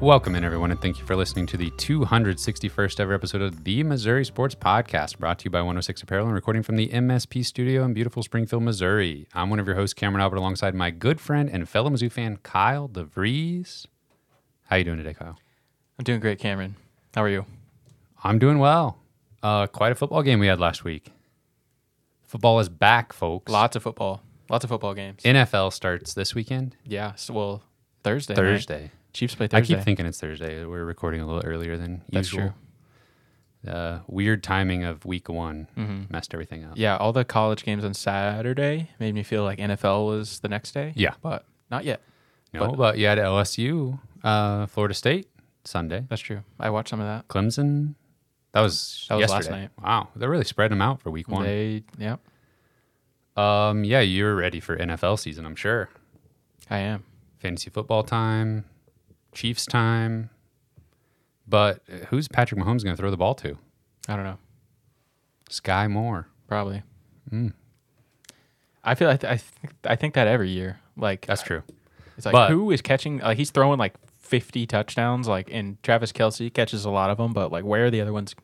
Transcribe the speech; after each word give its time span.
Welcome 0.00 0.34
in, 0.34 0.44
everyone, 0.44 0.70
and 0.70 0.80
thank 0.80 0.98
you 0.98 1.04
for 1.04 1.14
listening 1.14 1.44
to 1.48 1.58
the 1.58 1.70
261st 1.72 3.00
ever 3.00 3.12
episode 3.12 3.42
of 3.42 3.64
the 3.64 3.82
Missouri 3.82 4.24
Sports 4.24 4.54
Podcast, 4.54 5.18
brought 5.18 5.38
to 5.40 5.44
you 5.44 5.50
by 5.50 5.58
106 5.58 6.02
Apparel 6.02 6.24
and 6.24 6.34
recording 6.34 6.62
from 6.62 6.76
the 6.76 6.88
MSP 6.88 7.44
studio 7.44 7.84
in 7.84 7.92
beautiful 7.92 8.22
Springfield, 8.22 8.62
Missouri. 8.62 9.28
I'm 9.34 9.50
one 9.50 9.60
of 9.60 9.66
your 9.66 9.76
hosts, 9.76 9.92
Cameron 9.92 10.22
Albert, 10.22 10.36
alongside 10.36 10.74
my 10.74 10.90
good 10.90 11.20
friend 11.20 11.50
and 11.50 11.68
fellow 11.68 11.90
Mizzou 11.90 12.10
fan, 12.10 12.38
Kyle 12.42 12.88
DeVries. 12.88 13.84
How 14.70 14.76
you 14.76 14.84
doing 14.84 14.96
today, 14.96 15.12
Kyle? 15.12 15.38
I'm 15.98 16.04
doing 16.04 16.20
great, 16.20 16.38
Cameron. 16.38 16.76
How 17.14 17.22
are 17.22 17.28
you? 17.28 17.44
I'm 18.24 18.38
doing 18.38 18.58
well. 18.58 19.00
Uh, 19.42 19.66
quite 19.66 19.92
a 19.92 19.94
football 19.94 20.22
game 20.22 20.40
we 20.40 20.46
had 20.46 20.58
last 20.58 20.82
week. 20.82 21.12
Football 22.22 22.58
is 22.60 22.70
back, 22.70 23.12
folks. 23.12 23.52
Lots 23.52 23.76
of 23.76 23.82
football. 23.82 24.22
Lots 24.48 24.64
of 24.64 24.70
football 24.70 24.94
games. 24.94 25.22
NFL 25.24 25.74
starts 25.74 26.14
this 26.14 26.34
weekend, 26.34 26.74
yeah. 26.86 27.14
So, 27.16 27.34
well, 27.34 27.62
Thursday. 28.02 28.34
right? 28.82 28.90
Thursday. 29.12 29.18
Chiefs 29.18 29.34
play 29.34 29.48
I 29.52 29.60
keep 29.60 29.80
thinking 29.80 30.06
it's 30.06 30.20
Thursday. 30.20 30.64
We're 30.64 30.84
recording 30.84 31.20
a 31.20 31.26
little 31.26 31.42
earlier 31.44 31.76
than 31.76 32.02
That's 32.10 32.32
usual. 32.32 32.54
Uh, 33.66 33.98
weird 34.06 34.42
timing 34.42 34.84
of 34.84 35.04
week 35.04 35.28
one 35.28 36.06
messed 36.10 36.32
everything 36.32 36.64
up. 36.64 36.70
Mm-hmm. 36.72 36.80
Yeah, 36.80 36.96
all 36.96 37.12
the 37.12 37.24
college 37.26 37.62
games 37.64 37.84
on 37.84 37.92
Saturday 37.92 38.90
made 38.98 39.14
me 39.14 39.22
feel 39.22 39.44
like 39.44 39.58
NFL 39.58 40.06
was 40.06 40.40
the 40.40 40.48
next 40.48 40.72
day. 40.72 40.92
Yeah. 40.96 41.12
But 41.20 41.44
not 41.70 41.84
yet. 41.84 42.00
No, 42.54 42.68
But- 42.68 42.76
but, 42.76 42.98
you 42.98 43.06
had 43.06 43.18
LSU, 43.18 43.98
uh, 44.24 44.64
Florida 44.66 44.94
State 44.94 45.28
Sunday, 45.64 46.06
That's 46.08 46.22
true. 46.22 46.42
I 46.58 46.70
watched 46.70 46.88
some 46.88 47.00
of 47.00 47.06
that. 47.06 47.28
Clemson. 47.28 47.94
That 48.52 48.62
was 48.62 49.06
That 49.10 49.16
was 49.16 49.30
last 49.30 49.50
night. 49.50 49.68
Wow, 49.80 50.08
they're 50.16 50.30
really 50.30 50.44
spreading 50.44 50.78
them 50.78 50.82
out 50.82 51.00
for 51.02 51.10
week 51.10 51.28
one. 51.28 51.44
They, 51.44 51.84
yeah, 51.98 52.16
um, 53.36 53.84
yeah, 53.84 54.00
you're 54.00 54.34
ready 54.34 54.58
for 54.58 54.76
NFL 54.76 55.18
season, 55.18 55.46
I'm 55.46 55.54
sure. 55.54 55.88
I 56.68 56.78
am. 56.78 57.04
Fantasy 57.38 57.70
football 57.70 58.02
time, 58.02 58.64
Chiefs 59.32 59.66
time. 59.66 60.30
But 61.46 61.82
who's 62.08 62.28
Patrick 62.28 62.60
Mahomes 62.60 62.84
going 62.84 62.94
to 62.94 62.96
throw 62.96 63.10
the 63.10 63.16
ball 63.16 63.34
to? 63.36 63.56
I 64.08 64.14
don't 64.16 64.24
know. 64.24 64.38
Skyy 65.50 65.90
Moore. 65.90 66.28
Probably. 66.46 66.82
Hmm. 67.28 67.48
I 68.84 68.94
feel 68.94 69.08
like 69.08 69.24
I, 69.24 69.36
th- 69.36 69.42
I 69.84 69.96
think 69.96 70.14
that 70.14 70.26
every 70.26 70.50
year. 70.50 70.78
Like 70.96 71.26
That's 71.26 71.42
true. 71.42 71.62
It's 72.16 72.26
like 72.26 72.32
But- 72.32 72.50
who 72.50 72.70
is 72.70 72.80
catching? 72.82 73.18
Like 73.18 73.36
he's 73.36 73.50
throwing 73.50 73.78
like 73.78 73.94
50 74.20 74.66
touchdowns. 74.66 75.26
Like 75.28 75.48
and 75.52 75.82
Travis 75.82 76.12
Kelce 76.12 76.52
catches 76.52 76.84
a 76.84 76.90
lot 76.90 77.10
of 77.10 77.18
them. 77.18 77.32
But 77.32 77.50
like 77.52 77.64
where 77.64 77.86
are 77.86 77.90
the 77.90 78.00
other 78.00 78.12
ones? 78.12 78.34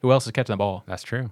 Who 0.00 0.10
else 0.12 0.26
is 0.26 0.32
catching 0.32 0.52
the 0.54 0.58
ball? 0.58 0.84
That's 0.86 1.02
true. 1.02 1.30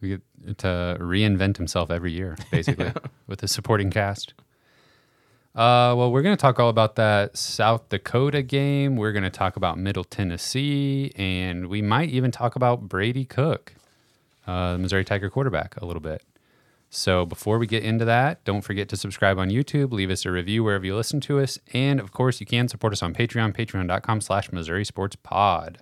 We 0.00 0.08
get 0.08 0.58
to 0.58 0.96
reinvent 0.98 1.58
himself 1.58 1.90
every 1.90 2.12
year, 2.12 2.36
basically, 2.50 2.90
with 3.26 3.40
the 3.40 3.48
supporting 3.48 3.90
cast. 3.90 4.32
Uh, 5.54 5.94
well, 5.96 6.12
we're 6.12 6.22
going 6.22 6.36
to 6.36 6.40
talk 6.40 6.60
all 6.60 6.68
about 6.68 6.94
that 6.94 7.36
South 7.36 7.88
Dakota 7.88 8.40
game. 8.40 8.96
We're 8.96 9.12
going 9.12 9.24
to 9.24 9.30
talk 9.30 9.56
about 9.56 9.78
Middle 9.78 10.04
Tennessee, 10.04 11.12
and 11.16 11.66
we 11.66 11.82
might 11.82 12.08
even 12.10 12.30
talk 12.30 12.54
about 12.54 12.88
Brady 12.88 13.24
Cook, 13.24 13.74
uh, 14.46 14.74
the 14.74 14.78
Missouri 14.78 15.04
Tiger 15.04 15.28
quarterback, 15.28 15.76
a 15.80 15.84
little 15.84 16.00
bit. 16.00 16.22
So 16.88 17.26
before 17.26 17.58
we 17.58 17.66
get 17.66 17.82
into 17.82 18.04
that, 18.04 18.44
don't 18.44 18.62
forget 18.62 18.88
to 18.90 18.96
subscribe 18.96 19.38
on 19.38 19.48
YouTube, 19.48 19.92
leave 19.92 20.10
us 20.10 20.24
a 20.24 20.30
review 20.30 20.62
wherever 20.62 20.86
you 20.86 20.94
listen 20.94 21.20
to 21.22 21.40
us, 21.40 21.58
and 21.72 21.98
of 21.98 22.12
course, 22.12 22.40
you 22.40 22.46
can 22.46 22.68
support 22.68 22.92
us 22.92 23.02
on 23.02 23.12
Patreon, 23.12 23.56
patreon.com 23.56 24.20
slash 24.20 24.52
Missouri 24.52 24.84
Sports 24.84 25.16
Pod. 25.16 25.78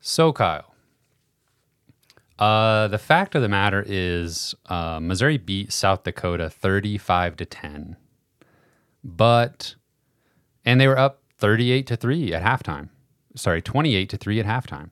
So, 0.00 0.32
Kyle, 0.32 0.73
uh, 2.38 2.88
the 2.88 2.98
fact 2.98 3.34
of 3.34 3.42
the 3.42 3.48
matter 3.48 3.84
is, 3.86 4.54
uh, 4.66 4.98
Missouri 5.00 5.38
beat 5.38 5.72
South 5.72 6.02
Dakota 6.02 6.50
thirty-five 6.50 7.36
to 7.36 7.44
ten, 7.44 7.96
but 9.02 9.76
and 10.64 10.80
they 10.80 10.88
were 10.88 10.98
up 10.98 11.22
thirty-eight 11.38 11.86
to 11.88 11.96
three 11.96 12.34
at 12.34 12.42
halftime. 12.42 12.88
Sorry, 13.36 13.62
twenty-eight 13.62 14.08
to 14.10 14.16
three 14.16 14.40
at 14.40 14.46
halftime. 14.46 14.90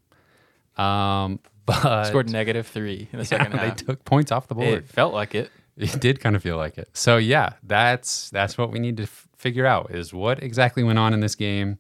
Um, 0.81 1.41
but 1.67 2.05
Scored 2.05 2.31
negative 2.31 2.67
three 2.67 3.09
in 3.13 3.19
the 3.19 3.25
yeah, 3.25 3.25
second 3.25 3.53
they 3.61 3.71
took 3.71 4.05
points 4.05 4.33
off 4.33 4.49
the 4.49 4.55
board. 4.55 4.69
It 4.69 4.89
felt 4.89 5.13
like 5.13 5.35
it. 5.35 5.51
It 5.77 6.01
did 6.01 6.21
kind 6.21 6.37
of 6.37 6.43
feel 6.43 6.57
like 6.57 6.77
it. 6.77 6.91
So 6.93 7.17
yeah, 7.17 7.55
that's 7.63 8.31
that's 8.31 8.59
what 8.59 8.71
we 8.71 8.79
need 8.79 8.99
to 8.99 9.05
f- 9.05 9.29
figure 9.37 9.67
out 9.67 9.91
is 9.91 10.13
what 10.13 10.43
exactly 10.43 10.83
went 10.83 10.99
on 10.99 11.15
in 11.15 11.21
this 11.21 11.35
game, 11.35 11.79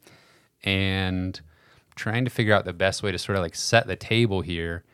and 0.65 1.41
trying 1.95 2.25
to 2.25 2.31
figure 2.31 2.55
out 2.55 2.65
the 2.65 2.73
best 2.73 3.03
way 3.03 3.13
to 3.13 3.19
sort 3.19 3.37
of 3.37 3.43
like 3.43 3.55
set 3.55 3.87
the 3.87 3.97
table 3.97 4.41
here. 4.41 4.85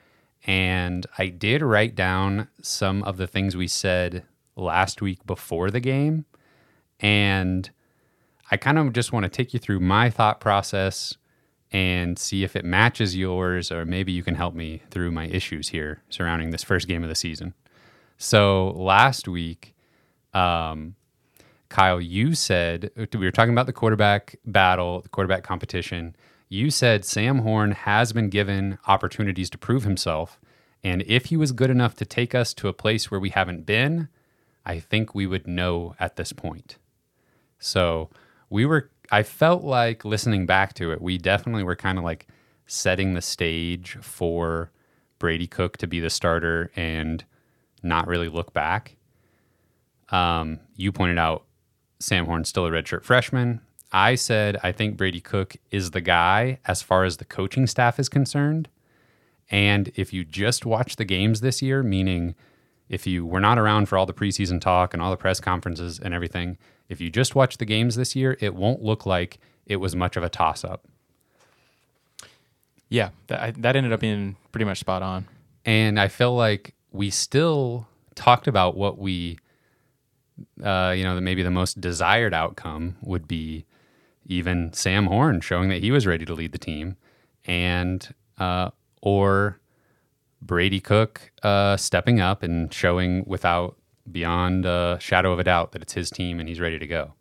And 0.46 1.06
I 1.18 1.28
did 1.28 1.62
write 1.62 1.94
down 1.94 2.48
some 2.62 3.02
of 3.02 3.16
the 3.16 3.26
things 3.26 3.56
we 3.56 3.68
said 3.68 4.24
last 4.56 5.02
week 5.02 5.24
before 5.26 5.70
the 5.70 5.80
game, 5.80 6.24
and 7.00 7.70
I 8.50 8.56
kind 8.56 8.78
of 8.78 8.92
just 8.92 9.12
want 9.12 9.24
to 9.24 9.28
take 9.28 9.52
you 9.52 9.60
through 9.60 9.80
my 9.80 10.10
thought 10.10 10.40
process 10.40 11.16
and 11.70 12.18
see 12.18 12.44
if 12.44 12.56
it 12.56 12.64
matches 12.64 13.14
yours, 13.14 13.70
or 13.70 13.84
maybe 13.84 14.10
you 14.10 14.22
can 14.22 14.34
help 14.34 14.54
me 14.54 14.82
through 14.90 15.10
my 15.10 15.26
issues 15.26 15.68
here 15.68 16.02
surrounding 16.08 16.50
this 16.50 16.64
first 16.64 16.88
game 16.88 17.02
of 17.02 17.10
the 17.10 17.14
season. 17.14 17.52
So 18.16 18.70
last 18.70 19.28
week, 19.28 19.74
um, 20.32 20.94
Kyle, 21.68 22.00
you 22.00 22.34
said 22.34 22.90
we 22.96 23.18
were 23.18 23.30
talking 23.30 23.52
about 23.52 23.66
the 23.66 23.72
quarterback 23.72 24.36
battle, 24.46 25.02
the 25.02 25.10
quarterback 25.10 25.44
competition. 25.44 26.16
You 26.48 26.70
said 26.70 27.04
Sam 27.04 27.40
Horn 27.40 27.72
has 27.72 28.12
been 28.12 28.30
given 28.30 28.78
opportunities 28.86 29.50
to 29.50 29.58
prove 29.58 29.84
himself. 29.84 30.40
And 30.82 31.02
if 31.06 31.26
he 31.26 31.36
was 31.36 31.52
good 31.52 31.70
enough 31.70 31.94
to 31.96 32.04
take 32.04 32.34
us 32.34 32.54
to 32.54 32.68
a 32.68 32.72
place 32.72 33.10
where 33.10 33.20
we 33.20 33.30
haven't 33.30 33.66
been, 33.66 34.08
I 34.64 34.78
think 34.78 35.14
we 35.14 35.26
would 35.26 35.46
know 35.46 35.94
at 35.98 36.16
this 36.16 36.32
point. 36.32 36.78
So 37.58 38.10
we 38.48 38.64
were, 38.64 38.90
I 39.10 39.22
felt 39.22 39.62
like 39.62 40.04
listening 40.04 40.46
back 40.46 40.74
to 40.74 40.92
it, 40.92 41.02
we 41.02 41.18
definitely 41.18 41.64
were 41.64 41.76
kind 41.76 41.98
of 41.98 42.04
like 42.04 42.28
setting 42.66 43.14
the 43.14 43.22
stage 43.22 43.98
for 44.00 44.70
Brady 45.18 45.46
Cook 45.46 45.76
to 45.78 45.86
be 45.86 46.00
the 46.00 46.10
starter 46.10 46.70
and 46.76 47.24
not 47.82 48.06
really 48.06 48.28
look 48.28 48.52
back. 48.52 48.96
Um, 50.10 50.60
you 50.76 50.92
pointed 50.92 51.18
out 51.18 51.44
Sam 51.98 52.26
Horn's 52.26 52.48
still 52.48 52.66
a 52.66 52.70
redshirt 52.70 53.04
freshman. 53.04 53.60
I 53.92 54.14
said 54.16 54.58
I 54.62 54.72
think 54.72 54.96
Brady 54.96 55.20
Cook 55.20 55.56
is 55.70 55.92
the 55.92 56.00
guy 56.00 56.58
as 56.66 56.82
far 56.82 57.04
as 57.04 57.16
the 57.16 57.24
coaching 57.24 57.66
staff 57.66 57.98
is 57.98 58.08
concerned. 58.08 58.68
And 59.50 59.90
if 59.94 60.12
you 60.12 60.24
just 60.24 60.66
watch 60.66 60.96
the 60.96 61.06
games 61.06 61.40
this 61.40 61.62
year, 61.62 61.82
meaning 61.82 62.34
if 62.88 63.06
you 63.06 63.24
were 63.24 63.40
not 63.40 63.58
around 63.58 63.88
for 63.88 63.96
all 63.96 64.04
the 64.06 64.12
preseason 64.12 64.60
talk 64.60 64.92
and 64.92 65.02
all 65.02 65.10
the 65.10 65.16
press 65.16 65.40
conferences 65.40 65.98
and 65.98 66.12
everything, 66.12 66.58
if 66.88 67.00
you 67.00 67.10
just 67.10 67.34
watch 67.34 67.56
the 67.58 67.64
games 67.64 67.96
this 67.96 68.14
year, 68.14 68.36
it 68.40 68.54
won't 68.54 68.82
look 68.82 69.06
like 69.06 69.38
it 69.66 69.76
was 69.76 69.96
much 69.96 70.16
of 70.16 70.22
a 70.22 70.28
toss 70.28 70.64
up. 70.64 70.86
Yeah, 72.90 73.10
that, 73.26 73.60
that 73.60 73.76
ended 73.76 73.92
up 73.92 74.00
being 74.00 74.36
pretty 74.52 74.64
much 74.64 74.78
spot 74.80 75.02
on. 75.02 75.26
and 75.64 76.00
I 76.00 76.08
feel 76.08 76.34
like 76.34 76.74
we 76.90 77.10
still 77.10 77.86
talked 78.14 78.48
about 78.48 78.76
what 78.76 78.98
we, 78.98 79.38
uh, 80.62 80.94
you 80.96 81.04
know, 81.04 81.14
that 81.14 81.20
maybe 81.20 81.42
the 81.42 81.50
most 81.50 81.80
desired 81.80 82.32
outcome 82.32 82.96
would 83.02 83.28
be 83.28 83.66
even 84.28 84.72
Sam 84.72 85.06
Horn 85.06 85.40
showing 85.40 85.68
that 85.70 85.82
he 85.82 85.90
was 85.90 86.06
ready 86.06 86.24
to 86.24 86.34
lead 86.34 86.52
the 86.52 86.58
team, 86.58 86.96
and 87.44 88.06
uh, 88.38 88.70
or 89.02 89.58
Brady 90.40 90.80
Cook 90.80 91.32
uh, 91.42 91.76
stepping 91.76 92.20
up 92.20 92.42
and 92.42 92.72
showing 92.72 93.24
without 93.26 93.76
beyond 94.10 94.64
a 94.64 94.96
shadow 95.00 95.32
of 95.32 95.38
a 95.38 95.44
doubt 95.44 95.72
that 95.72 95.82
it's 95.82 95.92
his 95.94 96.10
team 96.10 96.38
and 96.40 96.48
he's 96.48 96.60
ready 96.60 96.78
to 96.78 96.86
go. 96.86 97.12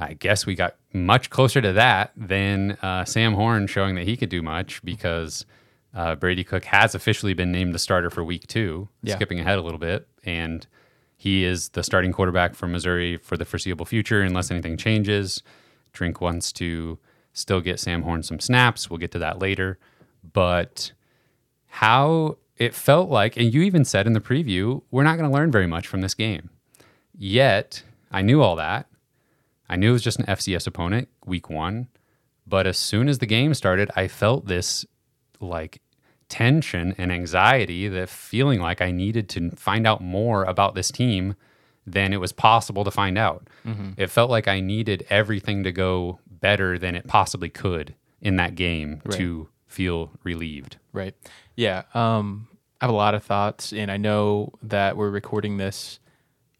I 0.00 0.12
guess 0.14 0.46
we 0.46 0.54
got 0.54 0.76
much 0.92 1.28
closer 1.30 1.60
to 1.60 1.72
that 1.72 2.12
than 2.16 2.72
uh, 2.82 3.04
Sam 3.04 3.34
Horn 3.34 3.66
showing 3.66 3.94
that 3.96 4.04
he 4.06 4.16
could 4.16 4.28
do 4.28 4.42
much 4.42 4.80
because 4.84 5.44
uh, 5.94 6.14
Brady 6.14 6.44
Cook 6.44 6.64
has 6.66 6.94
officially 6.94 7.34
been 7.34 7.50
named 7.50 7.74
the 7.74 7.78
starter 7.80 8.08
for 8.10 8.22
week 8.22 8.46
two, 8.46 8.88
Yeah. 9.02 9.16
skipping 9.16 9.40
ahead 9.40 9.58
a 9.58 9.62
little 9.62 9.78
bit. 9.80 10.06
And 10.24 10.66
he 11.16 11.42
is 11.44 11.70
the 11.70 11.82
starting 11.82 12.12
quarterback 12.12 12.54
for 12.54 12.68
Missouri 12.68 13.16
for 13.16 13.36
the 13.36 13.44
foreseeable 13.44 13.86
future 13.86 14.22
unless 14.22 14.50
anything 14.52 14.76
changes. 14.76 15.42
Drink 15.92 16.20
wants 16.20 16.52
to 16.52 16.98
still 17.32 17.60
get 17.60 17.80
Sam 17.80 18.02
Horn 18.02 18.22
some 18.22 18.40
snaps. 18.40 18.90
We'll 18.90 18.98
get 18.98 19.12
to 19.12 19.18
that 19.20 19.38
later. 19.38 19.78
But 20.32 20.92
how 21.66 22.38
it 22.56 22.74
felt 22.74 23.08
like, 23.08 23.36
and 23.36 23.52
you 23.52 23.62
even 23.62 23.84
said 23.84 24.06
in 24.06 24.12
the 24.12 24.20
preview, 24.20 24.82
we're 24.90 25.04
not 25.04 25.16
going 25.16 25.28
to 25.28 25.34
learn 25.34 25.50
very 25.50 25.66
much 25.66 25.86
from 25.86 26.00
this 26.00 26.14
game. 26.14 26.50
Yet, 27.16 27.82
I 28.10 28.22
knew 28.22 28.42
all 28.42 28.56
that. 28.56 28.88
I 29.68 29.76
knew 29.76 29.90
it 29.90 29.92
was 29.92 30.02
just 30.02 30.18
an 30.18 30.26
FCS 30.26 30.66
opponent, 30.66 31.08
week 31.24 31.50
one. 31.50 31.88
But 32.46 32.66
as 32.66 32.78
soon 32.78 33.08
as 33.08 33.18
the 33.18 33.26
game 33.26 33.52
started, 33.54 33.90
I 33.94 34.08
felt 34.08 34.46
this 34.46 34.86
like 35.40 35.82
tension 36.28 36.94
and 36.98 37.12
anxiety, 37.12 37.88
the 37.88 38.06
feeling 38.06 38.60
like 38.60 38.80
I 38.80 38.90
needed 38.90 39.28
to 39.30 39.50
find 39.50 39.86
out 39.86 40.00
more 40.00 40.44
about 40.44 40.74
this 40.74 40.90
team 40.90 41.34
than 41.92 42.12
it 42.12 42.18
was 42.18 42.32
possible 42.32 42.84
to 42.84 42.90
find 42.90 43.18
out. 43.18 43.48
It 43.96 44.08
felt 44.10 44.30
like 44.30 44.48
I 44.48 44.60
needed 44.60 45.06
everything 45.10 45.64
to 45.64 45.72
go 45.72 46.20
better 46.28 46.78
than 46.78 46.94
it 46.94 47.06
possibly 47.06 47.48
could 47.48 47.94
in 48.20 48.36
that 48.36 48.54
game 48.54 49.02
to 49.10 49.48
feel 49.66 50.10
relieved. 50.24 50.76
Right. 50.92 51.14
Yeah. 51.56 51.82
Um, 51.94 52.48
I 52.80 52.84
have 52.84 52.92
a 52.92 52.96
lot 52.96 53.14
of 53.14 53.24
thoughts, 53.24 53.72
and 53.72 53.90
I 53.90 53.96
know 53.96 54.52
that 54.62 54.96
we're 54.96 55.10
recording 55.10 55.56
this 55.56 55.98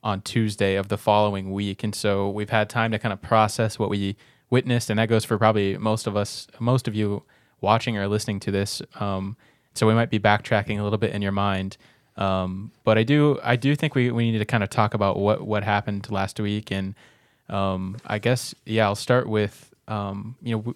on 0.03 0.21
Tuesday 0.23 0.75
of 0.77 0.89
the 0.89 0.99
following 0.99 1.53
week, 1.53 1.85
and 1.85 1.95
so 1.95 2.29
we've 2.29 2.51
had 2.51 2.69
time 2.69 2.91
to 2.93 2.99
kind 2.99 3.13
of 3.13 3.23
process 3.23 3.79
what 3.79 3.89
we 3.89 4.17
witnessed, 4.51 4.91
and 4.91 4.99
that 4.99 5.09
goes 5.09 5.25
for 5.25 5.39
probably 5.39 5.77
most 5.79 6.07
of 6.07 6.17
us, 6.17 6.47
most 6.59 6.89
of 6.89 6.95
you 6.95 7.23
watching 7.61 7.97
or 7.97 8.09
listening 8.09 8.41
to 8.41 8.51
this. 8.51 8.83
Um, 9.01 9.37
so 9.75 9.87
we 9.87 9.95
might 9.95 10.11
be 10.11 10.19
backtracking 10.19 10.79
a 10.79 10.83
little 10.83 10.99
bit 10.99 11.13
in 11.13 11.23
your 11.23 11.33
mind. 11.33 11.77
Um, 12.19 12.73
but 12.85 12.99
I 12.99 13.05
do, 13.05 13.39
I 13.43 13.57
do 13.57 13.75
think 13.75 13.95
we, 13.95 14.11
we 14.11 14.31
need 14.31 14.39
to 14.39 14.45
kind 14.45 14.63
of 14.63 14.71
talk 14.71 14.93
about 14.93 15.17
what, 15.19 15.47
what 15.47 15.65
happened 15.65 16.11
last 16.11 16.39
week. 16.41 16.71
And 16.71 16.95
um, 17.49 17.97
I 18.05 18.19
guess, 18.19 18.55
yeah, 18.67 18.87
I'll 18.87 18.97
start 18.97 19.29
with, 19.29 19.73
um, 19.87 20.37
you 20.43 20.57
know, 20.57 20.75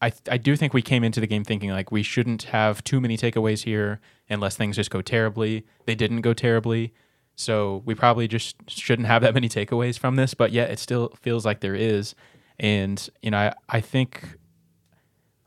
I, 0.00 0.12
I 0.28 0.38
do 0.38 0.56
think 0.56 0.74
we 0.74 0.82
came 0.82 1.04
into 1.04 1.20
the 1.20 1.28
game 1.28 1.44
thinking 1.44 1.70
like 1.70 1.92
we 1.92 2.02
shouldn't 2.02 2.44
have 2.44 2.82
too 2.82 3.00
many 3.00 3.16
takeaways 3.16 3.62
here 3.62 4.00
unless 4.28 4.56
things 4.56 4.76
just 4.76 4.90
go 4.90 5.02
terribly. 5.02 5.64
They 5.84 5.94
didn't 5.94 6.22
go 6.22 6.32
terribly. 6.32 6.92
So 7.36 7.82
we 7.84 7.94
probably 7.94 8.26
just 8.26 8.56
shouldn't 8.68 9.06
have 9.08 9.22
that 9.22 9.34
many 9.34 9.48
takeaways 9.48 9.98
from 9.98 10.16
this, 10.16 10.34
but 10.34 10.52
yet 10.52 10.70
it 10.70 10.78
still 10.78 11.12
feels 11.20 11.44
like 11.44 11.60
there 11.60 11.74
is. 11.74 12.14
And, 12.58 13.08
you 13.22 13.30
know, 13.30 13.38
I, 13.38 13.54
I 13.68 13.80
think 13.80 14.38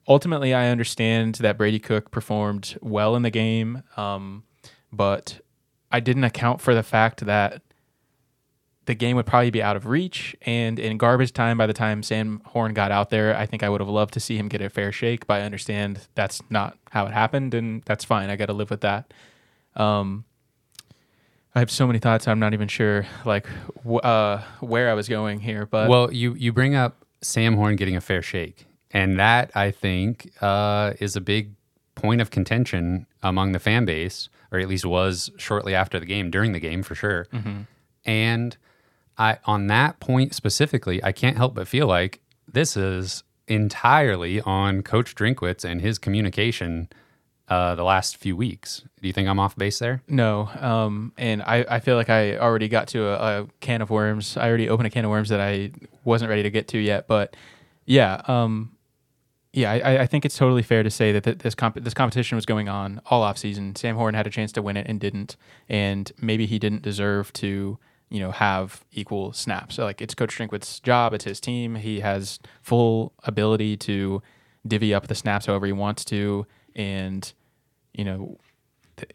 ultimately 0.07 0.54
I 0.54 0.69
understand 0.69 1.36
that 1.36 1.57
Brady 1.57 1.80
Cook 1.80 2.12
performed 2.12 2.77
well 2.81 3.16
in 3.16 3.24
the 3.24 3.30
game, 3.30 3.83
um, 3.98 4.44
but 4.95 5.39
I 5.92 6.00
didn't 6.00 6.24
account 6.24 6.62
for 6.62 6.74
the 6.74 6.83
fact 6.83 7.25
that 7.25 7.62
the 8.86 8.94
game 8.94 9.15
would 9.15 9.25
probably 9.25 9.50
be 9.50 9.63
out 9.63 9.75
of 9.75 9.88
reach. 9.88 10.36
And 10.44 10.80
in 10.80 10.97
garbage 10.97 11.33
time, 11.33 11.57
by 11.57 11.68
the 11.68 11.74
time 11.74 12.03
Sam 12.03 12.42
Horn 12.45 12.74
got 12.74 12.92
out 12.92 13.09
there, 13.09 13.36
I 13.36 13.45
think 13.45 13.63
I 13.63 13.69
would 13.69 13.81
have 13.81 13.89
loved 13.89 14.13
to 14.13 14.19
see 14.19 14.38
him 14.38 14.47
get 14.47 14.62
a 14.62 14.69
fair 14.69 14.92
shake, 14.92 15.25
but 15.27 15.42
I 15.42 15.45
understand 15.45 16.01
that's 16.15 16.42
not 16.50 16.77
how 16.92 17.06
it 17.07 17.13
happened, 17.13 17.53
and 17.53 17.81
that's 17.83 18.03
fine. 18.03 18.30
I 18.30 18.36
got 18.36 18.47
to 18.47 18.53
live 18.53 18.69
with 18.69 18.81
that. 18.81 19.13
Um, 19.75 20.25
I 21.56 21.59
have 21.59 21.71
so 21.71 21.88
many 21.88 22.00
thoughts. 22.00 22.27
I'm 22.27 22.39
not 22.39 22.53
even 22.53 22.68
sure 22.68 23.06
like 23.24 23.48
uh, 24.03 24.44
where 24.59 24.89
I 24.89 24.94
was 24.94 25.07
going 25.07 25.39
here, 25.39 25.65
but 25.65 25.89
Well, 25.89 26.12
you 26.12 26.33
you 26.33 26.51
bring 26.51 26.75
up 26.75 27.06
Sam 27.21 27.56
Horn 27.56 27.77
getting 27.77 27.95
a 27.95 28.01
fair 28.01 28.21
shake, 28.21 28.68
and 28.91 29.18
that 29.19 29.51
I 29.56 29.71
think 29.71 30.31
uh, 30.41 30.94
is 31.00 31.15
a 31.15 31.21
big 31.21 31.53
point 31.95 32.19
of 32.19 32.30
contention 32.30 33.07
among 33.24 33.53
the 33.53 33.59
fan 33.59 33.86
base, 33.86 34.27
or 34.51 34.59
at 34.59 34.68
least 34.68 34.86
was 34.86 35.31
shortly 35.38 35.75
after 35.75 36.00
the 36.00 36.06
game, 36.06 36.30
during 36.31 36.51
the 36.51 36.59
game 36.59 36.83
for 36.83 36.95
sure. 36.95 37.27
And 38.06 38.57
I 39.18 39.39
on 39.45 39.68
that 39.68 40.00
point 40.00 40.33
specifically, 40.36 41.03
I 41.03 41.12
can't 41.12 41.38
help 41.38 41.56
but 41.56 41.68
feel 41.68 41.88
like 41.88 42.21
this 42.51 42.77
is 42.77 43.24
entirely 43.47 44.42
on 44.42 44.81
Coach 44.81 45.15
Drinkwitz 45.15 45.63
and 45.63 45.81
his 45.81 45.97
communication 45.97 46.89
uh, 47.47 47.75
the 47.75 47.83
last 47.83 48.18
few 48.18 48.36
weeks. 48.36 48.83
Do 49.01 49.07
you 49.07 49.13
think 49.13 49.27
I'm 49.27 49.39
off 49.39 49.56
base 49.56 49.77
there? 49.80 50.01
No, 50.07 50.50
um, 50.59 51.13
and 51.18 51.44
I, 51.44 51.65
I 51.69 51.80
feel 51.80 51.95
like 51.95 52.09
I 52.09 52.38
already 52.38 52.68
got 52.68 52.88
to 52.89 53.07
a, 53.07 53.41
a 53.41 53.48
can 53.59 53.81
of 53.81 53.89
worms. 53.89 54.36
I 54.36 54.48
already 54.48 54.68
opened 54.68 54.88
a 54.88 54.89
can 54.89 55.06
of 55.06 55.12
worms 55.12 55.30
that 55.30 55.39
I 55.39 55.71
wasn't 56.03 56.30
ready 56.30 56.44
to 56.44 56.50
get 56.50 56.68
to 56.69 56.80
yet. 56.80 57.07
But 57.07 57.36
yeah, 57.86 58.21
um, 58.27 58.75
yeah, 59.56 59.72
I, 59.72 60.02
I 60.02 60.06
think 60.06 60.25
it's 60.25 60.36
totally 60.36 60.62
fair 60.62 60.84
to 60.84 60.90
say 60.90 61.13
that 61.13 61.24
th- 61.24 61.38
this 61.38 61.56
comp- 61.56 61.81
this 61.81 61.94
competition 61.94 62.36
was 62.36 62.46
going 62.46 62.68
on 62.68 63.00
all 63.06 63.24
off 63.24 63.38
season. 63.38 63.74
Sam 63.75 63.96
Horn 63.96 64.13
had 64.13 64.28
a 64.28 64.30
chance 64.30 64.52
to 64.54 64.62
win 64.62 64.75
it 64.75 64.86
and 64.88 65.00
didn't, 65.00 65.38
and 65.69 66.12
maybe 66.19 66.46
he 66.46 66.60
didn't 66.60 66.81
deserve 66.81 67.31
to 67.34 67.80
you 68.10 68.19
know 68.19 68.31
have 68.31 68.84
equal 68.92 69.31
snaps. 69.31 69.75
So, 69.75 69.86
like 69.86 70.02
it's 70.02 70.13
Coach 70.13 70.36
Drinkwitz's 70.36 70.81
job, 70.81 71.13
it's 71.13 71.24
his 71.24 71.40
team. 71.40 71.75
He 71.75 72.02
has 72.02 72.38
full 72.62 73.13
ability 73.24 73.78
to 73.78 74.22
divvy 74.68 74.94
up 74.94 75.07
the 75.07 75.16
snaps 75.16 75.46
however 75.46 75.68
he 75.68 75.72
wants 75.72 76.04
to, 76.06 76.46
and 76.75 77.31
you 77.94 78.04
know 78.04 78.38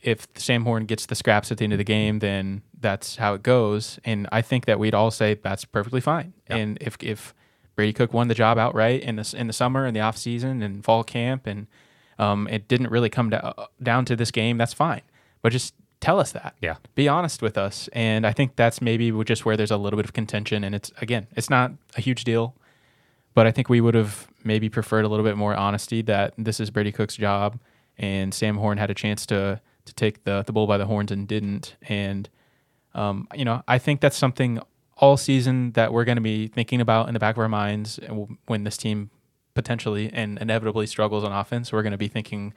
if 0.00 0.26
Sam 0.36 0.64
Horn 0.64 0.86
gets 0.86 1.04
the 1.04 1.14
scraps 1.14 1.52
at 1.52 1.58
the 1.58 1.64
end 1.64 1.74
of 1.74 1.78
the 1.78 1.84
game, 1.84 2.20
then 2.20 2.62
that's 2.78 3.16
how 3.16 3.34
it 3.34 3.42
goes. 3.42 3.98
And 4.06 4.26
I 4.32 4.40
think 4.40 4.64
that 4.64 4.78
we'd 4.78 4.94
all 4.94 5.10
say 5.10 5.34
that's 5.34 5.66
perfectly 5.66 6.00
fine. 6.00 6.32
And 6.46 6.78
if 6.80 6.96
if 7.00 7.34
Brady 7.80 7.94
Cook 7.94 8.12
won 8.12 8.28
the 8.28 8.34
job 8.34 8.58
outright 8.58 9.00
in 9.00 9.16
the 9.16 9.34
in 9.34 9.46
the 9.46 9.54
summer 9.54 9.86
and 9.86 9.96
the 9.96 10.00
off 10.00 10.18
season 10.18 10.62
and 10.62 10.84
fall 10.84 11.02
camp, 11.02 11.46
and 11.46 11.66
um, 12.18 12.46
it 12.48 12.68
didn't 12.68 12.90
really 12.90 13.08
come 13.08 13.30
da- 13.30 13.54
down 13.82 14.04
to 14.04 14.14
this 14.14 14.30
game, 14.30 14.58
that's 14.58 14.74
fine. 14.74 15.00
But 15.40 15.50
just 15.52 15.72
tell 15.98 16.20
us 16.20 16.30
that. 16.32 16.54
Yeah. 16.60 16.76
Be 16.94 17.08
honest 17.08 17.40
with 17.40 17.56
us. 17.56 17.88
And 17.94 18.26
I 18.26 18.34
think 18.34 18.56
that's 18.56 18.82
maybe 18.82 19.10
just 19.24 19.46
where 19.46 19.56
there's 19.56 19.70
a 19.70 19.78
little 19.78 19.96
bit 19.96 20.04
of 20.04 20.12
contention. 20.12 20.62
And 20.62 20.74
it's 20.74 20.92
again, 21.00 21.26
it's 21.36 21.48
not 21.48 21.72
a 21.96 22.02
huge 22.02 22.24
deal. 22.24 22.54
But 23.32 23.46
I 23.46 23.50
think 23.50 23.70
we 23.70 23.80
would 23.80 23.94
have 23.94 24.28
maybe 24.44 24.68
preferred 24.68 25.06
a 25.06 25.08
little 25.08 25.24
bit 25.24 25.38
more 25.38 25.54
honesty 25.54 26.02
that 26.02 26.34
this 26.36 26.60
is 26.60 26.68
Brady 26.68 26.92
Cook's 26.92 27.16
job, 27.16 27.58
and 27.96 28.34
Sam 28.34 28.58
Horn 28.58 28.76
had 28.76 28.90
a 28.90 28.94
chance 28.94 29.24
to 29.26 29.58
to 29.86 29.94
take 29.94 30.24
the 30.24 30.42
the 30.46 30.52
bull 30.52 30.66
by 30.66 30.76
the 30.76 30.84
horns 30.84 31.10
and 31.10 31.26
didn't. 31.26 31.76
And 31.88 32.28
um, 32.92 33.26
you 33.34 33.46
know, 33.46 33.62
I 33.66 33.78
think 33.78 34.02
that's 34.02 34.18
something 34.18 34.60
all 35.00 35.16
season 35.16 35.72
that 35.72 35.92
we're 35.92 36.04
going 36.04 36.16
to 36.16 36.22
be 36.22 36.46
thinking 36.46 36.80
about 36.80 37.08
in 37.08 37.14
the 37.14 37.20
back 37.20 37.34
of 37.34 37.40
our 37.40 37.48
minds 37.48 37.98
when 38.46 38.64
this 38.64 38.76
team 38.76 39.10
potentially 39.54 40.10
and 40.12 40.38
inevitably 40.38 40.86
struggles 40.86 41.24
on 41.24 41.32
offense. 41.32 41.72
We're 41.72 41.82
going 41.82 41.92
to 41.92 41.98
be 41.98 42.06
thinking, 42.06 42.52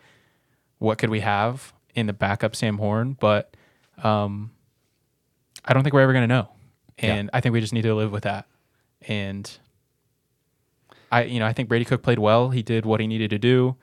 what 0.77 0.97
could 0.97 1.09
we 1.09 1.21
have 1.21 1.73
in 1.95 2.05
the 2.05 2.13
backup 2.13 2.55
Sam 2.55 2.77
Horn? 2.77 3.15
But 3.19 3.55
um, 4.03 4.51
I 5.63 5.73
don't 5.73 5.83
think 5.83 5.93
we're 5.93 6.01
ever 6.01 6.11
going 6.11 6.27
to 6.27 6.35
know, 6.35 6.49
and 6.99 7.29
I 7.33 7.39
think 7.39 7.53
we 7.53 7.61
just 7.61 7.73
need 7.73 7.83
to 7.83 7.95
live 7.95 8.11
with 8.11 8.23
that. 8.23 8.45
And 9.07 9.49
I, 11.11 11.23
you 11.23 11.39
know, 11.39 11.45
I 11.45 11.53
think 11.53 11.69
Brady 11.69 11.85
Cook 11.85 12.03
played 12.03 12.19
well. 12.19 12.49
He 12.49 12.61
did 12.61 12.85
what 12.85 12.99
he 12.99 13.07
needed 13.07 13.29
to 13.29 13.39
do. 13.39 13.77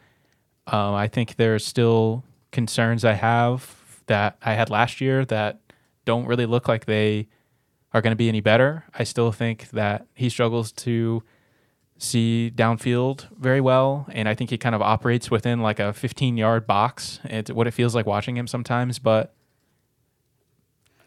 Um, 0.67 0.95
I 0.95 1.09
think 1.09 1.37
there's 1.37 1.65
still 1.65 2.25
concerns 2.53 3.05
I 3.07 3.15
have 3.15 4.03
that 4.07 4.37
I 4.43 4.53
had 4.53 4.69
last 4.69 5.01
year 5.01 5.25
that 5.27 5.61
don't 6.05 6.27
really 6.27 6.47
look 6.47 6.69
like 6.69 6.85
they 6.85 7.29
are 7.93 8.01
going 8.01 8.13
to 8.13 8.17
be 8.17 8.29
any 8.29 8.41
better. 8.41 8.85
I 8.95 9.05
still 9.05 9.33
think 9.33 9.71
that 9.71 10.07
he 10.15 10.29
struggles 10.29 10.73
to 10.73 11.23
see 11.99 12.53
downfield 12.55 13.27
very 13.37 13.61
well, 13.61 14.07
and 14.11 14.29
I 14.29 14.35
think 14.35 14.51
he 14.51 14.59
kind 14.59 14.75
of 14.75 14.83
operates 14.83 15.31
within 15.31 15.61
like 15.61 15.81
a 15.81 15.93
15 15.93 16.37
yard 16.37 16.67
box. 16.67 17.21
It's 17.25 17.51
what 17.51 17.67
it 17.67 17.73
feels 17.73 17.95
like 17.95 18.07
watching 18.07 18.37
him 18.37 18.47
sometimes, 18.47 18.99
but 18.99 19.35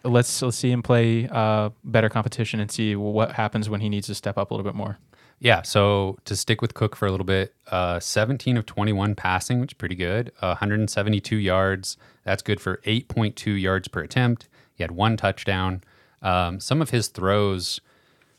let's 0.04 0.42
let's 0.42 0.58
see 0.58 0.72
him 0.72 0.84
play 0.84 1.28
uh, 1.30 1.70
better 1.84 2.10
competition 2.10 2.60
and 2.60 2.70
see 2.70 2.96
what 2.96 3.34
happens 3.34 3.70
when 3.70 3.82
he 3.82 3.90
needs 3.90 4.08
to 4.08 4.16
step 4.16 4.38
up 4.38 4.52
a 4.52 4.54
little 4.54 4.70
bit 4.70 4.76
more. 4.76 5.00
Yeah. 5.40 5.62
So 5.64 6.18
to 6.26 6.36
stick 6.36 6.62
with 6.62 6.74
Cook 6.74 6.96
for 6.96 7.06
a 7.06 7.12
little 7.12 7.26
bit, 7.26 7.54
uh, 7.70 8.00
17 8.00 8.56
of 8.56 8.66
21 8.66 9.16
passing, 9.16 9.60
which 9.60 9.74
is 9.74 9.78
pretty 9.78 9.96
good. 9.96 10.32
Uh, 10.42 10.56
172 10.56 11.36
yards. 11.36 11.98
That's 12.24 12.42
good 12.42 12.62
for 12.62 12.78
8.2 12.86 13.62
yards 13.62 13.90
per 13.90 14.02
attempt. 14.02 14.48
He 14.74 14.84
had 14.84 14.92
one 14.92 15.18
touchdown. 15.18 15.84
Um, 16.24 16.60
some 16.60 16.82
of 16.82 16.90
his 16.90 17.10
throws, 17.10 17.80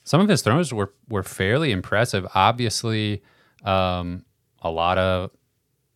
some 0.02 0.20
of 0.20 0.28
his 0.28 0.42
throws 0.42 0.72
were 0.72 0.92
were 1.08 1.22
fairly 1.22 1.70
impressive. 1.70 2.26
Obviously, 2.34 3.22
um, 3.64 4.24
a 4.62 4.70
lot 4.70 4.98
of 4.98 5.30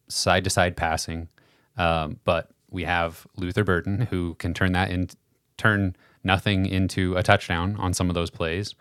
side 0.08 0.44
to 0.44 0.50
side 0.50 0.76
passing, 0.76 1.28
um, 1.76 2.20
but 2.24 2.50
we 2.70 2.84
have 2.84 3.26
Luther 3.36 3.64
Burden 3.64 4.02
who 4.10 4.34
can 4.34 4.54
turn 4.54 4.72
that 4.72 4.90
in, 4.90 5.08
turn 5.56 5.96
nothing 6.22 6.66
into 6.66 7.16
a 7.16 7.22
touchdown 7.22 7.74
on 7.78 7.94
some 7.94 8.08
of 8.10 8.14
those 8.14 8.30
plays, 8.30 8.74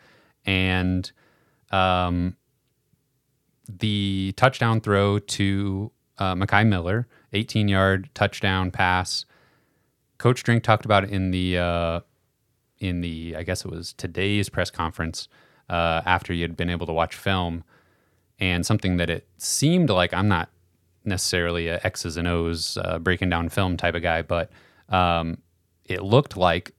and 0.46 1.12
um, 1.72 2.36
the 3.70 4.34
touchdown 4.36 4.82
throw 4.82 5.20
to 5.20 5.92
uh, 6.18 6.36
Mekhi 6.36 6.68
Miller, 6.68 7.08
18 7.34 7.68
yard 7.68 8.10
touchdown 8.14 8.72
pass. 8.72 9.26
Coach 10.18 10.44
Drink 10.44 10.64
talked 10.64 10.86
about 10.86 11.04
it 11.04 11.12
in 11.12 11.32
the 11.32 11.58
uh, 11.58 12.00
in 12.80 13.02
the 13.02 13.36
I 13.38 13.44
guess 13.44 13.66
it 13.66 13.72
was 13.72 13.94
today's 13.94 14.50
press 14.50 14.70
conference 14.70 15.28
uh, 15.70 16.02
after 16.06 16.34
you 16.34 16.44
had 16.44 16.56
been 16.56 16.70
able 16.70 16.86
to 16.88 16.94
watch 16.94 17.16
film, 17.16 17.64
and 18.40 18.66
something 18.66 18.98
that 18.98 19.10
it 19.10 19.28
seemed 19.38 19.90
like 19.90 20.14
I'm 20.14 20.28
not 20.28 20.50
necessarily 21.04 21.68
a 21.68 21.80
X's 21.84 22.18
and 22.18 22.28
O's 22.28 22.78
uh, 22.78 23.00
breaking 23.00 23.30
down 23.30 23.50
film 23.50 23.78
type 23.78 23.96
of 23.96 24.02
guy, 24.02 24.22
but 24.22 24.50
um, 24.90 25.38
it 25.86 26.04
looked 26.04 26.38
like 26.38 26.72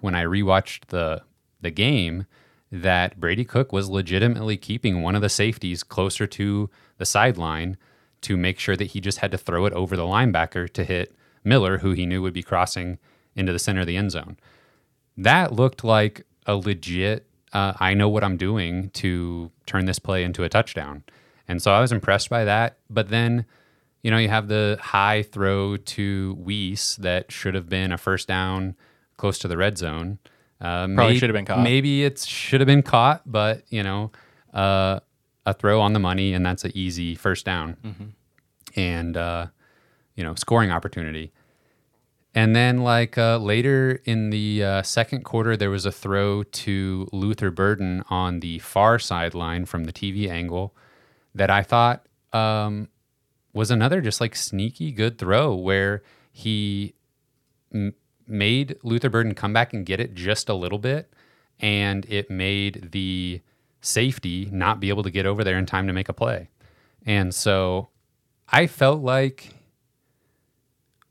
when 0.00 0.14
I 0.14 0.24
rewatched 0.24 0.86
the 0.88 1.22
the 1.60 1.70
game 1.70 2.26
that 2.70 3.20
Brady 3.20 3.44
Cook 3.44 3.72
was 3.72 3.88
legitimately 3.88 4.56
keeping 4.56 5.02
one 5.02 5.14
of 5.14 5.22
the 5.22 5.28
safeties 5.28 5.82
closer 5.84 6.26
to 6.26 6.68
the 6.98 7.06
sideline 7.06 7.76
to 8.22 8.36
make 8.36 8.58
sure 8.58 8.76
that 8.76 8.86
he 8.86 9.00
just 9.00 9.18
had 9.18 9.30
to 9.30 9.38
throw 9.38 9.64
it 9.66 9.72
over 9.74 9.96
the 9.96 10.02
linebacker 10.02 10.68
to 10.70 10.82
hit 10.82 11.14
Miller, 11.44 11.78
who 11.78 11.92
he 11.92 12.06
knew 12.06 12.22
would 12.22 12.32
be 12.32 12.42
crossing 12.42 12.98
into 13.36 13.52
the 13.52 13.58
center 13.58 13.82
of 13.82 13.86
the 13.86 13.96
end 13.96 14.10
zone. 14.10 14.36
That 15.16 15.52
looked 15.52 15.84
like 15.84 16.26
a 16.46 16.56
legit, 16.56 17.26
uh, 17.52 17.74
I 17.78 17.94
know 17.94 18.08
what 18.08 18.24
I'm 18.24 18.36
doing 18.36 18.90
to 18.90 19.50
turn 19.66 19.84
this 19.86 19.98
play 19.98 20.24
into 20.24 20.42
a 20.44 20.48
touchdown. 20.48 21.04
And 21.48 21.62
so 21.62 21.72
I 21.72 21.80
was 21.80 21.92
impressed 21.92 22.28
by 22.30 22.44
that. 22.44 22.78
But 22.90 23.08
then, 23.08 23.46
you 24.02 24.10
know, 24.10 24.18
you 24.18 24.28
have 24.28 24.48
the 24.48 24.78
high 24.80 25.22
throw 25.22 25.76
to 25.76 26.34
Wease 26.38 26.96
that 26.96 27.30
should 27.30 27.54
have 27.54 27.68
been 27.68 27.92
a 27.92 27.98
first 27.98 28.26
down 28.28 28.74
close 29.16 29.38
to 29.40 29.48
the 29.48 29.56
red 29.56 29.78
zone. 29.78 30.18
Uh, 30.60 30.86
Probably 30.94 31.18
should 31.18 31.28
have 31.30 31.34
been 31.34 31.44
caught. 31.44 31.60
Maybe 31.60 32.04
it 32.04 32.18
should 32.20 32.60
have 32.60 32.66
been 32.66 32.82
caught, 32.82 33.22
but 33.26 33.62
you 33.68 33.82
know, 33.82 34.10
uh, 34.52 35.00
a 35.46 35.52
throw 35.52 35.80
on 35.80 35.92
the 35.92 35.98
money, 35.98 36.32
and 36.32 36.44
that's 36.46 36.64
an 36.64 36.72
easy 36.74 37.14
first 37.14 37.44
down, 37.44 37.76
Mm-hmm. 37.84 38.04
and 38.80 39.16
uh, 39.16 39.46
you 40.14 40.24
know, 40.24 40.34
scoring 40.36 40.70
opportunity. 40.70 41.32
And 42.34 42.54
then, 42.54 42.78
like 42.78 43.16
uh, 43.16 43.38
later 43.38 44.00
in 44.04 44.30
the 44.30 44.64
uh, 44.64 44.82
second 44.82 45.24
quarter, 45.24 45.56
there 45.56 45.70
was 45.70 45.86
a 45.86 45.92
throw 45.92 46.42
to 46.42 47.08
Luther 47.12 47.52
Burden 47.52 48.02
on 48.10 48.40
the 48.40 48.58
far 48.58 48.98
sideline 48.98 49.66
from 49.66 49.84
the 49.84 49.92
TV 49.92 50.28
angle 50.28 50.74
that 51.32 51.48
I 51.48 51.62
thought 51.62 52.06
um, 52.32 52.88
was 53.52 53.70
another 53.70 54.00
just 54.00 54.20
like 54.20 54.34
sneaky 54.34 54.90
good 54.90 55.16
throw 55.16 55.54
where 55.54 56.02
he 56.32 56.94
m- 57.72 57.94
made 58.26 58.78
Luther 58.82 59.10
Burden 59.10 59.34
come 59.34 59.52
back 59.52 59.72
and 59.72 59.86
get 59.86 60.00
it 60.00 60.14
just 60.14 60.48
a 60.48 60.54
little 60.54 60.80
bit, 60.80 61.12
and 61.60 62.04
it 62.06 62.30
made 62.30 62.90
the 62.90 63.42
safety 63.80 64.48
not 64.50 64.80
be 64.80 64.88
able 64.88 65.04
to 65.04 65.10
get 65.10 65.24
over 65.24 65.44
there 65.44 65.58
in 65.58 65.66
time 65.66 65.86
to 65.86 65.92
make 65.92 66.08
a 66.08 66.12
play. 66.12 66.48
And 67.06 67.32
so 67.32 67.90
I 68.48 68.66
felt 68.66 69.02
like 69.02 69.54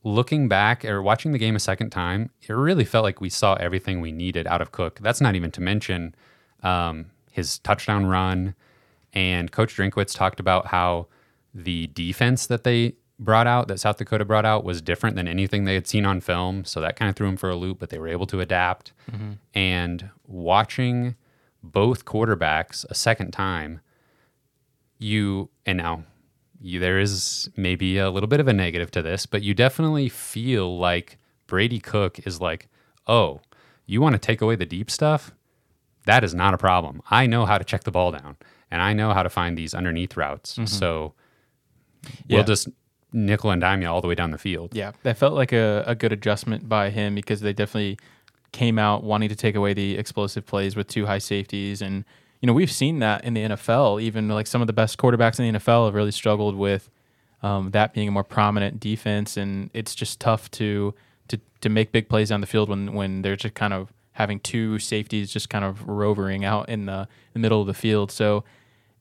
looking 0.04 0.48
back 0.48 0.84
or 0.84 1.02
watching 1.02 1.32
the 1.32 1.38
game 1.38 1.56
a 1.56 1.60
second 1.60 1.90
time, 1.90 2.30
it 2.42 2.54
really 2.54 2.86
felt 2.86 3.04
like 3.04 3.22
we 3.22 3.30
saw 3.30 3.54
everything 3.56 4.02
we 4.02 4.12
needed 4.12 4.46
out 4.48 4.62
of 4.62 4.72
Cook. 4.72 5.00
That's 5.02 5.22
not 5.22 5.36
even 5.36 5.52
to 5.52 5.62
mention 5.62 6.14
um, 6.62 7.12
his 7.32 7.60
touchdown 7.60 8.06
run. 8.06 8.56
And 9.14 9.52
Coach 9.52 9.76
Drinkwitz 9.76 10.16
talked 10.16 10.40
about 10.40 10.68
how 10.68 11.08
the 11.54 11.88
defense 11.88 12.48
that 12.48 12.64
they 12.64 12.96
brought 13.20 13.48
out, 13.48 13.68
that 13.68 13.80
South 13.80 13.98
Dakota 13.98 14.26
brought 14.26 14.46
out, 14.46 14.64
was 14.64 14.82
different 14.82 15.16
than 15.16 15.28
anything 15.28 15.66
they 15.66 15.76
had 15.76 15.88
seen 15.88 16.06
on 16.06 16.20
film. 16.20 16.66
So 16.66 16.82
that 16.82 16.96
kind 16.96 17.10
of 17.10 17.16
threw 17.16 17.28
him 17.28 17.38
for 17.38 17.50
a 17.50 17.56
loop, 17.56 17.80
but 17.80 17.90
they 17.90 18.00
were 18.00 18.08
able 18.08 18.26
to 18.28 18.40
adapt. 18.42 18.92
And 19.54 20.10
watching 20.28 21.16
both 21.62 22.04
quarterbacks 22.06 22.86
a 22.90 22.96
second 22.96 23.32
time, 23.32 23.80
you, 24.98 25.50
and 25.66 25.78
now 25.78 26.04
you, 26.64 26.80
there 26.80 26.98
is 27.00 27.50
maybe 27.58 27.98
a 27.98 28.10
little 28.10 28.28
bit 28.28 28.40
of 28.40 28.48
a 28.48 28.54
negative 28.54 28.90
to 28.92 29.02
this, 29.02 29.26
but 29.26 29.44
you 29.44 29.54
definitely 29.54 30.08
feel 30.10 30.78
like 30.80 31.18
Brady 31.46 31.80
Cook 31.80 32.26
is 32.26 32.40
like, 32.40 32.70
oh, 33.06 33.42
you 33.86 34.00
want 34.02 34.14
to 34.14 34.20
take 34.20 34.42
away 34.42 34.56
the 34.56 34.66
deep 34.66 34.90
stuff? 34.90 35.32
That 36.06 36.24
is 36.24 36.34
not 36.34 36.54
a 36.54 36.58
problem. 36.58 37.02
I 37.12 37.28
know 37.28 37.46
how 37.46 37.58
to 37.58 37.64
check 37.64 37.84
the 37.84 37.92
ball 37.92 38.12
down 38.12 38.38
and 38.72 38.82
I 38.82 38.94
know 38.94 39.14
how 39.14 39.24
to 39.24 39.30
find 39.30 39.58
these 39.58 39.74
underneath 39.74 40.16
routes. 40.18 40.54
Mm-hmm. 40.54 40.66
So 40.66 41.14
Yeah. 42.28 42.38
we'll 42.38 42.46
just 42.46 42.70
nickel 43.12 43.52
and 43.52 43.62
dime 43.62 43.82
you 43.82 43.88
all 43.90 44.02
the 44.02 44.08
way 44.08 44.16
down 44.16 44.32
the 44.32 44.38
field. 44.38 44.74
Yeah, 44.76 44.94
that 45.04 45.18
felt 45.18 45.34
like 45.34 45.52
a, 45.52 45.84
a 45.86 45.96
good 45.96 46.12
adjustment 46.14 46.68
by 46.68 46.90
him 46.90 47.14
because 47.14 47.42
they 47.42 47.54
definitely 47.54 48.00
came 48.54 48.80
out 48.80 49.04
wanting 49.04 49.30
to 49.30 49.36
take 49.36 49.56
away 49.56 49.74
the 49.74 49.98
explosive 49.98 50.46
plays 50.46 50.76
with 50.76 50.88
two 50.88 51.06
high 51.06 51.20
safeties. 51.20 51.82
And, 51.82 52.06
you 52.44 52.48
know, 52.48 52.52
we've 52.52 52.70
seen 52.72 53.00
that 53.00 53.24
in 53.24 53.34
the 53.36 53.42
NFL. 53.42 54.02
Even 54.02 54.28
like 54.28 54.48
some 54.48 54.60
of 54.60 54.68
the 54.68 54.74
best 54.74 54.98
quarterbacks 54.98 55.40
in 55.40 55.54
the 55.54 55.60
NFL 55.60 55.86
have 55.86 55.94
really 55.96 56.12
struggled 56.12 56.58
with 56.58 56.90
um, 57.42 57.72
that 57.72 57.94
being 57.94 58.10
a 58.10 58.12
more 58.12 58.26
prominent 58.26 58.82
defense. 58.82 59.38
And 59.38 59.70
it's 59.74 59.96
just 59.96 60.20
tough 60.20 60.52
to, 60.52 60.94
to, 61.30 61.40
to 61.62 61.70
make 61.70 61.94
big 61.94 62.10
plays 62.10 62.28
down 62.30 62.42
the 62.42 62.48
field 62.48 62.68
when, 62.68 62.92
when 62.94 63.22
they're 63.22 63.38
just 63.38 63.54
kind 63.54 63.72
of 63.74 63.94
having 64.12 64.42
two 64.42 64.78
safeties 64.78 65.32
just 65.32 65.50
kind 65.50 65.64
of 65.64 65.88
rovering 65.88 66.44
out 66.44 66.68
in 66.68 66.86
the, 66.86 67.08
the 67.32 67.40
middle 67.40 67.62
of 67.62 67.68
the 67.68 67.74
field. 67.74 68.12
So, 68.12 68.44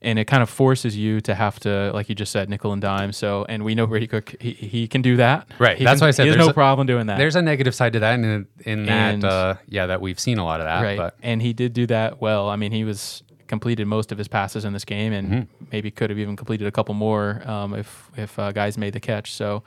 and 0.00 0.20
it 0.20 0.26
kind 0.26 0.42
of 0.42 0.48
forces 0.48 0.96
you 0.96 1.20
to 1.22 1.34
have 1.34 1.58
to, 1.60 1.90
like 1.94 2.08
you 2.08 2.14
just 2.14 2.30
said, 2.30 2.48
nickel 2.48 2.72
and 2.72 2.80
dime. 2.80 3.12
So, 3.12 3.44
and 3.48 3.64
we 3.64 3.74
know 3.74 3.88
Brady 3.88 4.06
Cook, 4.06 4.36
he, 4.40 4.52
he 4.52 4.86
can 4.86 5.02
do 5.02 5.16
that. 5.16 5.48
Right. 5.58 5.76
He 5.78 5.84
That's 5.84 5.98
can- 5.98 6.06
why 6.06 6.08
I 6.08 6.10
said 6.12 6.24
he 6.26 6.30
there's 6.30 6.44
no 6.44 6.50
a- 6.50 6.54
problem 6.54 6.86
doing 6.86 7.06
that. 7.08 7.18
There's 7.18 7.34
a 7.34 7.42
negative 7.42 7.74
side 7.74 7.92
to 7.94 7.98
that 8.00 8.14
in, 8.20 8.46
in 8.64 8.86
that, 8.86 9.24
uh, 9.24 9.54
yeah, 9.68 9.86
that 9.86 10.00
we've 10.00 10.20
seen 10.20 10.38
a 10.38 10.44
lot 10.44 10.60
of 10.60 10.66
that. 10.66 10.80
right, 10.82 10.96
But 10.96 11.16
and 11.22 11.42
he 11.42 11.52
did 11.52 11.72
do 11.72 11.86
that 11.88 12.20
well. 12.20 12.48
I 12.48 12.54
mean, 12.54 12.70
he 12.70 12.84
was 12.84 13.24
completed 13.52 13.86
most 13.86 14.12
of 14.12 14.16
his 14.18 14.28
passes 14.28 14.64
in 14.64 14.72
this 14.72 14.84
game, 14.94 15.12
and 15.18 15.26
Mm-hmm. 15.28 15.64
maybe 15.72 15.90
could 15.90 16.08
have 16.10 16.18
even 16.18 16.36
completed 16.36 16.66
a 16.66 16.70
couple 16.78 16.94
more 16.94 17.26
um, 17.54 17.74
if 17.82 17.88
if 18.16 18.38
uh, 18.38 18.50
guys 18.52 18.78
made 18.78 18.92
the 18.94 19.00
catch. 19.10 19.28
So, 19.40 19.62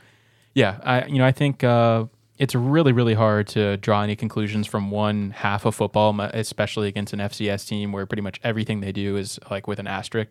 yeah, 0.61 0.71
I 0.83 1.05
you 1.05 1.19
know 1.19 1.27
I 1.31 1.31
think 1.41 1.63
uh, 1.63 2.05
it's 2.43 2.55
really 2.55 2.91
really 2.99 3.13
hard 3.13 3.47
to 3.55 3.77
draw 3.77 4.01
any 4.07 4.15
conclusions 4.15 4.65
from 4.67 4.83
one 4.91 5.31
half 5.45 5.65
of 5.65 5.75
football, 5.75 6.19
especially 6.33 6.87
against 6.87 7.13
an 7.13 7.19
FCS 7.19 7.67
team 7.67 7.91
where 7.93 8.05
pretty 8.07 8.21
much 8.23 8.39
everything 8.43 8.81
they 8.81 8.91
do 8.91 9.17
is 9.17 9.39
like 9.51 9.67
with 9.67 9.79
an 9.79 9.87
asterisk 9.87 10.29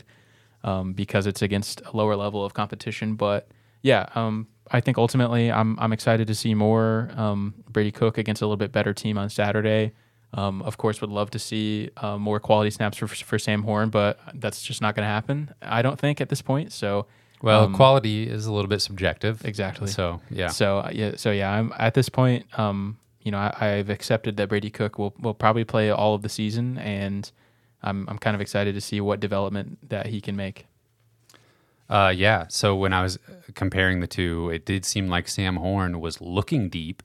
um, 0.65 0.93
because 0.93 1.25
it's 1.31 1.43
against 1.43 1.81
a 1.91 1.97
lower 1.97 2.17
level 2.17 2.45
of 2.45 2.55
competition. 2.55 3.15
But 3.15 3.47
yeah, 3.83 4.09
um, 4.17 4.49
I 4.77 4.81
think 4.81 4.99
ultimately 4.99 5.53
I'm 5.53 5.79
I'm 5.79 5.93
excited 5.93 6.27
to 6.27 6.35
see 6.35 6.55
more 6.55 7.09
um, 7.17 7.55
Brady 7.71 7.93
Cook 7.93 8.19
against 8.19 8.43
a 8.43 8.47
little 8.47 8.63
bit 8.65 8.73
better 8.73 8.93
team 8.93 9.17
on 9.17 9.29
Saturday. 9.31 9.93
Um, 10.35 10.63
of 10.63 10.77
course, 10.79 11.01
would 11.01 11.11
love 11.11 11.31
to 11.31 11.39
see 11.39 11.91
uh, 11.97 12.19
more 12.19 12.41
quality 12.41 12.71
snaps 12.71 12.99
for 12.99 13.07
for 13.07 13.39
Sam 13.39 13.63
Horn, 13.63 13.91
but 13.91 14.19
that's 14.35 14.63
just 14.63 14.83
not 14.83 14.97
going 14.97 15.05
to 15.05 15.11
happen. 15.11 15.55
I 15.63 15.81
don't 15.81 15.99
think 15.99 16.21
at 16.21 16.29
this 16.29 16.43
point. 16.43 16.73
So 16.73 17.07
well, 17.41 17.65
um, 17.65 17.75
quality 17.75 18.29
is 18.29 18.47
a 18.47 18.53
little 18.53 18.69
bit 18.69 18.83
subjective. 18.83 19.45
exactly. 19.45 19.87
So 19.87 20.21
yeah, 20.31 20.49
So 20.49 20.79
uh, 20.79 20.91
yeah, 20.93 21.13
so 21.17 21.31
yeah, 21.31 21.53
I'm 21.53 21.73
at 21.79 21.95
this 21.95 22.09
point. 22.09 22.47
Um, 22.59 22.99
you 23.23 23.31
know, 23.31 23.39
I, 23.39 23.55
I've 23.61 23.91
accepted 23.91 24.37
that 24.39 24.49
Brady 24.49 24.71
Cook 24.71 24.99
will 24.99 25.15
will 25.21 25.35
probably 25.35 25.65
play 25.65 25.91
all 25.91 26.15
of 26.15 26.23
the 26.23 26.29
season, 26.29 26.79
and 26.79 27.31
I'm 27.83 28.09
I'm 28.09 28.19
kind 28.19 28.35
of 28.35 28.41
excited 28.41 28.75
to 28.75 28.81
see 28.81 29.01
what 29.01 29.21
development 29.21 29.89
that 29.89 30.07
he 30.07 30.21
can 30.21 30.35
make. 30.35 30.67
Uh, 31.89 32.13
yeah. 32.15 32.47
So 32.49 32.75
when 32.75 32.93
I 32.93 33.03
was 33.03 33.19
comparing 33.55 34.01
the 34.01 34.07
two, 34.07 34.51
it 34.51 34.65
did 34.65 34.85
seem 34.85 35.09
like 35.09 35.29
Sam 35.29 35.57
Horn 35.57 36.01
was 36.01 36.21
looking 36.21 36.69
deep 36.69 37.03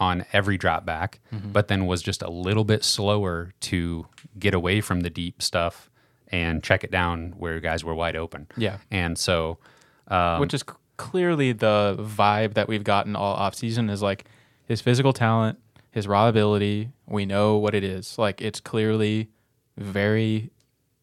on 0.00 0.24
every 0.32 0.56
drop 0.58 0.84
back, 0.84 1.20
Mm-hmm. 1.32 1.52
but 1.52 1.68
then 1.68 1.86
was 1.86 2.02
just 2.02 2.22
a 2.22 2.30
little 2.30 2.64
bit 2.64 2.82
slower 2.82 3.52
to 3.60 4.06
get 4.38 4.54
away 4.54 4.80
from 4.80 5.00
the 5.02 5.10
deep 5.10 5.40
stuff 5.42 5.90
and 6.28 6.62
check 6.62 6.82
it 6.82 6.90
down 6.90 7.34
where 7.36 7.60
guys 7.60 7.84
were 7.84 7.94
wide 7.94 8.16
open. 8.16 8.46
Yeah. 8.56 8.78
And 8.90 9.18
so, 9.18 9.58
um, 10.08 10.40
which 10.40 10.54
is 10.54 10.62
c- 10.62 10.74
clearly 10.96 11.52
the 11.52 11.96
vibe 12.00 12.54
that 12.54 12.66
we've 12.68 12.84
gotten 12.84 13.14
all 13.14 13.34
off 13.34 13.54
season 13.54 13.90
is 13.90 14.00
like 14.00 14.24
his 14.66 14.80
physical 14.80 15.12
talent, 15.12 15.58
his 15.90 16.06
raw 16.08 16.28
ability. 16.28 16.90
We 17.06 17.26
know 17.26 17.56
what 17.58 17.74
it 17.74 17.84
is. 17.84 18.16
Like 18.18 18.40
it's 18.40 18.60
clearly 18.60 19.28
very 19.76 20.50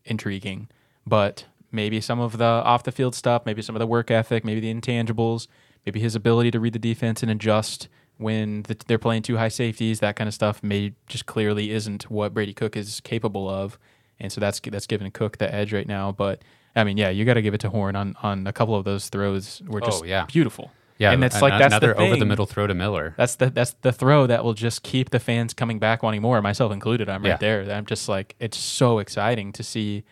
intriguing, 0.05 0.69
but 1.05 1.45
maybe 1.71 1.99
some 2.01 2.19
of 2.19 2.37
the 2.37 2.45
off 2.45 2.83
the 2.83 2.91
field 2.91 3.13
stuff, 3.15 3.45
maybe 3.45 3.61
some 3.61 3.75
of 3.75 3.79
the 3.79 3.87
work 3.87 4.09
ethic, 4.09 4.43
maybe 4.45 4.59
the 4.61 4.73
intangibles, 4.73 5.47
maybe 5.85 5.99
his 5.99 6.15
ability 6.15 6.51
to 6.51 6.59
read 6.59 6.73
the 6.73 6.79
defense 6.79 7.21
and 7.21 7.31
adjust 7.31 7.87
when 8.17 8.63
the, 8.63 8.75
they're 8.87 8.97
playing 8.97 9.21
two 9.23 9.37
high 9.37 9.47
safeties, 9.49 9.99
that 9.99 10.15
kind 10.15 10.27
of 10.27 10.33
stuff, 10.33 10.63
may 10.63 10.93
just 11.07 11.25
clearly 11.25 11.71
isn't 11.71 12.09
what 12.09 12.33
Brady 12.33 12.53
Cook 12.53 12.75
is 12.75 12.99
capable 13.01 13.49
of, 13.49 13.77
and 14.19 14.31
so 14.31 14.41
that's 14.41 14.59
that's 14.59 14.87
giving 14.87 15.09
Cook 15.11 15.37
the 15.37 15.53
edge 15.53 15.73
right 15.73 15.87
now. 15.87 16.11
But 16.11 16.41
I 16.75 16.83
mean, 16.83 16.97
yeah, 16.97 17.09
you 17.09 17.25
got 17.25 17.35
to 17.35 17.41
give 17.41 17.53
it 17.53 17.59
to 17.61 17.69
Horn 17.69 17.95
on 17.95 18.15
on 18.23 18.47
a 18.47 18.53
couple 18.53 18.75
of 18.75 18.85
those 18.85 19.09
throws 19.09 19.61
were 19.67 19.81
just 19.81 20.01
Oh, 20.03 20.05
yeah. 20.05 20.25
beautiful. 20.25 20.71
yeah, 20.97 21.11
and 21.11 21.21
that's 21.21 21.41
like 21.41 21.53
that's 21.59 21.65
another 21.73 21.93
the 21.93 21.99
over 21.99 22.15
the 22.15 22.25
middle 22.25 22.45
throw 22.47 22.65
to 22.67 22.73
Miller. 22.73 23.13
That's 23.17 23.35
the 23.35 23.49
that's 23.51 23.75
the 23.81 23.91
throw 23.91 24.25
that 24.27 24.43
will 24.43 24.53
just 24.55 24.81
keep 24.83 25.11
the 25.11 25.19
fans 25.19 25.53
coming 25.53 25.77
back 25.79 26.01
wanting 26.03 26.21
more, 26.21 26.41
myself 26.41 26.71
included. 26.71 27.09
I'm 27.09 27.23
Yeah. 27.23 27.31
right 27.31 27.39
there. 27.39 27.61
I'm 27.71 27.85
just 27.85 28.09
like 28.09 28.35
it's 28.39 28.57
so 28.57 28.99
exciting 28.99 29.51
to 29.53 29.63
see 29.63 30.03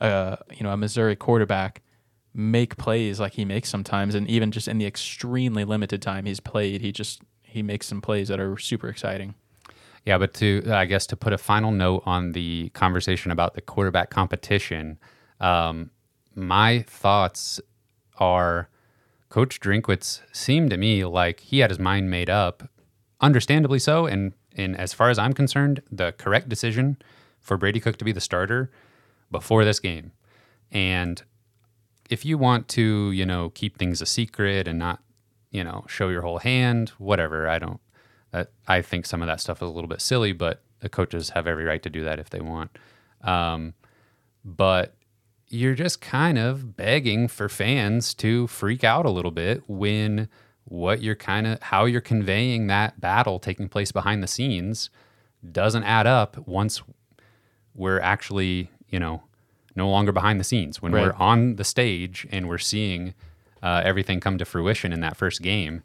uh 0.00 0.36
you 0.52 0.62
know 0.64 0.70
a 0.70 0.76
Missouri 0.76 1.16
quarterback 1.16 1.80
make 2.36 2.76
plays 2.76 3.20
like 3.20 3.34
he 3.34 3.44
makes 3.44 3.68
sometimes 3.68 4.14
and 4.14 4.28
even 4.28 4.50
just 4.50 4.66
in 4.66 4.76
the 4.78 4.86
extremely 4.86 5.64
limited 5.64 6.02
time 6.02 6.24
he's 6.26 6.40
played, 6.40 6.80
he 6.80 6.90
just 6.90 7.22
he 7.54 7.62
makes 7.62 7.86
some 7.86 8.00
plays 8.00 8.26
that 8.26 8.40
are 8.40 8.58
super 8.58 8.88
exciting. 8.88 9.36
Yeah, 10.04 10.18
but 10.18 10.34
to 10.34 10.64
I 10.66 10.86
guess 10.86 11.06
to 11.06 11.16
put 11.16 11.32
a 11.32 11.38
final 11.38 11.70
note 11.70 12.02
on 12.04 12.32
the 12.32 12.70
conversation 12.70 13.30
about 13.30 13.54
the 13.54 13.60
quarterback 13.60 14.10
competition, 14.10 14.98
um, 15.38 15.90
my 16.34 16.80
thoughts 16.80 17.60
are 18.18 18.68
Coach 19.28 19.60
Drinkwitz 19.60 20.20
seemed 20.32 20.70
to 20.70 20.76
me 20.76 21.04
like 21.04 21.40
he 21.40 21.60
had 21.60 21.70
his 21.70 21.78
mind 21.78 22.10
made 22.10 22.28
up, 22.28 22.68
understandably 23.20 23.78
so, 23.78 24.04
and 24.06 24.32
and 24.56 24.76
as 24.76 24.92
far 24.92 25.08
as 25.08 25.18
I'm 25.18 25.32
concerned, 25.32 25.80
the 25.92 26.12
correct 26.18 26.48
decision 26.48 26.96
for 27.40 27.56
Brady 27.56 27.78
Cook 27.78 27.96
to 27.98 28.04
be 28.04 28.12
the 28.12 28.20
starter 28.20 28.72
before 29.30 29.64
this 29.64 29.78
game. 29.78 30.10
And 30.72 31.22
if 32.10 32.24
you 32.24 32.36
want 32.36 32.66
to, 32.70 33.12
you 33.12 33.24
know, 33.24 33.50
keep 33.50 33.78
things 33.78 34.02
a 34.02 34.06
secret 34.06 34.66
and 34.66 34.78
not, 34.80 35.03
you 35.54 35.62
know, 35.62 35.84
show 35.88 36.08
your 36.08 36.22
whole 36.22 36.40
hand, 36.40 36.90
whatever, 36.98 37.48
I 37.48 37.60
don't 37.60 37.80
that 38.32 38.50
I 38.66 38.82
think 38.82 39.06
some 39.06 39.22
of 39.22 39.28
that 39.28 39.40
stuff 39.40 39.58
is 39.58 39.68
a 39.68 39.72
little 39.72 39.88
bit 39.88 40.00
silly, 40.00 40.32
but 40.32 40.60
the 40.80 40.88
coaches 40.88 41.30
have 41.30 41.46
every 41.46 41.64
right 41.64 41.82
to 41.84 41.88
do 41.88 42.02
that 42.02 42.18
if 42.18 42.30
they 42.30 42.40
want. 42.40 42.76
Um, 43.22 43.74
but 44.44 44.96
you're 45.48 45.76
just 45.76 46.00
kind 46.00 46.36
of 46.36 46.76
begging 46.76 47.28
for 47.28 47.48
fans 47.48 48.12
to 48.14 48.48
freak 48.48 48.82
out 48.82 49.06
a 49.06 49.10
little 49.10 49.30
bit 49.30 49.62
when 49.68 50.28
what 50.64 51.00
you're 51.00 51.14
kind 51.14 51.46
of 51.46 51.62
how 51.62 51.84
you're 51.84 52.00
conveying 52.00 52.66
that 52.66 53.00
battle 53.00 53.38
taking 53.38 53.68
place 53.68 53.92
behind 53.92 54.20
the 54.22 54.26
scenes 54.26 54.90
doesn't 55.52 55.84
add 55.84 56.08
up 56.08 56.36
once 56.48 56.82
we're 57.74 58.00
actually, 58.00 58.70
you 58.88 58.98
know, 58.98 59.22
no 59.76 59.88
longer 59.88 60.10
behind 60.10 60.40
the 60.40 60.44
scenes. 60.44 60.82
When 60.82 60.90
we're 61.04 61.12
on 61.12 61.54
the 61.54 61.64
stage 61.64 62.26
and 62.32 62.48
we're 62.48 62.58
seeing 62.58 63.14
uh, 63.64 63.80
everything 63.84 64.20
come 64.20 64.36
to 64.38 64.44
fruition 64.44 64.92
in 64.92 65.00
that 65.00 65.16
first 65.16 65.42
game 65.42 65.82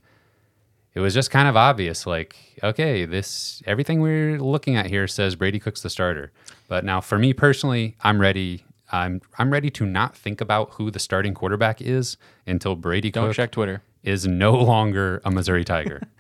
it 0.94 1.00
was 1.00 1.14
just 1.14 1.32
kind 1.32 1.48
of 1.48 1.56
obvious 1.56 2.06
like 2.06 2.36
okay 2.64 3.06
this 3.06 3.62
everything 3.66 4.02
we're 4.02 4.38
looking 4.40 4.76
at 4.76 4.86
here 4.88 5.08
says 5.08 5.36
brady 5.36 5.60
cook's 5.60 5.82
the 5.82 5.90
starter 5.90 6.32
but 6.68 6.84
now 6.84 7.00
for 7.00 7.18
me 7.18 7.32
personally 7.34 7.96
i'm 8.02 8.20
ready 8.20 8.64
i'm 8.92 9.22
i'm 9.38 9.52
ready 9.52 9.70
to 9.70 9.86
not 9.86 10.16
think 10.18 10.42
about 10.42 10.72
who 10.74 10.90
the 10.92 11.00
starting 11.00 11.34
quarterback 11.34 11.80
is 11.82 12.18
until 12.48 12.76
brady 12.76 13.12
Don't 13.12 13.28
cook 13.28 13.36
check 13.36 13.52
Twitter. 13.52 13.82
is 14.04 14.26
no 14.28 14.54
longer 14.56 15.22
a 15.26 15.32
Missouri 15.32 15.64
Tiger. 15.66 16.02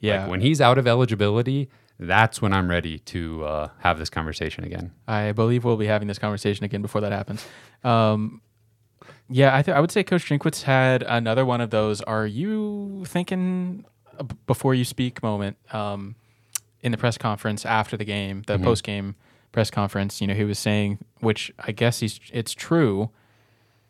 Yeah. 0.00 0.20
Like 0.22 0.30
when 0.30 0.40
he's 0.42 0.60
out 0.60 0.76
of 0.76 0.86
eligibility, 0.86 1.70
that's 1.98 2.42
when 2.42 2.52
I'm 2.52 2.68
ready 2.68 2.98
to 2.98 3.44
uh, 3.44 3.68
have 3.78 3.98
this 3.98 4.10
conversation 4.10 4.62
again. 4.62 4.92
I 5.08 5.32
believe 5.32 5.64
we'll 5.64 5.78
be 5.78 5.86
having 5.86 6.06
this 6.06 6.18
conversation 6.18 6.64
again 6.64 6.82
before 6.82 7.00
that 7.00 7.12
happens. 7.12 7.44
Um, 7.82 8.42
yeah, 9.28 9.56
I, 9.56 9.62
th- 9.62 9.74
I 9.76 9.80
would 9.80 9.90
say 9.90 10.02
Coach 10.04 10.24
Drinkwitz 10.28 10.62
had 10.62 11.02
another 11.02 11.44
one 11.44 11.60
of 11.60 11.70
those. 11.70 12.00
Are 12.02 12.26
you 12.26 13.04
thinking 13.06 13.84
uh, 14.18 14.24
before 14.46 14.74
you 14.74 14.84
speak 14.84 15.22
moment 15.22 15.56
um, 15.72 16.14
in 16.80 16.92
the 16.92 16.98
press 16.98 17.18
conference 17.18 17.66
after 17.66 17.96
the 17.96 18.04
game, 18.04 18.42
the 18.46 18.58
post 18.58 18.82
game 18.84 19.16
press 19.52 19.70
conference? 19.70 20.20
You 20.20 20.26
know, 20.28 20.34
he 20.34 20.44
was 20.44 20.58
saying, 20.58 20.98
which 21.20 21.52
I 21.58 21.72
guess 21.72 22.00
he's 22.00 22.20
it's 22.32 22.52
true. 22.52 23.10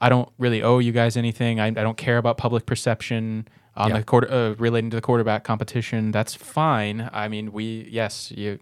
I 0.00 0.08
don't 0.08 0.28
really 0.38 0.62
owe 0.62 0.78
you 0.78 0.92
guys 0.92 1.16
anything. 1.16 1.58
I, 1.60 1.66
I 1.68 1.70
don't 1.70 1.96
care 1.96 2.18
about 2.18 2.36
public 2.38 2.66
perception 2.66 3.48
on 3.76 3.90
Yeah. 3.90 3.98
the 3.98 4.04
quarter 4.04 4.30
uh, 4.30 4.54
relating 4.58 4.90
to 4.90 4.96
the 4.96 5.00
quarterback 5.02 5.44
competition. 5.44 6.10
That's 6.12 6.34
fine. 6.34 7.08
I 7.12 7.28
mean, 7.28 7.52
we 7.52 7.88
yes, 7.90 8.30
you 8.30 8.58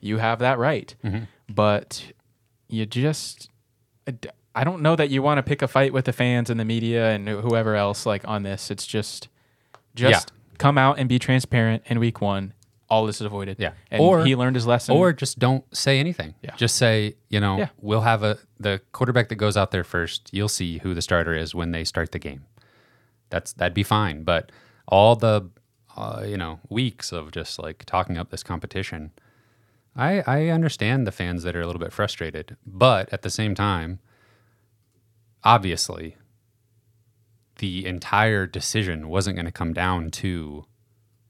you 0.00 0.18
have 0.18 0.38
that 0.40 0.58
right, 0.58 0.94
but 1.48 2.12
you 2.68 2.84
just 2.86 3.48
I 4.56 4.64
don't 4.64 4.80
know 4.82 4.96
that 4.96 5.10
you 5.10 5.22
want 5.22 5.38
to 5.38 5.42
pick 5.42 5.60
a 5.62 5.68
fight 5.68 5.92
with 5.92 6.06
the 6.06 6.12
fans 6.12 6.48
and 6.50 6.58
the 6.58 6.64
media 6.64 7.10
and 7.10 7.28
whoever 7.28 7.76
else 7.76 8.06
like 8.06 8.26
on 8.26 8.42
this. 8.42 8.70
It's 8.70 8.86
just 8.86 9.28
just 9.94 10.32
come 10.58 10.78
out 10.78 10.98
and 10.98 11.08
be 11.08 11.18
transparent 11.18 11.82
in 11.86 12.00
week 12.00 12.20
one. 12.20 12.52
All 12.88 13.04
this 13.04 13.16
is 13.20 13.26
avoided. 13.26 13.56
Yeah. 13.58 13.72
and 13.90 14.00
Or- 14.00 14.24
he 14.24 14.34
learned 14.36 14.54
his 14.56 14.66
lesson. 14.66 14.94
Or 14.96 15.12
just 15.12 15.38
don't 15.38 15.64
say 15.76 15.98
anything. 16.00 16.34
Yeah. 16.42 16.54
Just 16.56 16.76
say, 16.76 17.16
you 17.28 17.40
know, 17.40 17.58
Yeah. 17.58 17.68
we'll 17.80 18.00
have 18.02 18.22
a 18.22 18.38
the 18.58 18.80
quarterback 18.92 19.28
that 19.28 19.34
goes 19.36 19.56
out 19.56 19.72
there 19.72 19.84
first. 19.84 20.30
You'll 20.32 20.48
see 20.48 20.78
who 20.78 20.94
the 20.94 21.02
starter 21.02 21.34
is 21.34 21.54
when 21.54 21.72
they 21.72 21.84
start 21.84 22.12
the 22.12 22.18
game. 22.18 22.44
That's 23.28 23.52
that'd 23.52 23.74
be 23.74 23.82
fine. 23.82 24.22
But 24.22 24.52
all 24.88 25.16
the 25.16 25.50
uh, 25.96 26.24
you 26.26 26.36
know 26.36 26.60
weeks 26.68 27.12
of 27.12 27.30
just 27.32 27.58
like 27.58 27.84
talking 27.84 28.16
up 28.18 28.30
this 28.30 28.42
competition, 28.42 29.10
I 29.96 30.22
I 30.26 30.48
understand 30.48 31.06
the 31.06 31.12
fans 31.12 31.42
that 31.42 31.56
are 31.56 31.60
a 31.62 31.66
little 31.66 31.80
bit 31.80 31.92
frustrated, 31.92 32.56
but 32.66 33.12
at 33.12 33.22
the 33.22 33.30
same 33.30 33.54
time, 33.54 33.98
obviously, 35.46 36.16
the 37.58 37.86
entire 37.86 38.46
decision 38.46 39.08
wasn't 39.08 39.36
going 39.36 39.46
to 39.46 39.52
come 39.52 39.72
down 39.72 40.10
to 40.10 40.64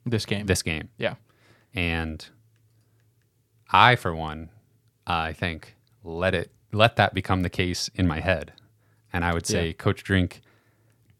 this 0.04 0.24
game. 0.24 0.46
this 0.46 0.62
game. 0.62 0.88
yeah. 0.96 1.14
And 1.74 2.26
I, 3.70 3.96
for 3.96 4.14
one, 4.16 4.48
I 5.06 5.34
think 5.34 5.76
let 6.02 6.34
it 6.34 6.50
let 6.72 6.96
that 6.96 7.12
become 7.12 7.42
the 7.42 7.50
case 7.50 7.90
in 7.94 8.06
my 8.06 8.20
head. 8.20 8.52
And 9.12 9.24
I 9.24 9.34
would 9.34 9.46
say 9.46 9.68
Yeah. 9.68 9.72
Coach 9.74 10.02
Drink 10.02 10.40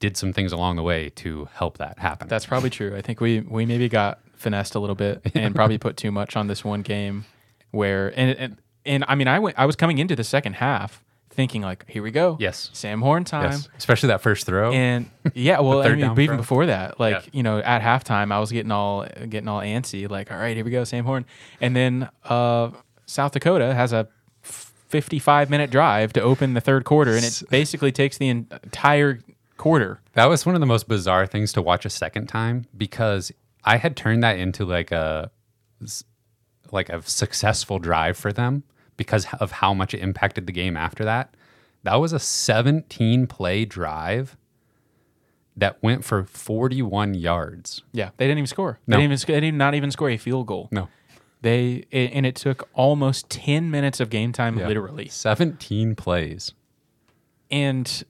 did 0.01 0.17
some 0.17 0.33
things 0.33 0.53
along 0.53 0.77
the 0.77 0.83
way 0.83 1.11
to 1.11 1.49
help 1.53 1.79
that 1.79 1.99
happen. 1.99 2.29
That's 2.29 2.47
probably 2.47 2.71
true. 2.71 2.97
I 2.97 3.03
think 3.03 3.21
we 3.21 3.41
we 3.41 3.67
maybe 3.67 3.89
got 3.89 4.21
finessed 4.35 4.75
a 4.75 4.79
little 4.79 4.97
bit 4.97 5.21
and 5.35 5.55
probably 5.61 5.79
put 5.79 5.97
too 5.97 6.11
much 6.11 6.37
on 6.37 6.47
this 6.47 6.65
one 6.65 6.83
game 6.83 7.27
where 7.71 8.09
and 8.19 8.39
and, 8.39 8.57
and 8.87 9.05
I 9.09 9.15
mean 9.15 9.29
I 9.29 9.39
went 9.39 9.59
I 9.59 9.67
was 9.67 9.77
coming 9.77 9.99
into 9.99 10.17
the 10.17 10.25
second 10.25 10.55
half 10.55 11.03
thinking 11.37 11.63
like 11.63 11.89
here 11.89 12.03
we 12.03 12.11
go. 12.11 12.37
Yes. 12.41 12.71
Sam 12.73 13.01
Horn 13.01 13.25
time. 13.25 13.53
yes, 13.53 13.69
especially 13.79 14.09
that 14.09 14.23
first 14.23 14.47
throw. 14.47 14.73
And 14.73 15.09
yeah, 15.35 15.61
well, 15.67 15.83
I 15.83 15.95
mean, 15.95 16.11
even 16.13 16.27
throw. 16.27 16.37
before 16.37 16.67
that, 16.67 16.99
like 16.99 17.15
Yeah. 17.25 17.31
you 17.33 17.43
know, 17.45 17.59
at 17.59 17.83
halftime, 17.83 18.33
I 18.33 18.41
was 18.41 18.51
getting 18.51 18.73
all 18.73 19.07
getting 19.29 19.47
all 19.49 19.61
antsy, 19.61 20.09
like, 20.11 20.33
all 20.33 20.39
right, 20.39 20.57
here 20.57 20.65
we 20.65 20.71
go, 20.73 20.83
Sam 20.85 21.05
Horn, 21.05 21.25
and 21.61 21.77
then 21.77 22.09
uh, 22.25 22.71
South 23.07 23.33
Dakota 23.33 23.73
has 23.75 23.93
a 23.93 24.09
55 24.43 25.51
minute 25.51 25.71
drive 25.71 26.13
to 26.15 26.21
open 26.21 26.55
the 26.55 26.61
third 26.61 26.85
quarter, 26.85 27.15
and 27.15 27.25
it 27.25 27.43
basically 27.51 27.93
takes 27.93 28.19
the 28.19 28.29
entire 28.29 29.21
quarter. 29.57 30.01
that 30.15 30.27
was 30.27 30.45
one 30.47 30.55
of 30.55 30.61
the 30.61 30.67
most 30.67 30.87
bizarre 30.89 31.27
things 31.27 31.53
to 31.53 31.63
watch 31.63 31.85
a 31.85 31.91
second 31.91 32.27
time 32.29 32.67
because 32.77 33.33
I 33.65 33.79
had 33.79 33.97
turned 33.97 34.23
that 34.23 34.39
into 34.39 34.65
like 34.65 34.93
a 34.93 35.31
like 36.73 36.89
a 36.89 37.03
successful 37.03 37.79
drive 37.79 38.17
for 38.17 38.33
them 38.33 38.63
because 38.97 39.27
of 39.41 39.53
how 39.53 39.75
much 39.75 39.95
it 39.95 40.01
impacted 40.01 40.47
the 40.47 40.53
game 40.53 40.77
after 40.77 41.05
that. 41.05 41.35
That 41.83 41.97
was 41.97 42.13
a 42.13 42.19
17 42.19 43.27
play 43.27 43.65
drive 43.65 44.37
that 45.57 45.83
went 45.83 46.05
for 46.05 46.25
41 46.25 47.15
yards. 47.15 47.83
Yeah, 47.93 48.11
they 48.17 48.27
didn't 48.27 48.39
even 48.39 48.47
score. 48.47 48.79
No. 48.87 48.97
They 48.97 49.03
didn't 49.03 49.05
even 49.13 49.19
sc- 49.19 49.27
they 49.29 49.41
did 49.41 49.55
not 49.55 49.75
even 49.75 49.91
score 49.91 50.11
a 50.11 50.17
field 50.17 50.47
goal. 50.47 50.69
No. 50.71 50.89
They 51.43 51.85
it, 51.91 52.11
and 52.13 52.27
it 52.27 52.35
took 52.35 52.69
almost 52.75 53.31
10 53.31 53.71
minutes 53.71 54.01
of 54.01 54.11
game 54.11 54.33
time, 54.33 54.57
literally. 54.57 55.09
17 55.09 55.95
plays. 55.95 56.53
and 57.51 58.05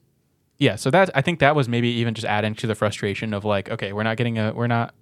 yeah, 0.59 0.75
so 0.75 0.89
that 0.89 1.11
I 1.13 1.21
think 1.21 1.37
that 1.39 1.55
was 1.55 1.69
maybe 1.69 1.87
even 1.87 2.15
just 2.15 2.25
adding 2.25 2.55
to 2.55 2.65
the 2.65 2.73
frustration 2.73 3.31
of 3.31 3.45
like, 3.45 3.69
okay, 3.69 3.93
we're 3.93 4.01
not 4.01 4.17
getting 4.17 4.39
a, 4.39 4.53
we're 4.53 4.65
not. 4.65 4.95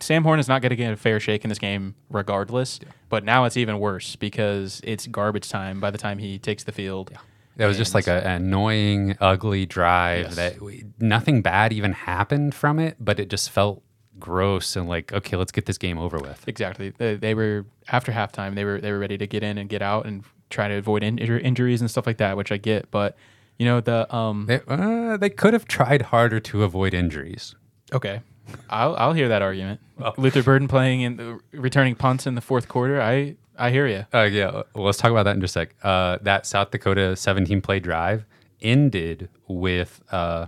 Sam 0.00 0.22
Horn 0.24 0.38
is 0.40 0.48
not 0.48 0.62
going 0.62 0.70
to 0.70 0.76
get 0.76 0.92
a 0.92 0.96
fair 0.96 1.20
shake 1.20 1.44
in 1.44 1.48
this 1.48 1.58
game, 1.58 1.94
regardless. 2.10 2.80
But 3.08 3.24
now 3.24 3.44
it's 3.44 3.56
even 3.56 3.78
worse 3.78 4.16
because 4.16 4.80
it's 4.84 5.06
garbage 5.06 5.48
time 5.48 5.80
by 5.80 5.90
the 5.90 5.98
time 5.98 6.18
he 6.18 6.38
takes 6.38 6.64
the 6.64 6.72
field. 6.72 7.12
That 7.56 7.66
was 7.66 7.76
just 7.76 7.94
like 7.94 8.06
a, 8.06 8.26
an 8.26 8.42
annoying, 8.44 9.16
ugly 9.20 9.66
drive 9.66 10.26
Yes. 10.26 10.36
that 10.36 10.60
we, 10.62 10.84
nothing 10.98 11.42
bad 11.42 11.72
even 11.72 11.92
happened 11.92 12.54
from 12.54 12.78
it, 12.78 12.96
but 12.98 13.20
it 13.20 13.28
just 13.28 13.50
felt 13.50 13.82
gross 14.18 14.74
and 14.76 14.88
like, 14.88 15.12
okay, 15.12 15.36
let's 15.36 15.52
get 15.52 15.66
this 15.66 15.76
game 15.78 15.98
over 15.98 16.18
with. 16.18 16.46
Exactly. 16.48 16.90
They, 16.96 17.16
they 17.16 17.34
were 17.34 17.66
after 17.88 18.10
halftime. 18.12 18.54
They 18.54 18.64
were 18.64 18.80
they 18.80 18.90
were 18.92 18.98
ready 18.98 19.18
to 19.18 19.26
get 19.26 19.42
in 19.42 19.58
and 19.58 19.68
get 19.68 19.82
out 19.82 20.06
and 20.06 20.24
try 20.48 20.68
to 20.68 20.74
avoid 20.76 21.02
in, 21.02 21.18
injuries 21.18 21.80
and 21.82 21.90
stuff 21.90 22.06
like 22.06 22.18
that, 22.18 22.36
which 22.38 22.50
I 22.52 22.56
get. 22.56 22.90
But 22.90 23.16
you 23.58 23.66
know 23.66 23.80
the 23.80 24.12
um 24.14 24.46
They, 24.46 24.60
uh, 24.66 25.16
they 25.18 25.30
could 25.30 25.52
have 25.52 25.66
tried 25.66 26.02
harder 26.02 26.40
to 26.40 26.62
avoid 26.62 26.94
injuries. 26.94 27.54
okay, 27.92 28.20
I'll 28.70 28.94
I'll 28.96 29.12
hear 29.12 29.28
that 29.28 29.42
argument. 29.42 29.80
Luther 30.18 30.42
Burden 30.42 30.68
playing 30.68 31.02
in 31.02 31.16
the 31.16 31.40
returning 31.52 31.94
punts 31.94 32.26
in 32.26 32.34
the 32.34 32.40
fourth 32.40 32.68
quarter. 32.68 33.00
I 33.00 33.36
I 33.56 33.70
hear 33.70 33.86
you. 33.86 34.06
Uh, 34.12 34.22
yeah, 34.22 34.50
well, 34.74 34.86
let's 34.86 34.98
talk 34.98 35.10
about 35.10 35.24
that 35.24 35.34
in 35.36 35.40
just 35.40 35.54
a 35.56 35.60
sec. 35.60 35.74
Uh, 35.82 36.18
that 36.22 36.46
South 36.46 36.70
Dakota 36.70 37.14
17 37.14 37.60
play 37.60 37.78
drive 37.80 38.24
ended 38.62 39.28
with, 39.46 40.00
uh, 40.10 40.46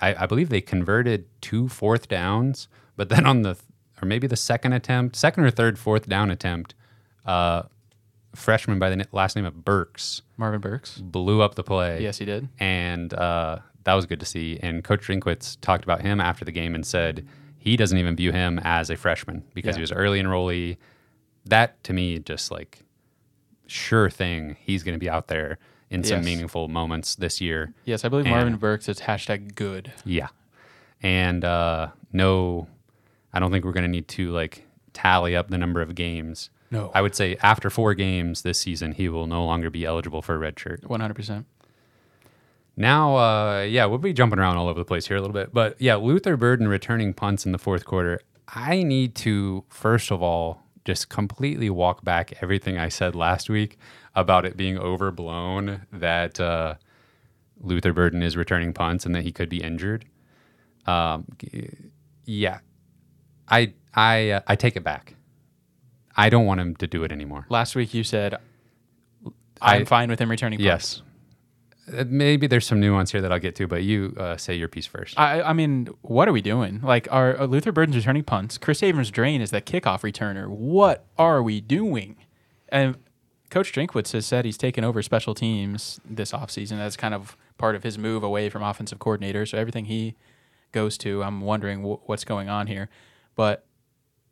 I, 0.00 0.14
I 0.24 0.26
believe 0.26 0.48
they 0.48 0.60
converted 0.62 1.26
two 1.42 1.68
fourth 1.68 2.08
downs, 2.08 2.68
but 2.96 3.08
then 3.10 3.26
on 3.26 3.42
the, 3.42 3.56
or 4.02 4.06
maybe 4.06 4.26
the 4.26 4.36
second 4.36 4.72
attempt, 4.72 5.16
second 5.16 5.44
or 5.44 5.50
third 5.50 5.78
fourth 5.78 6.08
down 6.08 6.30
attempt, 6.30 6.74
uh, 7.26 7.64
freshman 8.34 8.78
by 8.78 8.88
the 8.90 9.06
last 9.12 9.36
name 9.36 9.44
of 9.44 9.64
Burks 9.64 10.22
Marvin 10.36 10.60
Burks. 10.60 10.98
blew 10.98 11.42
up 11.42 11.54
the 11.56 11.62
play. 11.64 12.02
Yes, 12.02 12.18
he 12.18 12.24
did. 12.24 12.48
And 12.58 13.12
uh, 13.14 13.58
that 13.86 13.94
was 13.94 14.04
good 14.06 14.20
to 14.20 14.26
see. 14.26 14.58
And 14.62 14.84
Coach 14.84 15.00
Drinkwitz 15.06 15.56
talked 15.60 15.82
about 15.84 16.02
him 16.02 16.20
after 16.20 16.44
the 16.44 16.52
game 16.52 16.74
and 16.74 16.84
said 16.86 17.26
he 17.58 17.76
doesn't 17.76 17.96
even 17.98 18.14
view 18.14 18.30
him 18.32 18.60
as 18.62 18.90
a 18.90 18.96
freshman 18.96 19.42
because 19.54 19.74
Yeah. 19.74 19.78
he 19.78 19.80
was 19.80 19.92
early 19.92 20.20
enrollee. 20.22 20.76
That 21.46 21.82
to 21.84 21.92
me, 21.92 22.18
just 22.18 22.50
like 22.50 22.80
sure 23.66 24.10
thing, 24.10 24.56
he's 24.60 24.82
going 24.82 24.94
to 24.94 24.98
be 25.00 25.08
out 25.10 25.28
there 25.28 25.58
in 25.90 26.02
some 26.04 26.24
meaningful 26.24 26.68
moments 26.68 27.14
this 27.14 27.40
year. 27.40 27.72
Yes, 27.84 28.04
I 28.04 28.08
believe 28.08 28.26
And- 28.26 28.34
Marvin 28.34 28.56
Burks 28.56 28.88
is 28.88 29.00
hashtag 29.00 29.54
good. 29.54 29.92
Yeah. 30.04 30.28
And 31.02 31.44
uh, 31.44 31.88
no, 32.12 32.68
I 33.32 33.38
don't 33.38 33.50
think 33.52 33.64
we're 33.64 33.72
going 33.72 33.84
to 33.84 33.90
need 33.90 34.08
to 34.08 34.30
like 34.32 34.66
tally 34.92 35.36
up 35.36 35.48
the 35.48 35.58
number 35.58 35.80
of 35.80 35.94
games. 35.94 36.50
No. 36.72 36.90
I 36.94 37.02
would 37.02 37.14
say 37.14 37.36
after 37.42 37.70
four 37.70 37.94
games 37.94 38.42
this 38.42 38.58
season, 38.58 38.92
he 38.92 39.08
will 39.08 39.26
no 39.28 39.44
longer 39.44 39.70
be 39.70 39.84
eligible 39.84 40.22
for 40.22 40.34
a 40.34 40.38
red 40.38 40.58
shirt. 40.58 40.82
One 40.88 40.98
hundred 41.00 41.14
percent. 41.14 41.46
Now, 42.76 43.16
uh, 43.16 43.62
yeah, 43.62 43.86
we'll 43.86 43.98
be 43.98 44.12
jumping 44.12 44.38
around 44.38 44.56
all 44.58 44.68
over 44.68 44.78
the 44.78 44.84
place 44.84 45.06
here 45.06 45.16
a 45.16 45.20
little 45.20 45.32
bit, 45.34 45.52
but 45.54 45.80
yeah, 45.80 45.94
Luther 45.96 46.36
Burden 46.36 46.68
returning 46.68 47.14
punts 47.14 47.46
in 47.46 47.52
the 47.52 47.58
fourth 47.58 47.84
quarter. 47.86 48.20
I 48.48 48.82
need 48.82 49.14
to 49.16 49.64
first 49.68 50.10
of 50.12 50.22
all 50.22 50.62
just 50.84 51.08
completely 51.08 51.68
walk 51.70 52.04
back 52.04 52.34
everything 52.42 52.78
I 52.78 52.88
said 52.90 53.14
last 53.16 53.48
week 53.50 53.76
about 54.14 54.44
it 54.46 54.56
being 54.56 54.78
overblown 54.78 55.86
that 55.92 56.38
uh, 56.38 56.74
Luther 57.60 57.92
Burden 57.92 58.22
is 58.22 58.36
returning 58.36 58.72
punts 58.72 59.04
and 59.06 59.14
that 59.14 59.22
he 59.24 59.32
could 59.32 59.48
be 59.48 59.62
injured. 59.62 60.04
Um, 60.86 61.24
yeah, 62.24 62.58
I 63.48 63.72
I 63.94 64.30
uh, 64.30 64.40
I 64.46 64.54
take 64.54 64.76
it 64.76 64.84
back. 64.84 65.14
I 66.16 66.28
don't 66.30 66.46
want 66.46 66.60
him 66.60 66.76
to 66.76 66.86
do 66.86 67.02
it 67.04 67.10
anymore. 67.10 67.46
Last 67.48 67.74
week 67.74 67.92
you 67.94 68.04
said 68.04 68.34
I'm 69.60 69.82
I- 69.82 69.84
fine 69.84 70.08
with 70.10 70.20
him 70.20 70.30
returning. 70.30 70.58
punts." 70.58 70.64
Yes. 70.66 71.02
Uh, 71.92 72.04
Maybe 72.06 72.46
there's 72.46 72.66
some 72.66 72.80
nuance 72.80 73.12
here 73.12 73.20
that 73.20 73.30
I'll 73.32 73.38
get 73.38 73.54
to, 73.56 73.66
but 73.66 73.82
you 73.82 74.14
uh, 74.18 74.36
say 74.36 74.54
your 74.54 74.68
piece 74.68 74.86
first. 74.86 75.18
I, 75.18 75.42
I 75.42 75.52
mean, 75.52 75.88
what 76.02 76.28
are 76.28 76.32
we 76.32 76.40
doing? 76.40 76.80
Like, 76.82 77.06
uh, 77.10 77.44
Luther 77.44 77.72
Burden's 77.72 77.96
returning 77.96 78.24
punts. 78.24 78.58
Kris 78.58 78.82
Abrams-Draine 78.82 79.40
is 79.40 79.50
the 79.50 79.60
kickoff 79.60 80.00
returner. 80.00 80.48
What 80.48 81.06
are 81.18 81.42
we 81.42 81.60
doing? 81.60 82.16
And 82.68 82.96
Coach 83.50 83.72
Drinkwitz 83.72 84.12
has 84.12 84.26
said 84.26 84.44
he's 84.44 84.58
taken 84.58 84.82
over 84.84 85.02
special 85.02 85.34
teams 85.34 86.00
this 86.08 86.32
offseason. 86.32 86.78
That's 86.78 86.96
kind 86.96 87.14
of 87.14 87.36
part 87.58 87.76
of 87.76 87.82
his 87.82 87.98
move 87.98 88.22
away 88.22 88.48
from 88.48 88.62
offensive 88.62 88.98
coordinator. 88.98 89.46
So 89.46 89.58
everything 89.58 89.84
he 89.84 90.14
goes 90.72 90.98
to, 90.98 91.22
I'm 91.22 91.40
wondering 91.40 91.82
wh- 91.82 92.08
what's 92.08 92.24
going 92.24 92.48
on 92.48 92.66
here. 92.66 92.88
But 93.36 93.65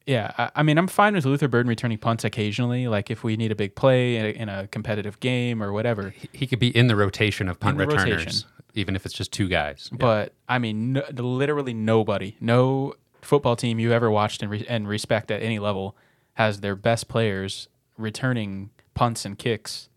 yeah, 0.07 0.33
I, 0.37 0.51
I 0.57 0.62
mean, 0.62 0.77
I'm 0.77 0.87
fine 0.87 1.14
with 1.14 1.25
Luther 1.25 1.49
Burden 1.49 1.69
returning 1.69 1.99
punts 1.99 2.25
occasionally, 2.25 2.88
like 2.88 3.11
if 3.11 3.25
we 3.25 3.37
need 3.37 3.51
a 3.53 3.55
big 3.55 3.75
play 3.75 4.17
in 4.17 4.25
a, 4.25 4.29
in 4.29 4.49
a 4.49 4.67
competitive 4.69 5.19
game 5.21 5.62
or 5.62 5.73
whatever. 5.73 6.14
he 6.33 6.47
could 6.47 6.59
be 6.59 6.77
in 6.77 6.88
the 6.88 6.97
rotation 6.97 7.49
of 7.49 7.59
punt 7.59 7.79
returners. 7.79 8.11
rotation. 8.11 8.49
even 8.75 8.97
if 8.97 9.07
it's 9.07 9.14
just 9.14 9.33
two 9.33 9.49
guys. 9.49 9.88
Yeah. 9.93 9.99
But 9.99 10.35
I 10.49 10.59
mean, 10.59 10.95
no, 10.95 11.05
literally 11.17 11.75
nobody, 11.75 12.37
no 12.40 12.95
football 13.23 13.57
team 13.57 13.79
you 13.79 13.93
ever 13.93 14.11
watched 14.11 14.43
and, 14.43 14.51
re- 14.51 14.67
and 14.69 14.87
respect 14.87 15.31
at 15.31 15.43
any 15.43 15.59
level 15.59 15.97
has 16.35 16.61
their 16.61 16.77
best 16.77 17.09
players 17.09 17.69
returning 17.97 18.71
punts 18.93 19.25
and 19.25 19.38
kicks. 19.38 19.88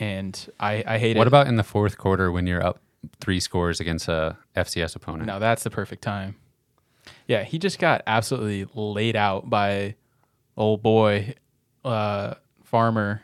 And 0.00 0.50
I, 0.58 0.82
I 0.86 0.98
hate 0.98 1.16
what 1.16 1.16
it. 1.16 1.18
What 1.18 1.26
about 1.28 1.46
in 1.46 1.56
the 1.56 1.62
fourth 1.62 1.98
quarter 1.98 2.32
when 2.32 2.46
you're 2.46 2.64
up 2.64 2.80
three 3.20 3.38
scores 3.40 3.78
against 3.78 4.08
a 4.08 4.36
FCS 4.56 4.96
opponent? 4.96 5.26
No, 5.26 5.38
that's 5.38 5.62
the 5.62 5.70
perfect 5.70 6.02
time. 6.02 6.36
Yeah, 7.32 7.44
he 7.44 7.58
just 7.58 7.78
got 7.78 8.02
absolutely 8.06 8.66
laid 8.74 9.16
out 9.16 9.48
by 9.48 9.94
old 10.54 10.82
boy 10.82 11.34
uh, 11.82 12.34
farmer 12.62 13.22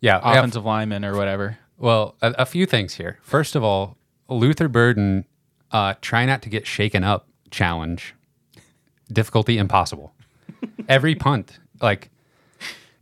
Yeah, 0.00 0.18
offensive 0.22 0.64
lineman 0.64 1.04
or 1.04 1.14
whatever. 1.14 1.58
Well, 1.76 2.16
a, 2.22 2.34
a 2.38 2.46
few 2.46 2.64
things 2.64 2.94
here. 2.94 3.18
First 3.22 3.54
of 3.54 3.62
all, 3.62 3.98
Luther 4.30 4.66
Burden, 4.68 5.26
uh, 5.72 5.92
try 6.00 6.24
not 6.24 6.40
to 6.42 6.48
get 6.48 6.66
shaken 6.66 7.04
up 7.04 7.28
challenge, 7.50 8.14
difficulty 9.12 9.58
impossible. 9.58 10.14
Every 10.88 11.14
punt, 11.14 11.58
like 11.82 12.10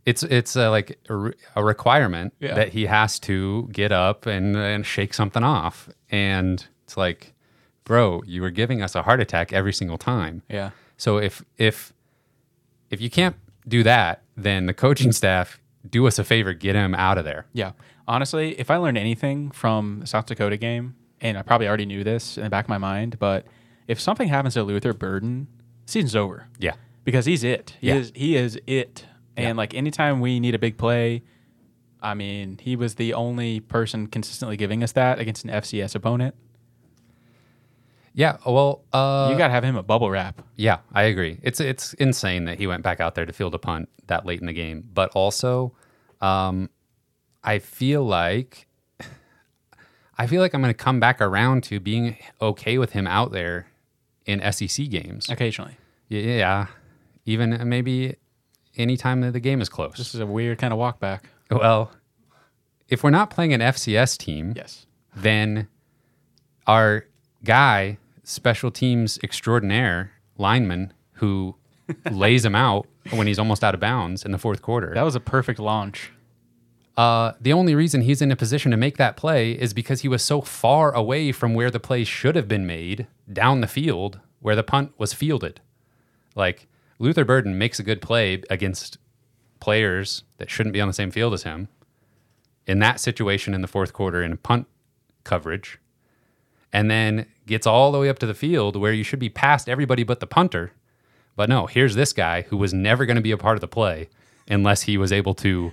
it's 0.05 0.23
it's 0.23 0.57
uh, 0.57 0.69
like 0.71 0.99
a, 1.07 1.15
re- 1.15 1.33
a 1.55 1.63
requirement 1.63 2.33
Yeah. 2.41 2.55
that 2.55 2.69
he 2.69 2.85
has 2.87 3.17
to 3.21 3.69
get 3.71 3.93
up 3.93 4.25
and 4.25 4.57
and 4.57 4.85
shake 4.85 5.13
something 5.13 5.43
off, 5.43 5.87
and 6.11 6.65
it's 6.83 6.97
like, 6.97 7.33
bro, 7.87 8.21
you 8.27 8.41
were 8.41 8.49
giving 8.51 8.81
us 8.81 8.93
a 8.95 9.01
heart 9.03 9.19
attack 9.21 9.53
every 9.53 9.71
single 9.73 9.97
time. 9.97 10.43
Yeah. 10.49 10.71
So 10.97 11.17
if 11.17 11.43
if 11.57 11.93
if 12.91 12.99
you 13.01 13.09
can't 13.09 13.35
do 13.67 13.81
that, 13.83 14.21
then 14.35 14.65
the 14.65 14.73
coaching 14.73 15.11
staff 15.11 15.59
do 15.89 16.05
us 16.05 16.19
a 16.19 16.23
favor, 16.23 16.53
get 16.53 16.75
him 16.75 16.93
out 16.93 17.17
of 17.17 17.23
there. 17.25 17.45
Yeah. 17.53 17.71
Honestly, 18.07 18.59
if 18.59 18.69
I 18.69 18.77
learned 18.77 18.97
anything 18.97 19.51
from 19.51 19.99
the 20.01 20.07
South 20.07 20.25
Dakota 20.25 20.57
game, 20.57 20.95
and 21.21 21.37
I 21.37 21.41
probably 21.41 21.67
already 21.67 21.85
knew 21.85 22.03
this 22.03 22.37
in 22.37 22.43
the 22.43 22.49
back 22.49 22.65
of 22.65 22.69
my 22.69 22.77
mind, 22.77 23.17
but 23.19 23.45
if 23.87 23.99
something 23.99 24.27
happens 24.27 24.53
to 24.55 24.63
Luther 24.63 24.93
Burden, 24.93 25.47
season's 25.85 26.15
over 26.15 26.47
Yeah. 26.59 26.73
because 27.05 27.25
he's 27.25 27.43
it. 27.43 27.75
He 27.81 27.87
Yeah. 27.87 27.95
is 27.95 28.11
he 28.15 28.35
is 28.35 28.59
it. 28.67 29.05
And 29.37 29.57
like 29.57 29.73
anytime 29.73 30.19
we 30.19 30.39
need 30.39 30.55
a 30.55 30.59
big 30.59 30.77
play, 30.77 31.23
I 32.01 32.13
mean, 32.13 32.57
he 32.61 32.75
was 32.75 32.95
the 32.95 33.13
only 33.13 33.59
person 33.59 34.07
consistently 34.07 34.57
giving 34.57 34.83
us 34.83 34.91
that 34.93 35.19
against 35.19 35.43
an 35.45 35.51
FCS 35.51 35.95
opponent. 35.95 36.35
Yeah, 38.17 38.37
well, 38.47 38.83
uh, 38.91 39.29
you 39.31 39.37
got 39.37 39.47
to 39.47 39.53
have 39.53 39.63
him 39.63 39.75
a 39.75 39.83
bubble 39.83 40.09
wrap. 40.09 40.41
yeah, 40.55 40.79
I 40.91 41.03
agree. 41.03 41.37
It's 41.43 41.59
it's 41.59 41.93
insane 41.93 42.45
that 42.45 42.57
he 42.57 42.65
went 42.65 42.81
back 42.81 42.99
out 42.99 43.13
there 43.13 43.27
to 43.27 43.31
field 43.31 43.53
a 43.53 43.59
punt 43.59 43.89
that 44.07 44.25
late 44.25 44.39
in 44.39 44.47
the 44.47 44.53
game. 44.53 44.83
But 44.91 45.11
also, 45.13 45.73
um, 46.19 46.71
I 47.43 47.59
feel 47.59 48.03
like 48.03 48.67
I 50.17 50.25
feel 50.25 50.41
like 50.41 50.55
I'm 50.55 50.61
going 50.61 50.73
to 50.73 50.83
come 50.83 50.99
back 50.99 51.21
around 51.21 51.63
to 51.65 51.79
being 51.79 52.17
okay 52.41 52.79
with 52.79 52.93
him 52.93 53.05
out 53.05 53.31
there 53.31 53.67
in 54.25 54.41
SEC 54.51 54.89
games. 54.89 55.29
Occasionally. 55.29 55.77
Yeah, 56.09 56.67
even 57.25 57.69
maybe 57.69 58.15
anytime 58.77 59.21
that 59.21 59.33
the 59.33 59.39
game 59.39 59.61
is 59.61 59.69
close. 59.69 59.95
This 59.97 60.15
is 60.15 60.21
a 60.21 60.25
weird 60.25 60.57
kind 60.57 60.73
of 60.73 60.79
walk 60.79 60.99
back. 60.99 61.25
Well, 61.51 61.91
if 62.89 63.03
we're 63.03 63.09
not 63.11 63.29
playing 63.29 63.53
an 63.53 63.61
FCS 63.61 64.17
team, 64.17 64.53
Yes. 64.55 64.85
then 65.15 65.67
our 66.65 67.05
guy, 67.43 67.97
special 68.27 68.69
teams 68.69 69.17
extraordinaire 69.23 70.11
lineman, 70.37 70.93
who 71.13 71.55
lays 72.11 72.43
him 72.43 72.55
out 72.55 72.87
when 73.11 73.25
he's 73.25 73.39
almost 73.39 73.63
out 73.63 73.73
of 73.73 73.79
bounds 73.79 74.25
in 74.25 74.31
the 74.31 74.37
fourth 74.37 74.61
quarter. 74.61 74.93
That 74.93 75.03
was 75.03 75.15
a 75.15 75.19
perfect 75.19 75.59
launch. 75.59 76.11
Uh, 76.97 77.33
the 77.39 77.53
only 77.53 77.75
reason 77.75 78.01
he's 78.01 78.21
in 78.21 78.31
a 78.31 78.35
position 78.35 78.71
to 78.71 78.77
make 78.77 78.97
that 78.97 79.15
play 79.15 79.51
is 79.51 79.73
because 79.73 80.01
he 80.01 80.07
was 80.07 80.23
so 80.23 80.41
far 80.41 80.93
away 80.93 81.31
from 81.31 81.53
where 81.53 81.71
the 81.71 81.79
play 81.79 82.03
should 82.03 82.35
have 82.35 82.47
been 82.47 82.65
made 82.65 83.07
down 83.31 83.61
the 83.61 83.67
field 83.67 84.19
where 84.39 84.55
the 84.55 84.63
punt 84.63 84.91
was 84.97 85.13
fielded. 85.13 85.61
Like 86.35 86.67
Luther 86.99 87.23
Burden 87.23 87.57
makes 87.57 87.79
a 87.79 87.83
good 87.83 88.01
play 88.01 88.41
against 88.49 88.97
players 89.59 90.23
that 90.37 90.49
shouldn't 90.49 90.73
be 90.73 90.81
on 90.81 90.87
the 90.87 90.93
same 90.93 91.11
field 91.11 91.33
as 91.33 91.43
him 91.43 91.67
in 92.65 92.79
that 92.79 92.99
situation 92.99 93.53
in 93.53 93.61
the 93.61 93.67
fourth 93.67 93.93
quarter 93.93 94.21
in 94.21 94.35
punt 94.37 94.67
coverage, 95.23 95.79
and 96.73 96.89
then 96.91 97.25
gets 97.45 97.65
all 97.65 97.91
the 97.91 97.99
way 97.99 98.09
up 98.09 98.19
to 98.19 98.25
the 98.25 98.33
field 98.33 98.75
where 98.75 98.91
you 98.93 99.03
should 99.03 99.19
be 99.19 99.29
past 99.29 99.69
everybody 99.69 100.03
but 100.03 100.19
the 100.19 100.27
punter. 100.27 100.71
But 101.35 101.49
no, 101.49 101.65
here's 101.67 101.95
this 101.95 102.13
guy 102.13 102.41
who 102.43 102.57
was 102.57 102.73
never 102.73 103.05
going 103.05 103.15
to 103.15 103.21
be 103.21 103.31
a 103.31 103.37
part 103.37 103.55
of 103.55 103.61
the 103.61 103.67
play 103.67 104.09
unless 104.49 104.81
he 104.83 104.97
was 104.97 105.11
able 105.11 105.33
to, 105.35 105.71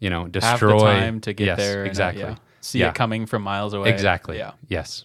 you 0.00 0.10
know, 0.10 0.22
Have 0.22 0.32
destroy 0.32 0.78
the 0.78 0.84
time 0.84 1.20
to 1.22 1.32
get 1.32 1.46
Yes, 1.46 1.58
there. 1.58 1.82
uh, 1.82 1.86
Exactly. 1.86 2.22
yeah, 2.22 2.36
see 2.60 2.78
Yeah. 2.80 2.88
it 2.90 2.94
coming 2.94 3.26
from 3.26 3.42
miles 3.42 3.74
away. 3.74 3.90
Exactly. 3.90 4.38
Yeah. 4.38 4.52
Yes. 4.68 5.04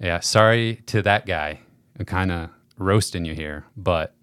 Yeah. 0.00 0.20
Sorry 0.20 0.82
to 0.86 1.00
that 1.02 1.26
guy. 1.26 1.60
I'm 1.98 2.04
kind 2.06 2.32
of 2.32 2.50
roasting 2.76 3.24
you 3.24 3.34
here, 3.34 3.64
but 3.76 4.14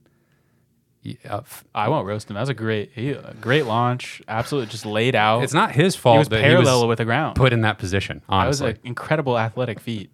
yeah, 1.24 1.42
I 1.74 1.90
won't 1.90 2.06
roast 2.08 2.30
him. 2.30 2.34
That 2.36 2.42
was 2.42 2.50
a 2.50 2.54
great, 2.54 2.92
he, 2.94 3.12
a 3.12 3.34
great 3.42 3.66
launch. 3.66 4.22
Absolutely, 4.28 4.70
just 4.70 4.86
laid 4.86 5.16
out. 5.16 5.44
it's 5.44 5.54
not 5.54 5.72
his 5.72 5.96
fault 5.96 6.16
he 6.16 6.20
was 6.20 6.30
parallel 6.30 6.78
he 6.78 6.84
was 6.86 6.90
with 6.90 6.98
the 7.00 7.06
ground. 7.06 7.36
put 7.36 7.54
in 7.54 7.62
that 7.62 7.78
position. 7.80 8.22
that 8.30 8.48
was 8.48 8.62
Honestly, 8.62 8.80
an 8.82 8.88
incredible 8.88 9.38
athletic 9.40 9.80
feat. 9.80 10.10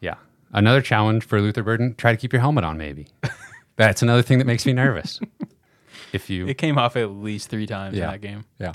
yeah. 0.00 0.14
Another 0.52 0.80
challenge 0.80 1.24
for 1.24 1.40
Luther 1.40 1.62
Burden: 1.62 1.94
try 1.96 2.12
to 2.12 2.16
keep 2.16 2.32
your 2.32 2.40
helmet 2.40 2.64
on. 2.64 2.78
Maybe 2.78 3.08
that's 3.76 4.02
another 4.02 4.22
thing 4.22 4.38
that 4.38 4.46
makes 4.46 4.64
me 4.64 4.72
nervous. 4.72 5.20
if 6.12 6.30
you, 6.30 6.46
It 6.46 6.56
came 6.58 6.78
off 6.78 6.96
at 6.96 7.10
least 7.10 7.48
three 7.50 7.66
times 7.66 7.96
Yeah. 7.96 8.04
in 8.04 8.10
that 8.12 8.20
game. 8.20 8.44
yeah, 8.58 8.72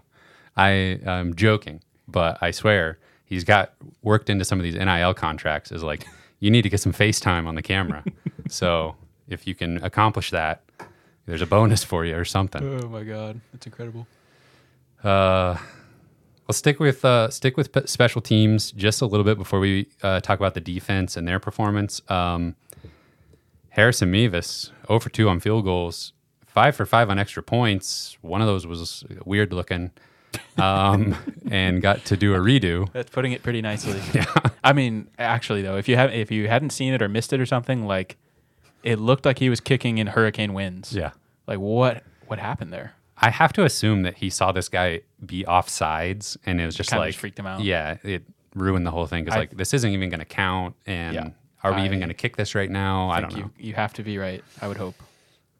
I 0.58 1.00
I'm 1.06 1.34
joking, 1.36 1.82
but 2.08 2.38
I 2.42 2.52
swear 2.52 3.00
he's 3.26 3.44
got 3.44 3.74
worked 4.04 4.30
into 4.30 4.44
some 4.46 4.60
of 4.60 4.64
these 4.64 4.76
NIL 4.76 5.14
contracts. 5.14 5.72
Is 5.72 5.82
like 5.82 6.06
you 6.40 6.52
need 6.52 6.64
to 6.64 6.70
get 6.70 6.82
some 6.82 6.92
FaceTime 6.94 7.48
on 7.48 7.56
the 7.56 7.62
camera. 7.62 8.04
so 8.50 8.96
if 9.30 9.48
you 9.48 9.56
can 9.56 9.82
accomplish 9.84 10.30
that, 10.32 10.62
there's 11.32 11.42
a 11.42 11.46
bonus 11.48 11.84
for 11.84 12.04
you 12.04 12.16
or 12.18 12.26
something. 12.26 12.62
Oh 12.62 12.90
my 12.90 13.04
god, 13.04 13.40
that's 13.54 13.66
incredible. 13.66 14.06
Uh, 15.02 15.56
Let's 16.52 16.58
stick 16.58 16.82
with 16.82 17.06
uh, 17.06 17.30
stick 17.30 17.56
with 17.56 17.72
p- 17.72 17.88
special 17.88 18.20
teams 18.20 18.74
just 18.74 19.02
a 19.02 19.06
little 19.06 19.24
bit 19.24 19.38
before 19.38 19.62
we 19.62 19.88
uh, 20.04 20.20
talk 20.20 20.38
about 20.38 20.54
the 20.54 20.60
defense 20.60 21.16
and 21.16 21.26
their 21.26 21.40
performance. 21.40 22.02
Um, 22.10 22.58
Harrison 23.70 24.12
Mevis, 24.12 24.70
0 24.86 25.00
for 25.00 25.10
2 25.10 25.30
on 25.30 25.40
field 25.40 25.64
goals, 25.64 26.12
5 26.48 26.76
for 26.76 26.86
5 26.86 27.10
on 27.10 27.18
extra 27.18 27.42
points. 27.42 28.18
One 28.20 28.42
of 28.42 28.48
those 28.48 28.68
was 28.68 29.06
weird 29.24 29.54
looking 29.54 29.92
um, 30.58 31.16
and 31.50 31.82
got 31.82 32.04
to 32.04 32.18
do 32.18 32.34
a 32.36 32.40
redo. 32.40 32.92
That's 32.92 33.10
putting 33.10 33.32
it 33.32 33.44
pretty 33.44 33.62
nicely. 33.62 34.02
yeah. 34.14 34.26
I 34.62 34.74
mean, 34.74 35.08
actually 35.18 35.62
though, 35.62 35.78
if 35.78 35.88
you 35.88 35.96
have 35.96 36.14
if 36.14 36.32
you 36.32 36.50
hadn't 36.50 36.72
seen 36.72 36.94
it 36.94 37.02
or 37.02 37.08
missed 37.08 37.32
it 37.32 37.40
or 37.40 37.46
something, 37.46 37.86
like 37.86 38.18
it 38.84 39.00
looked 39.00 39.26
like 39.26 39.40
he 39.40 39.50
was 39.50 39.62
kicking 39.62 40.00
in 40.00 40.08
hurricane 40.08 40.54
winds. 40.54 40.94
Yeah. 40.94 41.12
Like 41.52 41.60
what 41.60 42.04
what 42.28 42.40
happened 42.40 42.72
there? 42.74 42.94
I 43.18 43.30
have 43.30 43.54
to 43.54 43.66
assume 43.66 44.02
that 44.04 44.16
he 44.18 44.30
saw 44.30 44.52
this 44.52 44.68
guy 44.70 45.02
be 45.26 45.46
off 45.46 45.70
sides 45.70 46.38
and 46.46 46.60
it 46.60 46.66
was 46.66 46.76
just 46.76 46.92
like 46.92 47.10
just 47.10 47.20
freaked 47.20 47.38
him 47.38 47.46
out. 47.46 47.62
Yeah, 47.62 47.98
it 48.04 48.24
ruined 48.56 48.86
the 48.88 48.92
whole 48.92 49.06
thing 49.06 49.24
because 49.26 49.38
like 49.38 49.52
this 49.58 49.74
isn't 49.74 49.92
even 49.92 50.10
going 50.10 50.20
to 50.20 50.26
count, 50.26 50.76
and 50.86 51.14
Yeah. 51.16 51.30
are 51.64 51.74
we 51.74 51.82
I 51.82 51.86
even 51.86 52.00
going 52.00 52.10
to 52.10 52.16
kick 52.16 52.38
this 52.38 52.56
right 52.56 52.70
now? 52.70 53.10
I, 53.10 53.18
I 53.18 53.22
don't 53.22 53.34
know. 53.34 53.38
you 53.40 53.52
you 53.68 53.74
have 53.76 53.94
to 53.94 54.04
be 54.04 54.18
right. 54.18 54.44
I 54.62 54.68
would 54.68 54.78
hope. 54.78 54.96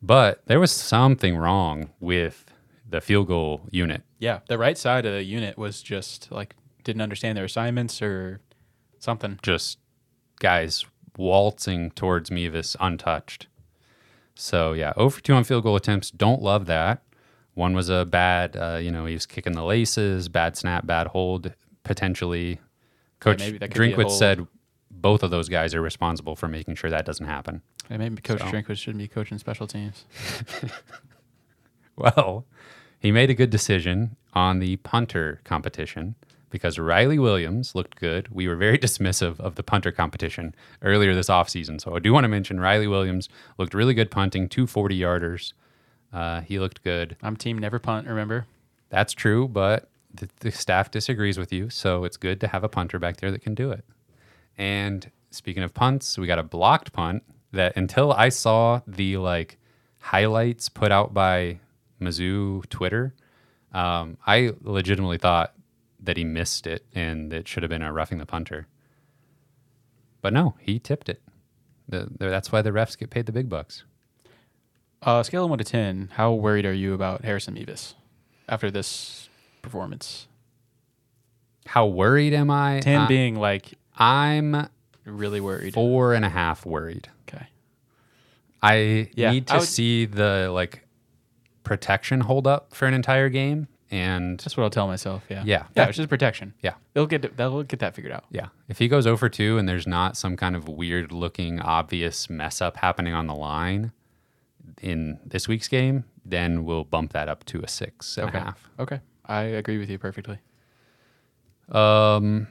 But 0.02 0.42
there 0.48 0.60
was 0.60 0.72
something 0.72 1.38
wrong 1.38 1.90
with 2.00 2.46
the 2.90 3.00
field 3.02 3.28
goal 3.28 3.62
unit. 3.70 4.02
Yeah, 4.18 4.40
the 4.48 4.58
right 4.58 4.78
side 4.78 5.06
of 5.06 5.14
the 5.14 5.24
unit 5.24 5.58
was 5.58 5.82
just 5.84 6.32
like 6.32 6.56
didn't 6.84 7.02
understand 7.02 7.38
their 7.38 7.46
assignments 7.46 8.02
or 8.02 8.40
something. 9.00 9.40
Just 9.44 9.78
guys 10.40 10.86
waltzing 11.18 11.92
towards 11.92 12.32
Mevis 12.32 12.76
untouched. 12.80 13.48
So 14.36 14.74
yeah, 14.74 14.94
over 14.98 15.20
two 15.20 15.34
on 15.34 15.44
field 15.44 15.64
goal 15.64 15.76
attempts. 15.76 16.12
Don't 16.12 16.42
love 16.42 16.66
that. 16.68 17.04
One 17.54 17.74
was 17.74 17.90
a 17.90 18.06
bad, 18.06 18.56
uh, 18.56 18.80
you 18.82 18.92
know, 18.92 19.06
he 19.06 19.14
was 19.14 19.26
kicking 19.26 19.54
the 19.54 19.64
laces, 19.64 20.30
bad 20.30 20.56
snap, 20.56 20.86
bad 20.88 21.08
hold, 21.08 21.54
potentially. 21.84 22.60
Coach 23.20 23.40
maybe 23.40 23.58
that 23.58 23.72
could 23.72 23.80
be 23.80 23.92
a 23.92 23.96
Drinkwitz 23.96 24.12
said 24.12 24.48
both 24.90 25.22
of 25.24 25.32
those 25.32 25.50
guys 25.50 25.76
are 25.76 25.82
responsible 25.82 26.36
for 26.36 26.48
making 26.48 26.76
sure 26.76 26.90
that 26.90 27.06
doesn't 27.06 27.26
happen. 27.26 27.62
And 27.90 28.00
maybe 28.00 28.22
Coach 28.22 28.40
So. 28.40 28.46
Drinkwitz 28.46 28.78
shouldn't 28.78 29.00
be 29.00 29.08
coaching 29.08 29.38
special 29.38 29.68
teams. 29.68 30.06
Well, 31.96 32.46
he 33.00 33.12
made 33.12 33.30
a 33.30 33.34
good 33.34 33.50
decision 33.50 34.16
on 34.34 34.60
the 34.60 34.78
punter 34.78 35.42
competition 35.44 36.16
because 36.52 36.78
Riley 36.78 37.18
Williams 37.18 37.74
looked 37.74 37.96
good. 37.96 38.28
We 38.30 38.48
were 38.48 38.56
very 38.56 38.78
dismissive 38.86 39.40
of 39.40 39.56
the 39.56 39.64
punter 39.64 39.92
competition 39.92 40.54
earlier 40.82 41.16
this 41.16 41.30
offseason. 41.30 41.82
So 41.82 41.96
I 41.96 42.00
do 42.00 42.14
want 42.14 42.26
to 42.26 42.30
mention 42.30 42.60
Riley 42.60 42.88
Williams 42.88 43.30
looked 43.58 43.74
really 43.74 43.94
good 43.94 44.12
punting, 44.12 44.50
two 44.50 44.68
40 44.68 45.00
yarders. 45.00 45.54
Uh, 46.14 46.42
he 46.42 46.60
looked 46.60 46.84
good. 46.84 47.16
I'm 47.24 47.36
team 47.36 47.58
never 47.58 47.80
punt, 47.80 48.08
remember? 48.08 48.46
That's 48.90 49.14
true, 49.14 49.48
but 49.48 49.90
the, 50.14 50.30
the 50.42 50.52
staff 50.52 50.92
disagrees 50.92 51.38
with 51.38 51.54
you. 51.54 51.70
So 51.70 52.04
it's 52.04 52.18
good 52.18 52.40
to 52.42 52.48
have 52.48 52.64
a 52.64 52.70
punter 52.70 53.00
back 53.00 53.18
there 53.18 53.32
that 53.32 53.42
can 53.42 53.56
do 53.56 53.72
it. 53.72 53.86
And 54.58 55.10
speaking 55.32 55.64
of 55.64 55.74
punts, 55.74 56.18
we 56.18 56.28
got 56.28 56.40
a 56.40 56.44
blocked 56.44 56.92
punt 56.92 57.24
that 57.54 57.76
until 57.76 58.12
I 58.14 58.30
saw 58.30 58.82
the 58.86 59.18
like 59.18 59.58
highlights 60.00 60.70
put 60.70 60.92
out 60.92 61.14
by 61.14 61.60
Mizzou 62.02 62.68
Twitter, 62.70 63.14
um, 63.74 64.18
I 64.28 64.52
legitimately 64.62 65.18
thought 65.18 65.54
that 66.02 66.18
he 66.18 66.24
missed 66.24 66.66
it 66.68 66.86
and 66.96 67.32
it 67.32 67.48
should 67.48 67.64
have 67.64 67.70
been 67.70 67.82
a 67.82 67.94
roughing 67.94 68.18
the 68.18 68.26
punter. 68.26 68.68
But 70.22 70.34
no, 70.34 70.56
he 70.60 70.80
tipped 70.80 71.10
it. 71.10 71.22
The, 71.88 72.08
the, 72.18 72.30
that's 72.30 72.52
why 72.52 72.62
the 72.62 72.72
refs 72.72 72.98
get 72.98 73.10
paid 73.10 73.26
the 73.26 73.32
big 73.32 73.50
bucks. 73.50 73.84
Uh, 75.02 75.24
scale 75.24 75.44
of 75.46 75.50
one 75.50 75.58
to 75.60 75.64
ten, 75.66 76.10
how 76.14 76.32
worried 76.34 76.66
are 76.66 76.74
you 76.74 76.94
about 76.94 77.24
Harrison 77.26 77.56
Mevis 77.56 77.96
after 78.48 78.70
this 78.70 79.30
performance? 79.62 80.28
How 81.66 81.86
worried 81.88 82.34
am 82.34 82.50
I? 82.52 82.80
Ten 82.82 83.02
I- 83.02 83.08
being 83.08 83.36
like 83.36 83.74
I'm 83.98 84.68
really 85.06 85.42
worried. 85.42 85.74
four 85.74 86.14
and 86.14 86.24
a 86.24 86.30
half 86.30 86.66
worried. 86.66 87.10
Okay. 87.28 87.48
I 88.62 89.10
Yeah, 89.16 89.32
need 89.32 89.48
to 89.48 89.58
would- 89.58 89.68
see 89.68 90.06
the 90.06 90.50
like 90.54 90.86
protection 91.64 92.22
hold 92.22 92.46
up 92.48 92.74
for 92.76 92.88
an 92.88 92.94
entire 92.94 93.30
game, 93.30 93.68
and 93.92 94.40
That's 94.40 94.56
what 94.58 94.64
I'll 94.64 94.70
tell 94.70 94.88
myself. 94.88 95.24
Yeah. 95.30 95.44
Yeah. 95.46 95.66
Yeah. 95.76 95.88
It's 95.88 95.98
just 95.98 96.10
protection. 96.10 96.54
yeah, 96.62 96.74
They'll 96.94 97.06
get 97.06 97.36
they'll 97.38 97.64
get 97.64 97.80
that 97.80 97.94
figured 97.96 98.14
out. 98.14 98.24
yeah. 98.32 98.48
If 98.70 98.78
he 98.80 98.88
goes 98.88 99.06
over 99.06 99.28
two 99.30 99.58
and 99.58 99.68
there's 99.68 99.86
not 99.86 100.16
some 100.18 100.38
kind 100.38 100.56
of 100.56 100.68
weird 100.68 101.12
looking 101.12 101.60
obvious 101.60 102.30
mess 102.30 102.62
up 102.62 102.78
happening 102.78 103.14
on 103.14 103.28
the 103.28 103.36
line 103.36 103.92
in 104.82 105.20
this 105.26 105.48
week's 105.48 105.68
game, 105.68 106.06
then 106.26 106.64
we'll 106.64 106.84
bump 106.86 107.12
that 107.14 107.28
up 107.28 107.44
to 107.46 107.62
a 107.62 107.68
six 107.68 108.18
and 108.18 108.26
a 108.26 108.30
Okay. 108.30 108.40
half. 108.40 108.70
Okay. 108.80 109.00
I 109.26 109.42
agree 109.44 109.78
with 109.78 109.90
you 109.90 109.98
perfectly. 109.98 110.40
Um, 111.70 112.48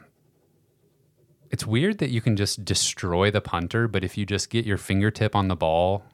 it's 1.50 1.66
weird 1.66 1.98
that 1.98 2.10
you 2.10 2.20
can 2.20 2.36
just 2.36 2.64
destroy 2.64 3.30
the 3.30 3.40
punter, 3.40 3.88
but 3.88 4.04
if 4.04 4.16
you 4.16 4.24
just 4.24 4.50
get 4.50 4.64
your 4.64 4.78
fingertip 4.78 5.34
on 5.34 5.48
the 5.48 5.56
ball, 5.56 6.04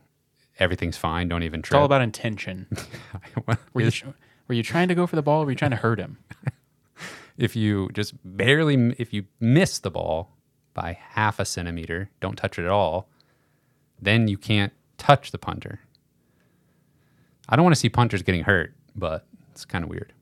everything's 0.59 0.97
fine. 0.97 1.29
Don't 1.29 1.43
even 1.43 1.63
try. 1.63 1.77
It's 1.77 1.81
all 1.81 1.85
about 1.85 2.01
intention. 2.03 2.67
Were 3.75 3.83
you 3.83 3.91
were 4.49 4.55
you 4.55 4.63
trying 4.63 4.89
to 4.89 4.95
go 4.95 5.07
for 5.07 5.17
the 5.17 5.23
ball? 5.23 5.43
or 5.43 5.45
Were 5.47 5.51
you 5.53 5.57
trying 5.57 5.73
to 5.73 5.77
hurt 5.77 5.99
him? 5.99 6.19
if 7.39 7.55
you 7.55 7.89
just 7.93 8.15
barely 8.25 8.95
if 8.99 9.13
you 9.13 9.25
miss 9.41 9.79
the 9.79 9.91
ball 9.91 10.31
by 10.75 10.99
half 11.11 11.39
a 11.39 11.45
centimeter 11.45 12.11
don't 12.21 12.37
touch 12.37 12.59
it 12.59 12.65
at 12.65 12.71
all 12.71 13.09
then 14.01 14.29
you 14.29 14.39
can't 14.39 14.73
touch 14.99 15.31
the 15.31 15.39
punter 15.39 15.81
i 17.49 17.57
don't 17.57 17.65
want 17.65 17.75
to 17.75 17.81
see 17.81 17.89
punters 17.89 18.23
getting 18.23 18.45
hurt 18.45 18.75
but 18.95 19.27
it's 19.51 19.65
kind 19.65 19.85
of 19.85 19.91
weird 19.91 20.13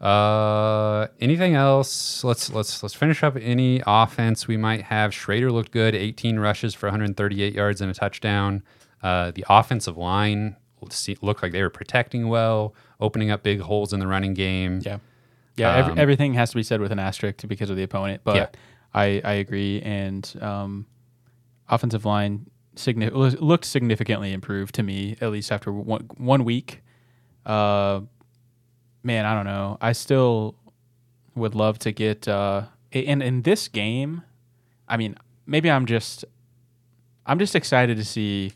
uh 0.00 1.08
anything 1.20 1.54
else 1.54 2.22
let's 2.22 2.52
let's 2.52 2.82
let's 2.82 2.94
finish 2.94 3.22
up 3.24 3.36
any 3.40 3.82
offense 3.86 4.46
we 4.46 4.56
might 4.56 4.82
have 4.82 5.12
schrader 5.12 5.50
looked 5.50 5.72
good 5.72 5.94
18 5.94 6.38
rushes 6.38 6.72
for 6.72 6.86
138 6.86 7.52
yards 7.52 7.80
and 7.80 7.90
a 7.90 7.94
touchdown 7.94 8.62
uh 9.02 9.32
the 9.32 9.44
offensive 9.48 9.96
line 9.96 10.54
looked 11.22 11.42
like 11.42 11.52
they 11.52 11.62
were 11.62 11.70
protecting 11.70 12.28
well 12.28 12.74
opening 13.00 13.30
up 13.30 13.42
big 13.42 13.60
holes 13.60 13.92
in 13.92 14.00
the 14.00 14.06
running 14.06 14.34
game 14.34 14.80
Yeah. 14.84 14.98
Yeah. 15.56 15.76
every, 15.76 15.92
Um, 15.92 15.98
everything 15.98 16.34
has 16.34 16.50
to 16.50 16.56
be 16.56 16.62
said 16.62 16.80
with 16.80 16.92
an 16.92 16.98
asterisk 16.98 17.46
because 17.48 17.70
of 17.70 17.76
the 17.76 17.82
opponent, 17.82 18.22
but 18.24 18.36
Yeah. 18.36 18.46
I, 18.94 19.20
I 19.24 19.32
agree. 19.34 19.80
And 19.82 20.32
um, 20.40 20.86
offensive 21.68 22.04
line 22.04 22.46
signi- 22.76 23.10
looked 23.40 23.64
significantly 23.66 24.32
improved 24.32 24.74
to 24.76 24.82
me, 24.82 25.16
at 25.20 25.30
least 25.30 25.52
after 25.52 25.72
one, 25.72 26.08
one 26.16 26.44
week. 26.44 26.82
Uh, 27.44 28.00
man, 29.02 29.24
I 29.26 29.34
don't 29.34 29.44
know. 29.44 29.78
I 29.80 29.92
still 29.92 30.54
would 31.34 31.54
love 31.54 31.78
to 31.80 31.92
get 31.92 32.26
uh, 32.28 32.62
in 32.92 33.22
in 33.22 33.42
this 33.42 33.68
game. 33.68 34.22
I 34.88 34.96
mean, 34.96 35.14
maybe 35.46 35.70
I'm 35.70 35.86
just 35.86 36.24
I'm 37.26 37.38
just 37.38 37.54
excited 37.54 37.96
to 37.98 38.04
see 38.04 38.52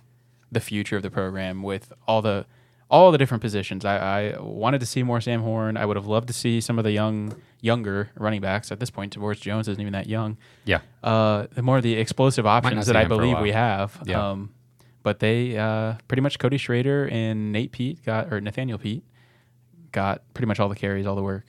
the 0.52 0.60
future 0.60 0.96
of 0.96 1.02
the 1.02 1.10
program 1.10 1.62
with 1.62 1.92
all 2.06 2.22
the 2.22 2.46
all 2.90 3.10
the 3.10 3.16
different 3.16 3.40
positions. 3.40 3.86
I, 3.86 3.96
I 4.34 4.40
wanted 4.40 4.80
to 4.80 4.86
see 4.86 5.02
more 5.02 5.18
Sam 5.22 5.40
Horn. 5.40 5.78
I 5.78 5.86
would 5.86 5.96
have 5.96 6.06
loved 6.06 6.26
to 6.28 6.34
see 6.34 6.60
some 6.60 6.78
of 6.78 6.84
the 6.84 6.92
young 6.92 7.34
younger 7.62 8.10
running 8.16 8.42
backs. 8.42 8.70
At 8.70 8.80
this 8.80 8.90
point, 8.90 9.16
Tavorus 9.16 9.40
Jones 9.40 9.66
isn't 9.66 9.80
even 9.80 9.94
that 9.94 10.06
young. 10.06 10.36
yeah 10.64 10.80
Uh, 11.02 11.46
the 11.54 11.62
more 11.62 11.78
of 11.78 11.82
the 11.82 11.94
explosive 11.94 12.46
options 12.46 12.86
that 12.86 12.96
I 12.96 13.02
him 13.02 13.08
for 13.08 13.14
a 13.14 13.18
believe 13.18 13.38
we 13.40 13.52
have. 13.52 13.98
Yeah. 14.04 14.30
Um, 14.30 14.50
but 15.02 15.20
they 15.20 15.56
uh, 15.56 15.94
pretty 16.06 16.20
much 16.20 16.38
Cody 16.38 16.58
Schrader 16.58 17.08
and 17.10 17.50
Nate 17.50 17.72
Peat 17.72 18.04
got 18.04 18.32
or 18.32 18.40
Nathaniel 18.40 18.78
Peat 18.78 19.02
got 19.90 20.22
pretty 20.34 20.46
much 20.46 20.60
all 20.60 20.68
the 20.68 20.76
carries, 20.76 21.06
all 21.06 21.16
the 21.16 21.22
work. 21.22 21.46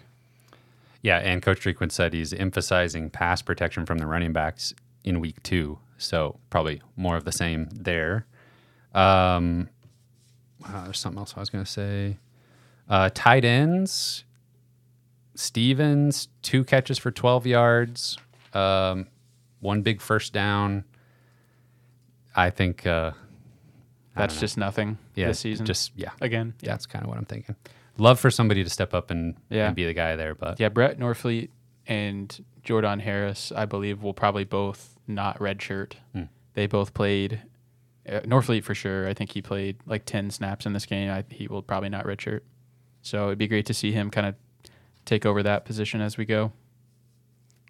Yeah, 1.01 1.17
and 1.17 1.41
Coach 1.41 1.59
Drinkwitz 1.59 1.91
said 1.91 2.13
he's 2.13 2.33
emphasizing 2.33 3.09
pass 3.09 3.41
protection 3.41 3.85
from 3.85 3.97
the 3.97 4.07
running 4.07 4.31
backs 4.31 4.73
in 5.03 5.19
week 5.19 5.43
two. 5.43 5.79
So 5.97 6.39
probably 6.49 6.81
more 6.95 7.17
of 7.17 7.25
the 7.25 7.31
same 7.31 7.67
there. 7.73 8.25
Um, 8.93 9.69
uh, 10.65 10.83
there's 10.85 10.99
something 10.99 11.19
else 11.19 11.33
I 11.35 11.39
was 11.39 11.49
going 11.49 11.63
to 11.63 11.69
say. 11.69 12.17
Uh, 12.89 13.09
tight 13.13 13.45
ends, 13.45 14.23
Stevens, 15.35 16.27
two 16.41 16.63
catches 16.63 16.97
for 16.97 17.11
12 17.11 17.47
yards, 17.47 18.17
um, 18.53 19.07
one 19.61 19.81
big 19.81 20.01
first 20.01 20.33
down. 20.33 20.83
I 22.35 22.49
think, 22.49 22.85
uh, 22.85 23.11
I 24.15 24.19
That's 24.21 24.39
just 24.39 24.57
nothing 24.57 24.97
yeah, 25.15 25.27
this 25.27 25.39
season. 25.39 25.65
Just, 25.65 25.91
yeah, 25.95 26.11
again, 26.21 26.53
yeah, 26.61 26.71
that's 26.71 26.85
kind 26.85 27.03
of 27.03 27.09
what 27.09 27.17
I'm 27.17 27.25
thinking. 27.25 27.55
Love 27.97 28.19
for 28.19 28.29
somebody 28.31 28.63
to 28.63 28.69
step 28.69 28.93
up 28.93 29.11
and, 29.11 29.35
Yeah. 29.49 29.67
and 29.67 29.75
be 29.75 29.85
the 29.85 29.93
guy 29.93 30.15
there, 30.15 30.35
but 30.35 30.59
Yeah, 30.59 30.69
Brett 30.69 30.99
Norfleet 30.99 31.49
and 31.87 32.43
Jordan 32.63 32.99
Harris, 32.99 33.51
I 33.55 33.65
believe, 33.65 34.01
will 34.03 34.13
probably 34.13 34.43
both 34.43 34.97
not 35.07 35.39
redshirt. 35.39 35.93
Hmm. 36.13 36.23
They 36.53 36.67
both 36.67 36.93
played. 36.93 37.41
Uh, 38.07 38.19
Norfleet 38.21 38.63
for 38.63 38.75
sure. 38.75 39.07
I 39.07 39.13
think 39.13 39.31
he 39.31 39.41
played 39.41 39.77
like 39.85 40.05
ten 40.05 40.29
snaps 40.29 40.65
in 40.65 40.73
this 40.73 40.85
game. 40.85 41.09
I, 41.09 41.23
he 41.29 41.47
will 41.47 41.61
probably 41.61 41.89
not 41.89 42.05
redshirt. 42.05 42.41
So 43.01 43.27
it'd 43.27 43.37
be 43.37 43.47
great 43.47 43.65
to 43.67 43.73
see 43.73 43.91
him 43.91 44.09
kind 44.09 44.27
of 44.27 44.35
take 45.05 45.25
over 45.25 45.43
that 45.43 45.65
position 45.65 46.01
as 46.01 46.17
we 46.17 46.25
go. 46.25 46.51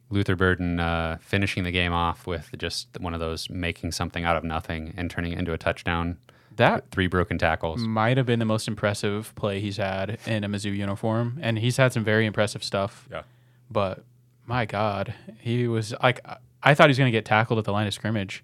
Luther 0.10 0.36
Burden 0.36 0.80
uh, 0.80 1.18
finishing 1.22 1.64
the 1.64 1.72
game 1.72 1.92
off 1.92 2.28
with 2.28 2.50
just 2.58 2.88
one 3.00 3.14
of 3.16 3.20
those 3.20 3.50
making 3.50 3.92
something 3.92 4.24
out 4.24 4.36
of 4.36 4.44
nothing 4.44 4.94
and 4.96 5.10
turning 5.10 5.34
it 5.34 5.40
into 5.40 5.54
a 5.54 5.58
touchdown. 5.58 6.18
That 6.56 6.92
Three 6.92 7.08
broken 7.08 7.40
tackles. 7.40 7.82
might 7.82 8.18
have 8.18 8.28
been 8.28 8.38
the 8.38 8.46
most 8.46 8.68
impressive 8.68 9.34
play 9.34 9.60
he's 9.60 9.78
had 9.78 10.20
in 10.28 10.44
a 10.44 10.48
Mizzou 10.50 10.76
uniform, 10.76 11.40
and 11.42 11.58
he's 11.58 11.78
had 11.78 11.94
some 11.94 12.04
very 12.04 12.28
impressive 12.28 12.64
stuff. 12.64 13.08
Yeah. 13.12 13.24
But 13.72 14.04
my 14.46 14.66
God, 14.66 15.16
he 15.40 15.68
was 15.68 15.96
like, 16.04 16.20
I 16.62 16.76
thought 16.76 16.88
he 16.88 16.92
was 16.92 17.00
going 17.00 17.12
to 17.12 17.18
get 17.18 17.26
tackled 17.26 17.58
at 17.58 17.66
the 17.66 17.72
line 17.72 17.88
of 17.88 17.94
scrimmage, 17.96 18.44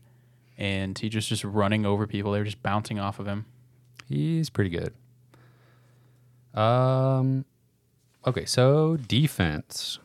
and 0.59 0.99
he 0.99 1.07
just 1.07 1.29
just 1.29 1.43
running 1.43 1.85
over 1.85 2.05
people. 2.05 2.33
They 2.33 2.39
were 2.39 2.45
just 2.45 2.61
bouncing 2.61 2.99
off 2.99 3.17
of 3.17 3.25
him. 3.25 3.45
He's 4.07 4.49
pretty 4.49 4.69
good. 4.69 4.93
Um, 6.59 7.45
okay, 8.27 8.45
so 8.45 8.97
defense. 8.97 9.99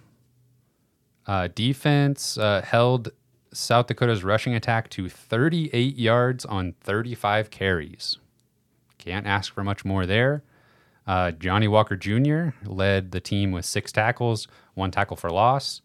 Uh, 1.27 1.49
defense 1.55 2.39
uh, 2.39 2.63
held 2.63 3.11
South 3.53 3.89
Dakota's 3.89 4.23
rushing 4.23 4.55
attack 4.55 4.89
to 4.91 5.09
38 5.09 5.97
yards 5.97 6.45
on 6.45 6.75
35 6.81 7.51
carries. 7.51 8.19
Can't 8.99 9.27
ask 9.27 9.53
for 9.53 9.65
much 9.65 9.85
more 9.85 10.07
there. 10.07 10.45
Uh, 11.07 11.33
Johnny 11.33 11.67
Walker 11.67 11.97
Jr. 11.97 12.51
led 12.65 13.11
the 13.11 13.21
team 13.21 13.51
with 13.51 13.65
six 13.65 13.91
tackles, 13.91 14.47
one 14.75 14.91
tackle 14.91 15.17
for 15.17 15.31
loss. 15.31 15.83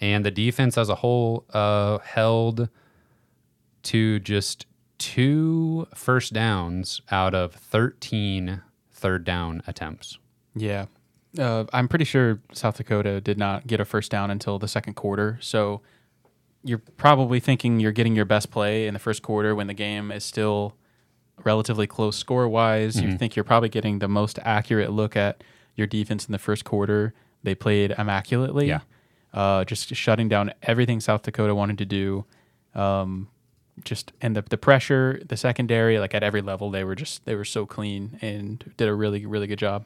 And 0.00 0.24
the 0.24 0.30
defense 0.30 0.76
as 0.76 0.88
a 0.88 0.96
whole 0.96 1.44
uh, 1.52 1.98
held 1.98 2.68
to 3.84 4.20
just 4.20 4.66
two 4.98 5.86
first 5.94 6.32
downs 6.32 7.00
out 7.10 7.34
of 7.34 7.54
13 7.54 8.62
third 8.92 9.24
down 9.24 9.62
attempts. 9.66 10.18
Yeah. 10.54 10.86
Uh, 11.38 11.64
I'm 11.72 11.88
pretty 11.88 12.04
sure 12.04 12.40
South 12.52 12.76
Dakota 12.76 13.20
did 13.20 13.38
not 13.38 13.66
get 13.66 13.80
a 13.80 13.84
first 13.84 14.10
down 14.10 14.30
until 14.30 14.58
the 14.58 14.68
second 14.68 14.94
quarter. 14.94 15.38
So 15.40 15.82
you're 16.62 16.82
probably 16.96 17.40
thinking 17.40 17.80
you're 17.80 17.92
getting 17.92 18.14
your 18.14 18.24
best 18.24 18.50
play 18.50 18.86
in 18.86 18.94
the 18.94 19.00
first 19.00 19.22
quarter 19.22 19.54
when 19.54 19.66
the 19.66 19.74
game 19.74 20.12
is 20.12 20.24
still 20.24 20.76
relatively 21.42 21.86
close 21.86 22.16
score 22.16 22.48
wise. 22.48 23.00
You 23.00 23.16
think 23.18 23.34
you're 23.34 23.44
probably 23.44 23.68
getting 23.68 23.98
the 23.98 24.08
most 24.08 24.38
accurate 24.42 24.92
look 24.92 25.16
at 25.16 25.42
your 25.74 25.86
defense 25.88 26.26
in 26.26 26.32
the 26.32 26.38
first 26.38 26.64
quarter. 26.64 27.12
They 27.42 27.54
played 27.54 27.94
immaculately. 27.98 28.68
Yeah. 28.68 28.80
Uh, 29.32 29.64
just 29.64 29.94
shutting 29.94 30.28
down 30.28 30.52
everything 30.62 31.00
South 31.00 31.22
Dakota 31.22 31.54
wanted 31.54 31.78
to 31.78 31.84
do. 31.84 32.24
Um, 32.74 33.28
just 33.82 34.12
and 34.20 34.36
the 34.36 34.42
the 34.42 34.56
pressure, 34.56 35.20
the 35.26 35.36
secondary, 35.36 35.98
like 35.98 36.14
at 36.14 36.22
every 36.22 36.42
level, 36.42 36.70
they 36.70 36.84
were 36.84 36.94
just 36.94 37.24
they 37.24 37.34
were 37.34 37.44
so 37.44 37.66
clean 37.66 38.18
and 38.22 38.72
did 38.76 38.88
a 38.88 38.94
really 38.94 39.26
really 39.26 39.46
good 39.46 39.58
job. 39.58 39.84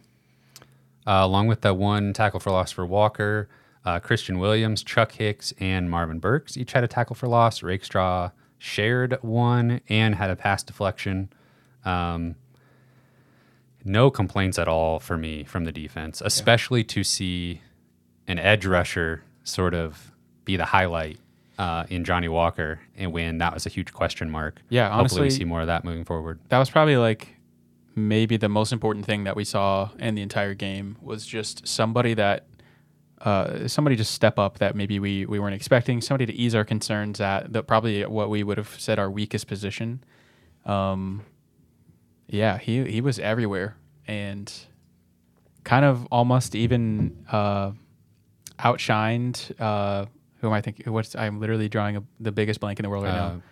Uh, 1.07 1.21
along 1.23 1.47
with 1.47 1.63
that 1.63 1.77
one 1.77 2.13
tackle 2.13 2.39
for 2.39 2.51
loss 2.51 2.71
for 2.71 2.85
Walker, 2.85 3.49
uh, 3.85 3.99
Christian 3.99 4.39
Williams, 4.39 4.83
Chuck 4.83 5.13
Hicks, 5.13 5.55
and 5.59 5.91
Marvin 5.91 6.19
Burks 6.19 6.57
each 6.57 6.73
had 6.73 6.85
a 6.85 6.89
tackle 6.89 7.17
for 7.17 7.29
loss. 7.29 7.63
Rakestraw 7.63 8.31
shared 8.59 9.19
one 9.23 9.81
and 9.89 10.17
had 10.17 10.29
a 10.29 10.37
pass 10.37 10.63
deflection. 10.63 11.31
Um, 11.85 12.35
no 13.85 14.11
complaints 14.11 14.59
at 14.59 14.69
all 14.69 14.99
for 14.99 15.17
me 15.17 15.45
from 15.45 15.65
the 15.65 15.73
defense, 15.73 16.21
especially 16.23 16.85
to 16.85 17.03
see 17.03 17.63
an 18.27 18.39
edge 18.39 18.67
rusher 18.67 19.23
sort 19.45 19.73
of 19.73 20.13
be 20.45 20.57
the 20.57 20.67
highlight 20.67 21.19
uh, 21.59 21.85
in 21.91 22.05
Johnny 22.05 22.29
Walker 22.29 22.81
and 22.97 23.13
when 23.13 23.39
that 23.39 23.53
was 23.53 23.67
a 23.67 23.69
huge 23.69 23.93
question 23.93 24.31
mark. 24.31 24.63
Yeah, 24.69 24.89
Hopefully 24.91 25.23
we 25.23 25.31
see 25.31 25.45
more 25.45 25.61
of 25.61 25.67
that 25.67 25.85
moving 25.85 26.05
forward. 26.05 26.39
that 26.49 26.59
was 26.59 26.71
probably 26.71 26.97
like 26.97 27.35
maybe 27.95 28.37
the 28.37 28.49
most 28.49 28.73
important 28.73 29.05
thing 29.05 29.25
that 29.25 29.35
we 29.35 29.45
saw 29.45 29.91
in 29.99 30.15
the 30.15 30.23
entire 30.23 30.55
game 30.55 30.97
was 31.03 31.27
just 31.27 31.67
somebody 31.67 32.15
that 32.15 32.47
uh, 33.23 33.67
somebody 33.67 33.97
just 33.97 34.13
step 34.13 34.39
up 34.39 34.59
that 34.59 34.77
maybe 34.77 35.01
we, 35.01 35.27
we 35.27 35.41
weren't 35.41 35.55
expecting, 35.55 36.01
somebody 36.01 36.25
to 36.25 36.33
ease 36.33 36.55
our 36.55 36.65
concerns 36.65 37.21
at 37.21 37.53
the, 37.53 37.65
probably 37.65 38.05
what 38.07 38.31
we 38.31 38.45
would 38.45 38.57
have 38.57 38.73
said 38.79 39.01
our 39.01 39.11
weakest 39.11 39.49
position. 39.49 40.05
Um, 40.65 41.25
yeah, 42.29 42.59
he 42.59 42.85
he 42.85 43.01
was 43.01 43.19
everywhere 43.19 43.77
and 44.07 44.53
kind 45.65 45.85
of 45.85 46.07
almost 46.13 46.55
even 46.55 47.25
uh, 47.33 47.73
outshined. 48.61 49.51
Uh, 49.61 50.07
who 50.41 50.47
am 50.49 50.53
I 50.53 50.61
thinking? 50.61 50.93
What's 50.93 51.15
I'm 51.17 51.41
literally 51.41 51.69
drawing 51.69 51.97
a, 51.97 52.03
the 52.21 52.33
biggest 52.33 52.61
blank 52.61 52.79
in 52.79 52.85
the 52.85 52.91
world 52.91 53.05
right 53.05 53.11
Uh, 53.15 53.29
now. 53.35 53.43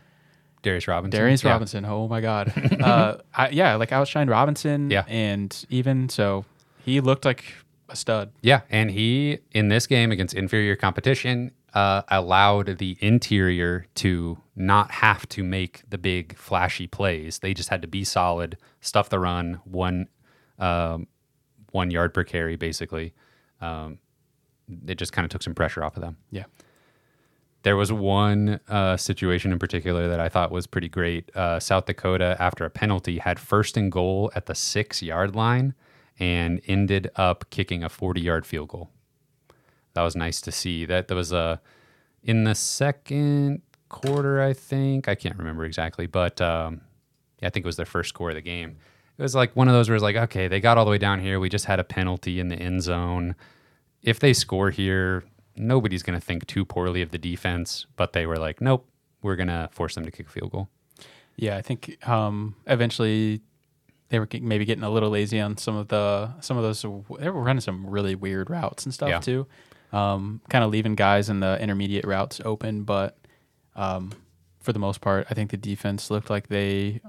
Darius 0.62 0.88
Robinson. 0.88 1.18
Darius 1.20 1.44
Yeah. 1.44 1.51
Robinson. 1.53 1.85
Oh 1.85 2.09
my 2.09 2.20
God. 2.20 2.53
uh, 2.83 3.18
I, 3.35 3.51
yeah, 3.51 3.75
like 3.77 3.90
outshined 3.90 4.31
Robinson. 4.31 4.90
Yeah. 4.90 5.05
and 5.07 5.64
even 5.68 6.09
so, 6.09 6.44
he 6.85 7.01
looked 7.01 7.25
like 7.25 7.44
a 7.88 7.94
stud. 7.96 8.33
Yeah, 8.42 8.62
and 8.70 8.90
he 8.90 9.38
in 9.53 9.68
this 9.68 9.87
game 9.87 10.11
against 10.11 10.35
inferior 10.35 10.75
competition 10.75 11.53
uh, 11.75 12.03
allowed 12.09 12.79
the 12.79 12.96
interior 13.01 13.87
to 13.96 14.38
not 14.57 14.90
have 14.90 15.29
to 15.29 15.44
make 15.44 15.83
the 15.88 15.99
big 15.99 16.37
flashy 16.37 16.87
plays. 16.87 17.38
They 17.40 17.53
just 17.55 17.68
had 17.68 17.83
to 17.83 17.88
be 17.88 18.03
solid, 18.03 18.57
stuff 18.81 19.09
the 19.09 19.18
run, 19.20 19.61
one 19.64 20.09
um, 20.59 21.07
one 21.72 21.90
yard 21.90 22.14
per 22.14 22.25
carry, 22.25 22.57
basically. 22.57 23.12
Um, 23.61 23.99
it 24.88 24.96
just 24.96 25.12
kind 25.12 25.25
of 25.25 25.31
took 25.31 25.42
some 25.42 25.55
pressure 25.55 25.85
off 25.85 25.96
of 25.96 26.01
them. 26.03 26.16
Yeah. 26.31 26.44
There 27.66 27.76
was 27.76 27.92
one 27.92 28.61
uh, 28.68 28.96
situation 28.96 29.50
in 29.50 29.59
particular 29.59 30.07
that 30.07 30.20
I 30.20 30.29
thought 30.29 30.52
was 30.52 30.68
pretty 30.68 30.88
great. 30.88 31.35
Uh, 31.35 31.59
South 31.59 31.87
Dakota, 31.87 32.37
after 32.38 32.64
a 32.64 32.70
penalty, 32.70 33.18
had 33.18 33.40
first 33.40 33.76
and 33.76 33.90
goal 33.90 34.31
at 34.37 34.46
the 34.46 34.55
six 34.55 35.02
yard 35.02 35.35
line 35.35 35.74
and 36.16 36.61
ended 36.68 37.11
up 37.16 37.50
kicking 37.50 37.83
a 37.83 37.88
40 37.88 38.20
yard 38.20 38.46
field 38.46 38.68
goal. 38.68 38.90
That 39.94 40.02
was 40.02 40.14
nice 40.14 40.40
to 40.42 40.52
see. 40.52 40.85
That 40.85 41.09
there 41.09 41.16
was 41.16 41.33
a 41.33 41.61
in 42.22 42.44
the 42.44 42.55
second 42.55 43.62
quarter, 43.88 44.40
I 44.40 44.52
think. 44.52 45.09
I 45.09 45.16
can't 45.16 45.37
remember 45.37 45.64
exactly, 45.64 46.07
but 46.07 46.40
um, 46.40 46.83
yeah, 47.40 47.48
I 47.48 47.50
think 47.50 47.64
it 47.64 47.66
was 47.66 47.79
their 47.79 47.85
first 47.85 48.11
score 48.11 48.29
of 48.29 48.37
the 48.37 48.42
game. 48.42 48.76
It 49.18 49.22
was 49.22 49.35
like 49.35 49.57
one 49.57 49.66
of 49.66 49.74
those 49.74 49.88
where 49.88 49.96
it's 49.96 50.05
like, 50.05 50.14
okay, 50.14 50.46
they 50.46 50.61
got 50.61 50.79
all 50.79 50.85
the 50.85 50.92
way 50.92 50.98
down 50.98 51.18
here. 51.18 51.40
We 51.40 51.48
just 51.48 51.64
had 51.64 51.81
a 51.81 51.85
penalty 51.85 52.38
in 52.38 52.46
the 52.46 52.57
end 52.61 52.85
zone. 52.85 53.35
If 54.02 54.20
they 54.20 54.35
score 54.35 54.70
here, 54.70 55.24
nobody's 55.57 56.03
going 56.03 56.19
to 56.19 56.25
think 56.25 56.47
too 56.47 56.64
poorly 56.64 57.03
of 57.03 57.11
the 57.11 57.19
defense. 57.19 57.87
But 57.97 58.12
they 58.12 58.27
were 58.27 58.37
like, 58.38 58.61
nope, 58.61 58.88
we're 59.23 59.37
going 59.37 59.49
to 59.49 59.69
force 59.73 59.95
them 59.95 60.05
to 60.05 60.11
kick 60.11 60.27
a 60.27 60.31
field 60.31 60.53
goal. 60.53 60.69
Yeah, 61.37 61.57
I 61.57 61.62
think 61.62 61.99
um, 62.09 62.55
eventually 62.66 63.40
they 64.09 64.19
were 64.19 64.29
maybe 64.40 64.64
getting 64.64 64.85
a 64.85 64.90
little 64.90 65.11
lazy 65.11 65.40
on 65.40 65.57
some 65.57 65.77
of 65.77 65.88
the 65.88 66.31
some 66.40 66.57
of 66.57 66.62
those. 66.62 66.83
They 66.83 67.29
were 67.29 67.42
running 67.42 67.61
some 67.61 67.87
really 67.87 68.14
weird 68.14 68.49
routes 68.51 68.85
and 68.85 68.95
stuff 68.95 69.09
Yeah. 69.11 69.19
too, 69.21 69.47
um, 69.92 70.40
kind 70.49 70.64
of 70.64 70.71
leaving 70.71 70.95
guys 70.95 71.29
in 71.29 71.40
the 71.40 71.61
intermediate 71.61 72.05
routes 72.07 72.40
open. 72.45 72.85
But 72.85 73.19
um, 73.75 74.12
for 74.61 74.73
the 74.73 74.79
most 74.79 75.01
part, 75.01 75.27
I 75.29 75.35
think 75.35 75.51
the 75.51 75.57
defense 75.57 76.11
looked 76.11 76.31
like 76.31 76.49
they 76.49 77.01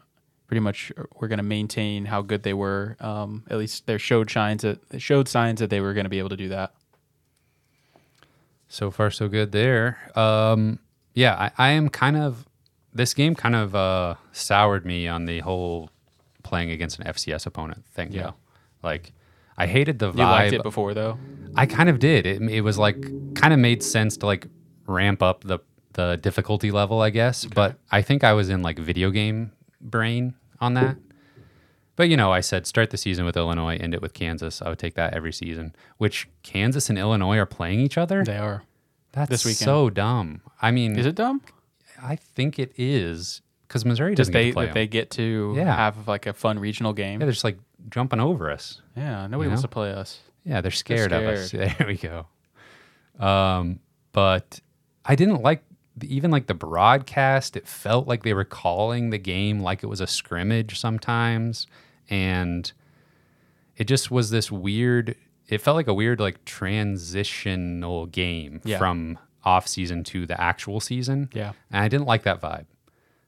pretty 0.47 0.59
much 0.61 0.91
were 1.19 1.27
going 1.27 1.37
to 1.37 1.43
maintain 1.43 2.05
how 2.05 2.21
good 2.21 2.43
they 2.43 2.53
were. 2.53 2.97
Um, 2.99 3.43
at 3.49 3.57
least 3.57 3.85
they 3.85 3.97
showed 3.97 4.29
signs 4.31 4.63
that 4.63 4.89
they 4.89 4.99
showed 4.99 5.27
signs 5.29 5.59
that 5.59 5.69
they 5.69 5.79
were 5.81 5.93
going 5.93 6.05
to 6.05 6.09
be 6.09 6.19
able 6.19 6.29
to 6.29 6.37
do 6.37 6.49
that. 6.49 6.73
So 8.67 8.91
far, 8.91 9.11
so 9.11 9.27
good 9.27 9.51
there. 9.51 9.97
Um, 10.15 10.79
yeah, 11.13 11.51
I, 11.57 11.69
I 11.69 11.69
am 11.71 11.89
kind 11.89 12.17
of 12.17 12.45
this 12.93 13.13
game 13.13 13.35
kind 13.35 13.55
of 13.55 13.75
uh, 13.75 14.15
soured 14.31 14.85
me 14.85 15.07
on 15.07 15.25
the 15.25 15.39
whole 15.39 15.89
playing 16.43 16.71
against 16.71 16.99
an 16.99 17.05
FCS 17.05 17.45
opponent 17.45 17.85
thing. 17.87 18.11
Yeah. 18.11 18.23
though. 18.23 18.35
like 18.83 19.13
I 19.57 19.67
hated 19.67 19.99
the 19.99 20.11
vibe. 20.11 20.17
You 20.17 20.23
liked 20.23 20.53
it 20.53 20.63
before 20.63 20.93
though. 20.93 21.17
I 21.55 21.65
kind 21.65 21.89
of 21.89 21.99
did. 21.99 22.25
It, 22.25 22.41
it 22.41 22.61
was 22.61 22.77
like 22.77 23.01
kind 23.35 23.53
of 23.53 23.59
made 23.59 23.81
sense 23.83 24.17
to 24.17 24.25
like 24.25 24.47
ramp 24.85 25.21
up 25.23 25.43
the 25.43 25.59
the 25.93 26.17
difficulty 26.17 26.71
level, 26.71 27.01
I 27.01 27.09
guess. 27.09 27.45
But 27.45 27.77
I 27.91 28.01
think 28.01 28.23
I 28.23 28.33
was 28.33 28.49
in 28.49 28.61
like 28.61 28.77
video 28.77 29.09
game 29.09 29.51
brain 29.81 30.35
on 30.59 30.75
that. 30.75 30.97
But 31.97 32.07
you 32.09 32.15
know, 32.15 32.31
I 32.31 32.39
said 32.39 32.65
start 32.65 32.91
the 32.91 32.97
season 32.97 33.25
with 33.25 33.35
Illinois, 33.35 33.75
end 33.75 33.93
it 33.93 34.01
with 34.01 34.13
Kansas. 34.13 34.61
I 34.61 34.69
would 34.69 34.79
take 34.79 34.93
that 34.95 35.13
every 35.13 35.33
season. 35.33 35.75
Which 35.97 36.29
Kansas 36.43 36.89
and 36.89 36.97
Illinois 36.97 37.37
are 37.37 37.45
playing 37.45 37.81
each 37.81 37.97
other. 37.97 38.23
They 38.23 38.37
are. 38.37 38.63
That's 39.11 39.29
this 39.29 39.43
weekend. 39.45 39.65
so 39.65 39.89
dumb. 39.89 40.41
I 40.61 40.71
mean, 40.71 40.97
Is 40.97 41.05
it 41.05 41.15
dumb? 41.15 41.41
I 42.01 42.15
think 42.15 42.59
it 42.59 42.71
is 42.77 43.41
because 43.67 43.83
Missouri 43.83 44.13
Just 44.15 44.31
doesn't 44.31 44.33
get 44.33 44.39
they 44.39 44.49
to 44.49 44.53
play 44.53 44.65
that 44.67 44.73
they 44.75 44.87
get 44.87 45.09
to 45.11 45.53
Yeah. 45.57 45.75
have 45.75 46.07
like 46.07 46.25
a 46.27 46.33
fun 46.33 46.59
regional 46.59 46.93
game. 46.93 47.19
Yeah, 47.19 47.25
they're 47.25 47.31
just 47.33 47.43
like 47.43 47.57
jumping 47.89 48.19
over 48.19 48.51
us. 48.51 48.81
Yeah, 48.95 49.25
nobody 49.27 49.47
You 49.47 49.49
wants 49.49 49.63
to 49.63 49.67
play 49.67 49.91
us. 49.91 50.19
Yeah, 50.45 50.61
they're 50.61 50.71
scared, 50.71 51.11
of 51.11 51.23
us. 51.23 51.51
There 51.51 51.75
we 51.87 51.95
go. 51.97 52.27
Um, 53.19 53.79
but 54.11 54.61
I 55.03 55.15
didn't 55.15 55.41
like 55.41 55.63
even 56.03 56.29
like 56.31 56.47
the 56.47 56.53
broadcast. 56.53 57.57
It 57.57 57.67
felt 57.67 58.07
like 58.07 58.23
they 58.23 58.33
were 58.33 58.43
calling 58.45 59.09
the 59.09 59.17
game 59.17 59.59
like 59.61 59.83
it 59.83 59.87
was 59.87 59.99
a 59.99 60.07
scrimmage 60.07 60.79
sometimes, 60.79 61.65
and 62.09 62.71
it 63.75 63.85
just 63.85 64.09
was 64.11 64.29
this 64.29 64.51
weird. 64.51 65.15
It 65.47 65.59
felt 65.61 65.75
like 65.75 65.87
a 65.87 65.93
weird 65.93 66.19
like 66.19 66.43
transitional 66.45 68.05
game 68.07 68.61
Yeah. 68.63 68.77
from 68.77 69.17
off 69.43 69.67
season 69.67 70.03
to 70.05 70.25
the 70.25 70.39
actual 70.39 70.79
season, 70.79 71.29
Yeah, 71.33 71.53
and 71.71 71.83
I 71.83 71.87
didn't 71.87 72.05
like 72.07 72.23
that 72.23 72.41
vibe. 72.41 72.65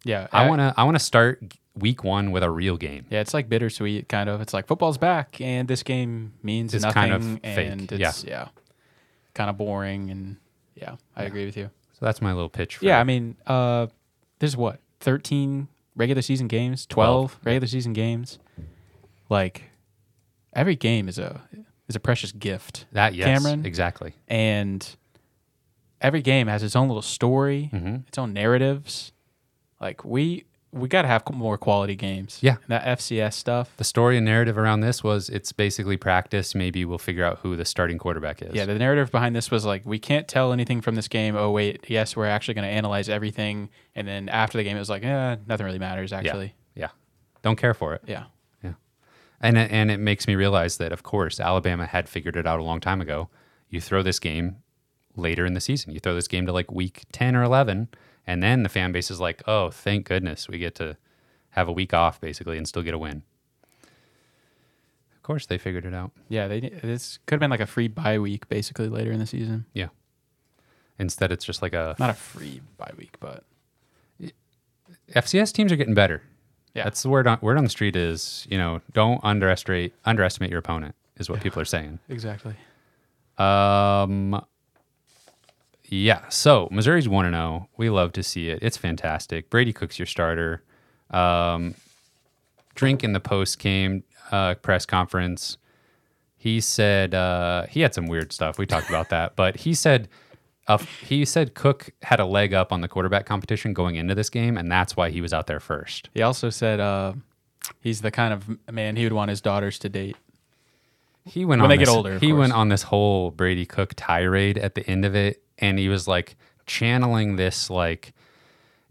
yeah. 0.03 0.27
I 0.31 0.47
want 0.49 0.59
to 0.59 0.73
I 0.77 0.83
want 0.83 0.95
to 0.95 1.03
start 1.03 1.55
week 1.75 2.03
one 2.03 2.31
with 2.31 2.43
a 2.43 2.49
real 2.49 2.75
game. 2.77 3.05
Yeah, 3.09 3.21
it's 3.21 3.33
like 3.33 3.47
bittersweet, 3.47 4.09
kind 4.09 4.29
of. 4.29 4.41
It's 4.41 4.53
like 4.53 4.67
football's 4.67 4.97
back, 4.97 5.39
and 5.39 5.67
this 5.67 5.81
game 5.83 6.33
means 6.43 6.73
It's 6.73 6.83
nothing, 6.83 6.93
kind 7.01 7.13
of 7.13 7.23
fake, 7.41 7.71
and 7.71 7.91
it's 7.91 8.23
yeah, 8.25 8.49
kind 9.33 9.49
of 9.49 9.57
boring, 9.57 10.09
and 10.09 10.37
yeah, 10.75 10.95
I 11.15 11.23
agree 11.23 11.45
with 11.45 11.55
you. 11.55 11.69
So 11.93 12.05
that's 12.05 12.21
my 12.21 12.33
little 12.33 12.49
pitch. 12.49 12.77
For 12.77 12.85
Yeah, 12.85 12.99
I 12.99 13.03
mean, 13.05 13.35
uh, 13.47 13.87
there's 14.39 14.57
what 14.57 14.79
thirteen 14.99 15.69
regular 15.99 16.23
season 16.23 16.47
games, 16.47 16.85
twelve 16.87 17.37
regular 17.43 17.67
season 17.67 17.93
games. 17.93 18.39
Like 19.29 19.69
every 20.53 20.75
game 20.75 21.07
is 21.07 21.19
a 21.19 21.41
is 21.87 21.95
a 21.95 21.99
precious 21.99 22.31
gift, 22.31 22.85
that. 22.93 23.13
Yes, 23.13 23.25
Cameron? 23.27 23.65
exactly. 23.65 24.13
and 24.27 24.95
every 26.01 26.21
game 26.21 26.47
has 26.47 26.63
its 26.63 26.75
own 26.75 26.87
little 26.87 27.01
story, 27.03 27.65
hmm 27.71 27.97
its 28.07 28.17
own 28.17 28.33
narratives. 28.33 29.11
Like 29.79 30.03
we 30.03 30.45
we 30.71 30.87
got 30.87 31.01
to 31.01 31.07
have 31.07 31.23
more 31.33 31.57
quality 31.57 31.95
games. 31.95 32.37
Yeah. 32.41 32.57
that 32.67 32.83
FCS 32.99 33.33
stuff. 33.33 33.75
The 33.77 33.83
story 33.83 34.17
and 34.17 34.25
narrative 34.25 34.57
around 34.57 34.81
this 34.81 35.03
was 35.03 35.29
it's 35.29 35.51
basically 35.51 35.97
practice. 35.97 36.53
Maybe 36.53 36.85
we'll 36.85 36.97
figure 36.99 37.23
out 37.25 37.39
who 37.39 37.55
the 37.55 37.65
starting 37.65 37.97
quarterback 37.97 38.41
is. 38.41 38.53
Yeah, 38.53 38.65
the 38.65 38.75
narrative 38.75 39.11
behind 39.11 39.35
this 39.35 39.49
was 39.49 39.65
like 39.65 39.85
we 39.85 39.99
can't 39.99 40.27
tell 40.27 40.53
anything 40.53 40.81
from 40.81 40.95
this 40.95 41.07
game. 41.07 41.35
Oh 41.35 41.49
wait, 41.51 41.85
yes, 41.89 42.15
we're 42.15 42.27
actually 42.27 42.53
going 42.53 42.67
to 42.67 42.73
analyze 42.73 43.09
everything, 43.09 43.69
and 43.95 44.07
then 44.07 44.29
after 44.29 44.57
the 44.57 44.63
game, 44.63 44.75
it 44.75 44.79
was 44.79 44.89
like, 44.89 45.03
eh, 45.03 45.37
nothing 45.47 45.65
really 45.65 45.79
matters 45.79 46.13
actually. 46.13 46.53
yeah. 46.75 46.89
Don't 47.41 47.55
care 47.55 47.73
for 47.73 47.93
it. 47.93 48.01
Yeah, 48.05 48.25
Yeah. 48.63 48.73
And 49.41 49.57
and 49.57 49.89
it 49.89 49.99
makes 49.99 50.27
me 50.27 50.35
realize 50.35 50.77
that 50.77 50.91
of 50.91 51.03
course 51.03 51.39
Alabama 51.39 51.85
had 51.85 52.09
figured 52.09 52.35
it 52.35 52.45
out 52.45 52.59
a 52.59 52.63
long 52.63 52.79
time 52.79 52.99
ago. 53.01 53.29
You 53.69 53.79
throw 53.79 54.03
this 54.03 54.19
game 54.19 54.57
later 55.15 55.45
in 55.45 55.53
the 55.53 55.61
season. 55.61 55.93
You 55.93 55.99
throw 55.99 56.15
this 56.15 56.27
game 56.27 56.45
to 56.47 56.51
like 56.51 56.71
week 56.71 57.03
10 57.11 57.35
or 57.35 57.43
11 57.43 57.87
and 58.29 58.43
then 58.43 58.61
the 58.61 58.69
fan 58.69 58.91
base 58.91 59.09
is 59.09 59.19
like, 59.19 59.41
"Oh, 59.47 59.71
thank 59.71 60.05
goodness 60.07 60.47
we 60.47 60.59
get 60.59 60.75
to 60.75 60.97
have 61.51 61.67
a 61.67 61.71
week 61.71 61.95
off 61.95 62.21
basically 62.21 62.57
and 62.57 62.67
still 62.67 62.83
get 62.83 62.93
a 62.93 62.97
win." 62.97 63.23
Of 65.15 65.23
course 65.23 65.47
they 65.47 65.57
figured 65.57 65.85
it 65.85 65.93
out. 65.95 66.11
yeah. 66.29 66.47
They 66.47 66.59
this 66.59 67.17
could 67.25 67.33
have 67.35 67.39
been 67.39 67.49
like 67.49 67.59
a 67.59 67.65
free 67.65 67.87
bye 67.87 68.19
week 68.19 68.47
basically 68.47 68.87
later 68.87 69.11
in 69.11 69.19
the 69.19 69.25
season. 69.25 69.65
Yeah. 69.73 69.87
Instead 70.99 71.31
it's 71.31 71.43
just 71.45 71.61
like 71.63 71.73
a 71.73 71.95
Not 71.97 72.11
a 72.11 72.13
free 72.13 72.61
bye 72.77 72.93
week, 72.97 73.17
but 73.19 73.43
FCS 75.13 75.51
teams 75.51 75.71
are 75.71 75.75
getting 75.75 75.93
better. 75.95 76.21
Yeah. 76.75 76.83
That's 76.83 77.01
the 77.01 77.09
word 77.09 77.25
on 77.25 77.39
word 77.41 77.57
on 77.57 77.63
the 77.63 77.69
street 77.69 77.95
is, 77.95 78.45
you 78.49 78.57
know, 78.57 78.81
don't 78.93 79.19
underestimate 79.23 79.93
underestimate 80.05 80.51
your 80.51 80.59
opponent 80.59 80.93
is 81.17 81.29
what 81.29 81.41
people 81.41 81.61
are 81.61 81.65
saying. 81.65 81.99
exactly. 82.09 82.53
Um 83.37 84.43
yeah, 85.89 86.27
so 86.29 86.67
Missouri's 86.71 87.09
1 87.09 87.25
and 87.25 87.35
0. 87.35 87.67
We 87.77 87.89
love 87.89 88.13
to 88.13 88.23
see 88.23 88.49
it. 88.49 88.59
It's 88.61 88.77
fantastic. 88.77 89.49
Brady 89.49 89.73
Cook's 89.73 89.99
your 89.99 90.05
starter. 90.05 90.63
Um 91.11 91.75
Drink 92.75 93.03
in 93.03 93.11
the 93.11 93.19
post 93.19 93.59
game 93.59 94.03
uh, 94.31 94.53
press 94.55 94.85
conference. 94.85 95.57
He 96.37 96.61
said 96.61 97.13
uh, 97.13 97.65
he 97.65 97.81
had 97.81 97.93
some 97.93 98.07
weird 98.07 98.31
stuff. 98.31 98.57
We 98.57 98.65
talked 98.65 98.87
about 98.87 99.09
that, 99.09 99.35
but 99.35 99.57
he 99.57 99.73
said 99.73 100.07
uh, 100.67 100.77
he 101.01 101.25
said 101.25 101.55
Cook 101.55 101.89
had 102.03 102.19
a 102.21 102.25
leg 102.25 102.53
up 102.53 102.71
on 102.71 102.79
the 102.79 102.87
quarterback 102.87 103.25
competition 103.25 103.73
going 103.73 103.95
into 103.95 104.15
this 104.15 104.29
game, 104.29 104.57
and 104.57 104.71
that's 104.71 104.95
why 104.95 105.09
he 105.09 105.19
was 105.19 105.33
out 105.33 105.47
there 105.47 105.59
first. 105.59 106.09
He 106.13 106.21
also 106.21 106.49
said 106.49 106.79
uh, 106.79 107.13
he's 107.81 108.01
the 108.01 108.11
kind 108.11 108.33
of 108.33 108.57
man 108.71 108.95
he 108.95 109.03
would 109.03 109.13
want 109.13 109.29
his 109.29 109.41
daughters 109.41 109.77
to 109.79 109.89
date. 109.89 110.15
He 111.25 111.43
went 111.43 111.61
When 111.61 111.69
on 111.71 111.77
they 111.77 111.83
get 111.83 111.89
older, 111.89 112.17
He 112.17 112.31
went 112.31 112.53
on 112.53 112.69
this 112.69 112.83
whole 112.83 113.31
Brady 113.31 113.65
Cook 113.65 113.93
tirade 113.97 114.57
at 114.57 114.75
the 114.75 114.87
end 114.89 115.03
of 115.03 115.15
it, 115.15 115.43
and 115.59 115.77
he 115.79 115.89
was 115.89 116.07
like 116.07 116.35
channeling 116.65 117.35
this 117.35 117.69
like 117.69 118.13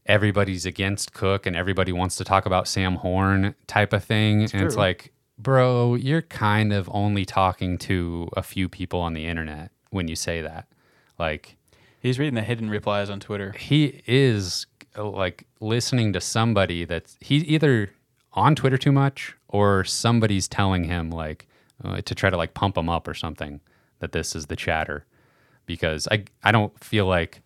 everybody's 0.07 0.65
against 0.65 1.13
Cook 1.13 1.45
and 1.47 1.55
everybody 1.55 1.93
wants 1.93 2.17
to 2.17 2.25
talk 2.25 2.47
about 2.47 2.67
Sam 2.67 2.97
Horn 2.97 3.55
type 3.67 3.93
of 3.93 4.05
thing, 4.05 4.43
and 4.53 4.63
it's 4.63 4.77
like, 4.77 5.13
bro, 5.39 5.95
you're 5.95 6.23
kind 6.23 6.73
of 6.73 6.89
only 6.93 7.25
talking 7.25 7.77
to 7.79 8.29
a 8.37 8.43
few 8.43 8.69
people 8.69 9.01
on 9.01 9.13
the 9.15 9.27
internet. 9.27 9.71
when 9.91 10.09
you 10.09 10.17
say 10.17 10.43
that. 10.43 10.67
Like 11.19 11.57
He's 12.01 12.19
reading 12.19 12.35
the 12.35 12.43
hidden 12.43 12.71
replies 12.71 13.11
on 13.11 13.21
Twitter. 13.21 13.53
he 13.53 14.03
is 14.07 14.67
like 14.97 15.47
listening 15.61 16.13
to 16.13 16.21
somebody 16.21 16.85
that's 16.85 17.17
he's 17.21 17.45
either 17.45 17.91
on 18.33 18.55
Twitter 18.55 18.79
too 18.79 18.93
much 18.93 19.35
or 19.49 19.85
somebody's 19.85 20.49
telling 20.49 20.85
him 20.85 21.11
like 21.11 21.47
uh, 21.85 22.01
to 22.03 22.15
try 22.15 22.31
to 22.31 22.37
like 22.37 22.55
pump 22.55 22.77
him 22.77 22.89
up 22.89 23.07
or 23.09 23.15
something 23.15 23.61
that 24.01 24.13
this 24.13 24.35
is 24.37 24.47
the 24.47 24.57
chatter 24.57 25.05
because 25.69 26.09
I 26.11 26.25
I 26.43 26.51
don't 26.51 26.77
feel 26.83 27.07
like 27.07 27.43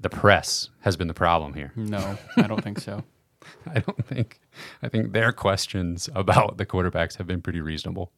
the 0.00 0.08
press 0.08 0.70
has 0.80 0.96
been 0.96 1.08
the 1.08 1.14
problem 1.14 1.52
here. 1.52 1.72
No, 1.76 2.16
I 2.38 2.46
don't 2.46 2.62
think 2.62 2.80
so. 2.80 3.04
I 3.66 3.80
don't 3.80 4.06
think 4.06 4.40
I 4.82 4.88
think 4.88 5.12
their 5.12 5.32
questions 5.32 6.08
about 6.14 6.56
the 6.56 6.64
quarterbacks 6.64 7.18
have 7.18 7.26
been 7.26 7.42
pretty 7.42 7.60
reasonable. 7.60 8.10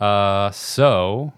Uh 0.00 0.50
so 0.50 1.32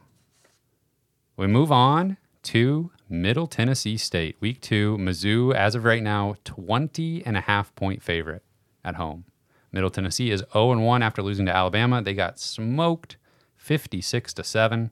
we 1.37 1.47
move 1.47 1.71
on 1.71 2.17
to 2.45 2.91
Middle 3.09 3.47
Tennessee 3.47 3.97
State. 3.97 4.37
Week 4.41 4.61
2, 4.61 4.97
Mizzou 4.99 5.55
as 5.55 5.75
of 5.75 5.85
right 5.85 6.03
now 6.03 6.37
20 6.45 7.25
and 7.27 7.37
a 7.37 7.41
half 7.43 7.75
point 7.75 8.03
favorite 8.03 8.45
at 8.85 8.95
home. 8.95 9.25
Middle 9.73 9.91
Tennessee 9.91 10.31
is 10.31 10.45
0 10.53 10.73
and 10.73 10.85
1 10.85 11.03
after 11.03 11.23
losing 11.23 11.47
to 11.47 11.55
Alabama. 11.55 12.03
They 12.03 12.15
got 12.15 12.39
smoked 12.39 13.17
56 13.57 14.33
to 14.35 14.45
7 14.45 14.91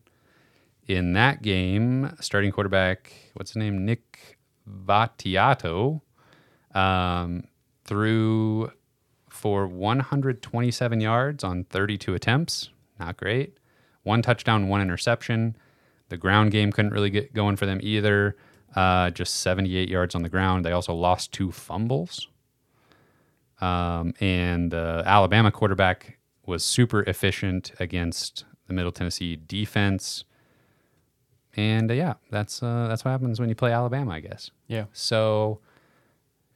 in 0.88 1.12
that 1.12 1.42
game. 1.42 2.14
Starting 2.20 2.50
quarterback, 2.50 3.12
what's 3.34 3.50
his 3.50 3.56
name? 3.56 3.84
Nick 3.84 4.38
Vattiato 4.68 6.00
um, 6.74 7.44
threw 7.84 8.70
for 9.28 9.66
127 9.66 11.00
yards 11.00 11.44
on 11.44 11.64
32 11.64 12.14
attempts. 12.14 12.70
Not 12.98 13.16
great. 13.16 13.58
One 14.02 14.22
touchdown, 14.22 14.68
one 14.68 14.80
interception. 14.80 15.56
The 16.08 16.16
ground 16.16 16.50
game 16.50 16.72
couldn't 16.72 16.92
really 16.92 17.10
get 17.10 17.34
going 17.34 17.56
for 17.56 17.66
them 17.66 17.78
either. 17.82 18.36
Uh, 18.74 19.10
just 19.10 19.36
78 19.40 19.88
yards 19.88 20.14
on 20.14 20.22
the 20.22 20.28
ground. 20.28 20.64
They 20.64 20.72
also 20.72 20.94
lost 20.94 21.32
two 21.32 21.52
fumbles. 21.52 22.28
Um, 23.60 24.14
and 24.20 24.70
the 24.70 25.02
Alabama 25.04 25.50
quarterback 25.50 26.18
was 26.46 26.64
super 26.64 27.02
efficient 27.02 27.72
against 27.78 28.44
the 28.66 28.72
Middle 28.72 28.92
Tennessee 28.92 29.36
defense. 29.36 30.24
And 31.58 31.90
uh, 31.90 31.94
yeah, 31.94 32.14
that's 32.30 32.62
uh, 32.62 32.86
that's 32.88 33.04
what 33.04 33.10
happens 33.10 33.40
when 33.40 33.48
you 33.48 33.56
play 33.56 33.72
Alabama, 33.72 34.12
I 34.12 34.20
guess. 34.20 34.52
Yeah. 34.68 34.84
So, 34.92 35.58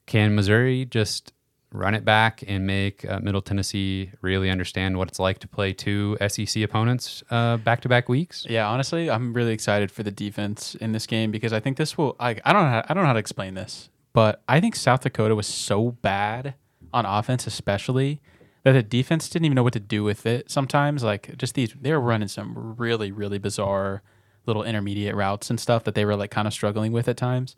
can 0.06 0.36
Missouri 0.36 0.84
just 0.84 1.32
run 1.72 1.96
it 1.96 2.04
back 2.04 2.44
and 2.46 2.68
make 2.68 3.04
uh, 3.10 3.18
Middle 3.18 3.42
Tennessee 3.42 4.12
really 4.20 4.48
understand 4.48 4.96
what 4.96 5.08
it's 5.08 5.18
like 5.18 5.40
to 5.40 5.48
play 5.48 5.72
two 5.72 6.16
SEC 6.28 6.62
opponents 6.62 7.24
back 7.30 7.80
to 7.80 7.88
back 7.88 8.08
weeks? 8.08 8.46
Yeah, 8.48 8.68
honestly, 8.68 9.10
I'm 9.10 9.32
really 9.32 9.52
excited 9.52 9.90
for 9.90 10.04
the 10.04 10.12
defense 10.12 10.76
in 10.76 10.92
this 10.92 11.08
game 11.08 11.32
because 11.32 11.52
I 11.52 11.58
think 11.58 11.78
this 11.78 11.98
will. 11.98 12.14
I, 12.20 12.36
I 12.44 12.52
don't 12.52 12.62
know. 12.62 12.70
How, 12.70 12.84
I 12.88 12.94
don't 12.94 13.02
know 13.02 13.08
how 13.08 13.14
to 13.14 13.18
explain 13.18 13.54
this, 13.54 13.90
but 14.12 14.40
I 14.48 14.60
think 14.60 14.76
South 14.76 15.00
Dakota 15.00 15.34
was 15.34 15.48
so 15.48 15.90
bad 15.90 16.54
on 16.94 17.06
offense, 17.06 17.48
especially 17.48 18.22
that 18.62 18.72
the 18.72 18.84
defense 18.84 19.28
didn't 19.28 19.46
even 19.46 19.56
know 19.56 19.64
what 19.64 19.72
to 19.72 19.80
do 19.80 20.04
with 20.04 20.26
it. 20.26 20.48
Sometimes, 20.48 21.02
like 21.02 21.36
just 21.38 21.56
these, 21.56 21.74
they 21.80 21.90
were 21.90 22.00
running 22.00 22.28
some 22.28 22.76
really, 22.78 23.10
really 23.10 23.38
bizarre 23.38 24.04
little 24.46 24.64
intermediate 24.64 25.14
routes 25.14 25.50
and 25.50 25.58
stuff 25.60 25.84
that 25.84 25.94
they 25.94 26.04
were 26.04 26.16
like 26.16 26.30
kind 26.30 26.46
of 26.48 26.52
struggling 26.54 26.92
with 26.92 27.08
at 27.08 27.16
times. 27.16 27.54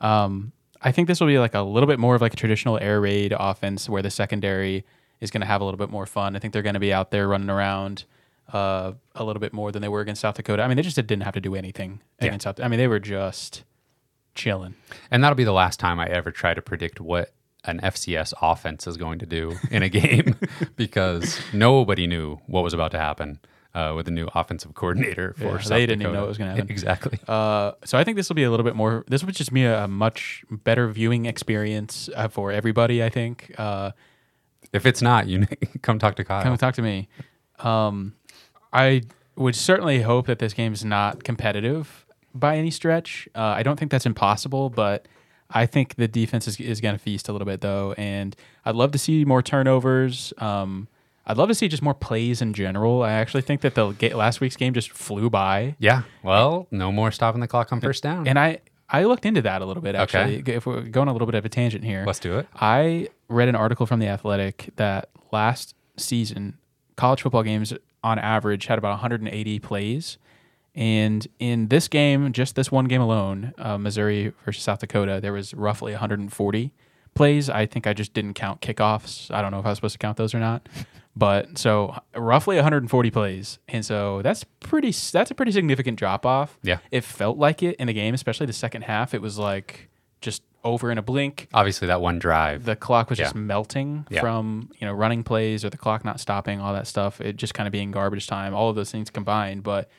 Um, 0.00 0.52
I 0.82 0.92
think 0.92 1.08
this 1.08 1.20
will 1.20 1.26
be 1.26 1.38
like 1.38 1.54
a 1.54 1.60
little 1.62 1.86
bit 1.86 1.98
more 1.98 2.14
of 2.14 2.22
like 2.22 2.32
a 2.32 2.36
traditional 2.36 2.78
air 2.78 3.00
raid 3.00 3.34
offense 3.38 3.88
where 3.88 4.02
the 4.02 4.10
secondary 4.10 4.84
is 5.20 5.30
going 5.30 5.42
to 5.42 5.46
have 5.46 5.60
a 5.60 5.64
little 5.64 5.76
bit 5.78 5.90
more 5.90 6.06
fun. 6.06 6.34
I 6.36 6.38
think 6.38 6.52
they're 6.52 6.62
going 6.62 6.74
to 6.74 6.80
be 6.80 6.92
out 6.92 7.10
there 7.10 7.28
running 7.28 7.50
around 7.50 8.04
uh, 8.52 8.92
a 9.14 9.22
little 9.24 9.40
bit 9.40 9.52
more 9.52 9.70
than 9.70 9.82
they 9.82 9.88
were 9.88 10.00
against 10.00 10.22
South 10.22 10.36
Dakota. 10.36 10.62
I 10.62 10.68
mean, 10.68 10.76
they 10.76 10.82
just 10.82 10.96
didn't 10.96 11.20
have 11.22 11.34
to 11.34 11.40
do 11.40 11.54
anything 11.54 12.00
Yeah. 12.20 12.28
against 12.28 12.44
South. 12.44 12.60
I 12.60 12.68
mean, 12.68 12.78
they 12.78 12.88
were 12.88 12.98
just 12.98 13.64
chilling. 14.34 14.74
And 15.10 15.22
that'll 15.22 15.36
be 15.36 15.44
the 15.44 15.52
last 15.52 15.78
time 15.78 16.00
I 16.00 16.06
ever 16.06 16.30
try 16.30 16.54
to 16.54 16.62
predict 16.62 17.00
what 17.00 17.32
an 17.64 17.78
FCS 17.80 18.32
offense 18.40 18.86
is 18.86 18.96
going 18.96 19.18
to 19.18 19.26
do 19.26 19.56
in 19.70 19.82
a 19.82 19.88
game 20.00 20.36
because 20.76 21.38
nobody 21.52 22.06
knew 22.06 22.38
what 22.46 22.62
was 22.64 22.72
about 22.72 22.90
to 22.92 22.98
happen 22.98 23.38
uh, 23.74 23.92
with 23.96 24.08
a 24.08 24.10
new 24.10 24.28
offensive 24.34 24.74
coordinator 24.74 25.34
for 25.34 25.44
Yeah, 25.44 25.58
South 25.58 25.68
they 25.68 25.86
didn't 25.86 26.02
even 26.02 26.14
know 26.14 26.20
what 26.20 26.28
was 26.28 26.38
gonna 26.38 26.52
happen. 26.52 26.70
Exactly. 26.70 27.18
Uh, 27.28 27.72
so 27.84 27.96
I 27.96 28.04
think 28.04 28.16
this 28.16 28.28
will 28.28 28.34
be 28.34 28.42
a 28.42 28.50
little 28.50 28.64
bit 28.64 28.74
more. 28.74 29.04
This 29.08 29.22
would 29.22 29.34
just 29.34 29.52
be 29.52 29.64
a, 29.64 29.86
much 29.86 30.44
better 30.50 30.88
viewing 30.88 31.26
experience 31.26 32.08
uh, 32.16 32.28
for 32.28 32.50
everybody. 32.50 33.02
I 33.02 33.08
think. 33.08 33.54
Uh, 33.56 33.92
If 34.72 34.84
it's 34.86 35.00
not, 35.02 35.26
you 35.28 35.46
come 35.82 35.98
talk 35.98 36.16
to 36.16 36.24
Kyle. 36.24 36.42
Come 36.42 36.56
talk 36.56 36.74
to 36.74 36.82
me. 36.82 37.08
Um, 37.60 38.14
I 38.72 39.02
would 39.36 39.54
certainly 39.54 40.02
hope 40.02 40.26
that 40.26 40.38
this 40.38 40.52
game 40.52 40.72
is 40.72 40.84
not 40.84 41.24
competitive 41.24 42.06
by 42.34 42.56
any 42.56 42.70
stretch. 42.70 43.28
Uh, 43.34 43.40
I 43.56 43.62
don't 43.62 43.78
think 43.78 43.90
that's 43.90 44.06
impossible, 44.06 44.70
but 44.70 45.06
I 45.50 45.66
think 45.66 45.96
the 45.96 46.08
defense 46.08 46.46
is, 46.46 46.60
is 46.60 46.80
going 46.80 46.94
to 46.94 46.98
feast 46.98 47.28
a 47.28 47.32
little 47.32 47.46
bit 47.46 47.60
though, 47.60 47.94
and 47.96 48.36
I'd 48.64 48.74
love 48.74 48.92
to 48.92 48.98
see 48.98 49.24
more 49.24 49.42
turnovers. 49.42 50.32
Um, 50.38 50.88
I'd 51.26 51.36
love 51.36 51.48
to 51.48 51.54
see 51.54 51.68
just 51.68 51.82
more 51.82 51.94
plays 51.94 52.42
in 52.42 52.54
general. 52.54 53.02
I 53.02 53.12
actually 53.12 53.42
think 53.42 53.60
that 53.60 53.74
the 53.74 53.90
ga- 53.92 54.14
last 54.14 54.40
week's 54.40 54.56
game 54.56 54.74
just 54.74 54.90
flew 54.90 55.30
by, 55.30 55.76
yeah. 55.78 56.02
Well, 56.22 56.66
no 56.70 56.90
more 56.90 57.12
stopping 57.12 57.40
the 57.40 57.46
clock 57.48 57.72
on 57.72 57.80
first 57.80 58.02
down. 58.02 58.26
and 58.26 58.38
I 58.38 58.60
I 58.88 59.04
looked 59.04 59.24
into 59.24 59.42
that 59.42 59.62
a 59.62 59.66
little 59.66 59.82
bit. 59.82 59.94
Okay. 59.94 60.02
Actually, 60.02 60.54
if 60.54 60.66
we're 60.66 60.80
going 60.82 61.06
a 61.08 61.12
little 61.12 61.26
bit 61.26 61.36
of 61.36 61.44
a 61.44 61.48
tangent 61.48 61.84
here, 61.84 62.02
Let's 62.04 62.18
do 62.18 62.38
it. 62.38 62.48
I 62.56 63.08
read 63.28 63.48
an 63.48 63.54
article 63.54 63.86
from 63.86 64.00
The 64.00 64.08
Athletic 64.08 64.70
that 64.76 65.10
last 65.30 65.74
season, 65.96 66.58
college 66.96 67.22
football 67.22 67.44
games 67.44 67.72
on 68.02 68.18
average 68.18 68.66
had 68.66 68.78
about 68.78 68.90
180 68.90 69.58
plays. 69.60 70.18
And 70.74 71.26
in 71.38 71.68
this 71.68 71.86
game, 71.88 72.32
just 72.32 72.56
this 72.56 72.72
one 72.72 72.86
game 72.86 73.00
alone, 73.00 73.52
uh, 73.58 73.76
Missouri 73.78 74.32
versus 74.44 74.62
South 74.64 74.78
Dakota, 74.80 75.20
there 75.20 75.32
was 75.32 75.52
roughly 75.54 75.92
140 75.92 76.72
plays. 77.14 77.50
I 77.50 77.66
think 77.66 77.86
I 77.86 77.92
just 77.92 78.12
didn't 78.14 78.34
count 78.34 78.60
kickoffs. 78.60 79.30
I 79.32 79.42
don't 79.42 79.50
know 79.50 79.58
if 79.60 79.66
I 79.66 79.70
was 79.70 79.78
supposed 79.78 79.92
to 79.94 79.98
count 79.98 80.16
those 80.16 80.34
or 80.34 80.38
not. 80.40 80.68
But 81.16 81.58
so 81.58 81.96
roughly 82.14 82.56
140 82.56 83.10
plays, 83.10 83.58
and 83.68 83.84
so 83.84 84.22
that's 84.22 84.44
pretty. 84.60 84.92
That's 85.12 85.30
a 85.30 85.34
pretty 85.34 85.52
significant 85.52 85.98
drop 85.98 86.24
off. 86.24 86.58
Yeah. 86.62 86.78
it 86.90 87.02
felt 87.04 87.36
like 87.36 87.62
it 87.62 87.76
in 87.76 87.88
the 87.88 87.92
game, 87.92 88.14
especially 88.14 88.46
the 88.46 88.52
second 88.52 88.82
half. 88.82 89.12
It 89.12 89.20
was 89.20 89.36
like 89.38 89.88
just 90.20 90.42
over 90.62 90.90
in 90.90 90.98
a 90.98 91.02
blink 91.02 91.48
Obviously, 91.54 91.88
that 91.88 92.00
one 92.02 92.18
drive. 92.18 92.64
the 92.64 92.76
clock 92.76 93.08
was 93.10 93.18
just 93.18 93.34
melting 93.34 94.06
Yeah. 94.10 94.20
from 94.20 94.70
you 94.78 94.86
know 94.86 94.92
running 94.92 95.24
plays 95.24 95.64
or 95.64 95.70
the 95.70 95.76
clock 95.78 96.04
not 96.04 96.20
stopping, 96.20 96.60
all 96.60 96.72
that 96.74 96.86
stuff. 96.86 97.20
It 97.20 97.36
just 97.36 97.54
kind 97.54 97.66
of 97.66 97.72
being 97.72 97.90
garbage 97.90 98.26
time, 98.26 98.54
all 98.54 98.70
of 98.70 98.76
those 98.76 98.92
things 98.92 99.10
combined. 99.10 99.62
But 99.64 99.90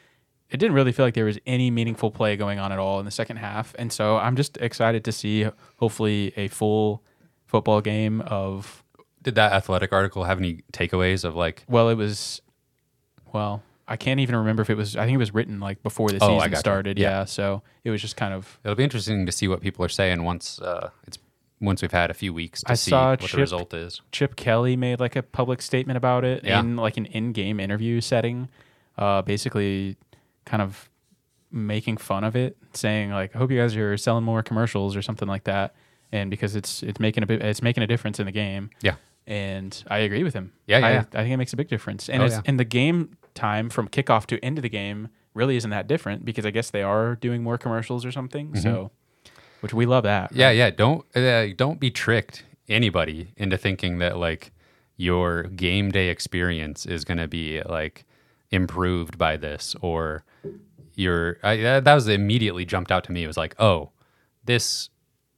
it 0.49 0.57
didn't 0.57 0.75
really 0.75 0.91
feel 0.91 1.05
like 1.05 1.13
there 1.13 1.25
was 1.25 1.39
any 1.45 1.71
meaningful 1.71 2.09
play 2.11 2.37
going 2.37 2.57
on 2.59 2.71
at 2.71 2.79
all 2.79 2.99
in 2.99 3.05
the 3.05 3.11
second 3.11 3.37
half. 3.37 3.73
And 3.79 3.91
so 3.91 4.17
I'm 4.17 4.35
just 4.35 4.57
excited 4.57 5.03
to 5.05 5.11
see 5.11 5.47
hopefully 5.77 6.31
a 6.37 6.47
full 6.47 7.03
football 7.47 7.81
game 7.81 8.21
of 8.21 8.80
Did 9.23 9.35
that 9.35 9.53
athletic 9.53 9.93
article 9.93 10.23
have 10.23 10.39
any 10.39 10.63
takeaways 10.73 11.23
of 11.23 11.35
like, 11.35 11.63
well, 11.67 11.89
it 11.89 11.95
was 11.95 12.41
well. 13.33 13.63
I 13.87 13.97
can't 13.97 14.19
even 14.21 14.35
remember 14.37 14.61
if 14.61 14.69
it 14.69 14.77
was. 14.77 14.95
I 14.95 15.03
think 15.05 15.15
it 15.15 15.19
was 15.19 15.33
written 15.33 15.59
like 15.59 15.83
before 15.83 16.09
the 16.09 16.19
Oh, 16.21 16.39
season 16.39 16.55
started. 16.55 16.97
Yeah. 16.97 17.09
Yeah. 17.19 17.25
so 17.25 17.61
it 17.83 17.89
was 17.91 18.01
just 18.01 18.15
kind 18.15 18.33
of. 18.33 18.57
it'll 18.63 18.75
be 18.75 18.83
interesting 18.83 19.25
to 19.25 19.31
see 19.31 19.47
what 19.47 19.59
people 19.61 19.83
are 19.83 19.89
saying 19.89 20.23
once 20.23 20.59
uh, 20.61 20.89
it's 21.05 21.17
once 21.59 21.81
we've 21.81 21.91
had 21.91 22.09
a 22.09 22.13
few 22.13 22.33
weeks 22.33 22.61
to 22.63 22.71
I 22.71 22.75
see 22.75 22.91
what 22.91 23.19
the 23.19 23.37
result 23.37 23.73
is. 23.73 24.01
Chip 24.11 24.35
Kelly 24.35 24.75
made 24.75 24.99
like 24.99 25.15
a 25.15 25.21
public 25.23 25.61
statement 25.61 25.97
about 25.97 26.23
it 26.23 26.43
Yeah. 26.43 26.59
in 26.59 26.75
like 26.77 26.97
an 26.97 27.05
in-game 27.05 27.59
interview 27.59 28.01
setting, 28.01 28.49
uh, 28.97 29.21
basically 29.21 29.97
kind 30.45 30.61
of 30.63 30.89
making 31.51 31.97
fun 31.97 32.23
of 32.23 32.35
it, 32.35 32.55
saying 32.73 33.11
like, 33.11 33.35
"I 33.35 33.39
hope 33.39 33.51
you 33.51 33.59
guys 33.59 33.75
are 33.75 33.97
selling 33.97 34.23
more 34.23 34.41
commercials 34.41 34.95
or 34.95 35.01
something 35.01 35.27
like 35.27 35.43
that," 35.43 35.75
and 36.11 36.31
because 36.31 36.55
it's 36.55 36.81
it's 36.81 36.99
making 36.99 37.23
a 37.23 37.25
bit, 37.27 37.41
it's 37.43 37.61
making 37.61 37.83
a 37.83 37.87
difference 37.87 38.19
in 38.19 38.25
the 38.25 38.31
game. 38.31 38.69
Yeah. 38.81 38.95
And 39.27 39.83
I 39.87 39.99
agree 39.99 40.23
with 40.23 40.33
him. 40.33 40.51
Yeah, 40.67 40.79
yeah, 40.79 40.85
I, 40.87 40.91
yeah. 40.91 40.99
I 41.13 41.17
think 41.23 41.33
it 41.33 41.37
makes 41.37 41.53
a 41.53 41.57
big 41.57 41.67
difference. 41.69 42.09
And 42.09 42.21
Oh, 42.21 42.25
it's, 42.25 42.35
yeah. 42.35 42.41
and 42.45 42.59
the 42.59 42.65
game 42.65 43.17
time 43.33 43.69
from 43.69 43.87
kickoff 43.87 44.25
to 44.27 44.43
end 44.43 44.57
of 44.57 44.61
the 44.63 44.69
game 44.69 45.09
really 45.33 45.55
isn't 45.55 45.69
that 45.69 45.87
different 45.87 46.25
because 46.25 46.45
I 46.45 46.51
guess 46.51 46.69
they 46.71 46.83
are 46.83 47.15
doing 47.15 47.43
more 47.43 47.57
commercials 47.57 48.05
or 48.05 48.11
something. 48.11 48.55
So, 48.55 48.91
which 49.61 49.73
we 49.73 49.85
love 49.85 50.03
that. 50.03 50.31
Mm-hmm. 50.31 50.39
Yeah, 50.39 50.51
yeah. 50.51 50.69
Don't 50.71 51.05
uh, 51.15 51.47
don't 51.55 51.79
be 51.79 51.91
tricked 51.91 52.43
anybody 52.67 53.33
into 53.37 53.57
thinking 53.57 53.99
that 53.99 54.17
like 54.17 54.51
your 54.97 55.43
game 55.43 55.91
day 55.91 56.09
experience 56.09 56.85
is 56.85 57.05
going 57.05 57.17
to 57.19 57.27
be 57.27 57.61
like 57.63 58.05
improved 58.49 59.17
by 59.17 59.37
this 59.37 59.75
or 59.81 60.23
your 60.95 61.37
I, 61.43 61.55
that 61.57 61.83
that 61.85 61.93
was 61.93 62.07
immediately 62.07 62.65
jumped 62.65 62.91
out 62.91 63.03
to 63.05 63.11
me. 63.11 63.23
It 63.23 63.27
was 63.27 63.37
like, 63.37 63.55
oh, 63.59 63.91
this 64.45 64.89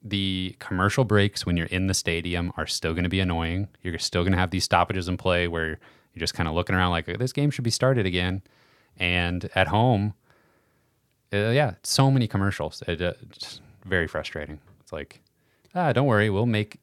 the 0.03 0.55
commercial 0.59 1.05
breaks 1.05 1.45
when 1.45 1.55
you're 1.55 1.67
in 1.67 1.87
the 1.87 1.93
stadium 1.93 2.51
are 2.57 2.67
still 2.67 2.93
going 2.93 3.03
to 3.03 3.09
be 3.09 3.21
annoying. 3.21 3.69
You're 3.81 3.97
still 3.99 4.23
going 4.23 4.33
to 4.33 4.37
have 4.37 4.51
these 4.51 4.65
stoppages 4.65 5.07
in 5.07 5.17
play 5.17 5.47
where 5.47 5.67
you're 5.67 6.19
just 6.19 6.33
kind 6.33 6.49
of 6.49 6.55
looking 6.55 6.75
around 6.75 6.91
like 6.91 7.05
this 7.05 7.31
game 7.31 7.51
should 7.51 7.63
be 7.63 7.71
started 7.71 8.05
again. 8.05 8.41
And 8.97 9.49
at 9.55 9.69
home, 9.69 10.13
uh, 11.31 11.49
yeah, 11.49 11.75
so 11.83 12.11
many 12.11 12.27
commercials. 12.27 12.83
It, 12.87 13.01
uh, 13.01 13.13
just 13.31 13.61
very 13.85 14.07
frustrating. 14.07 14.59
It's 14.81 14.91
like, 14.91 15.21
ah, 15.73 15.93
don't 15.93 16.05
worry, 16.05 16.29
we'll 16.29 16.45
make 16.45 16.79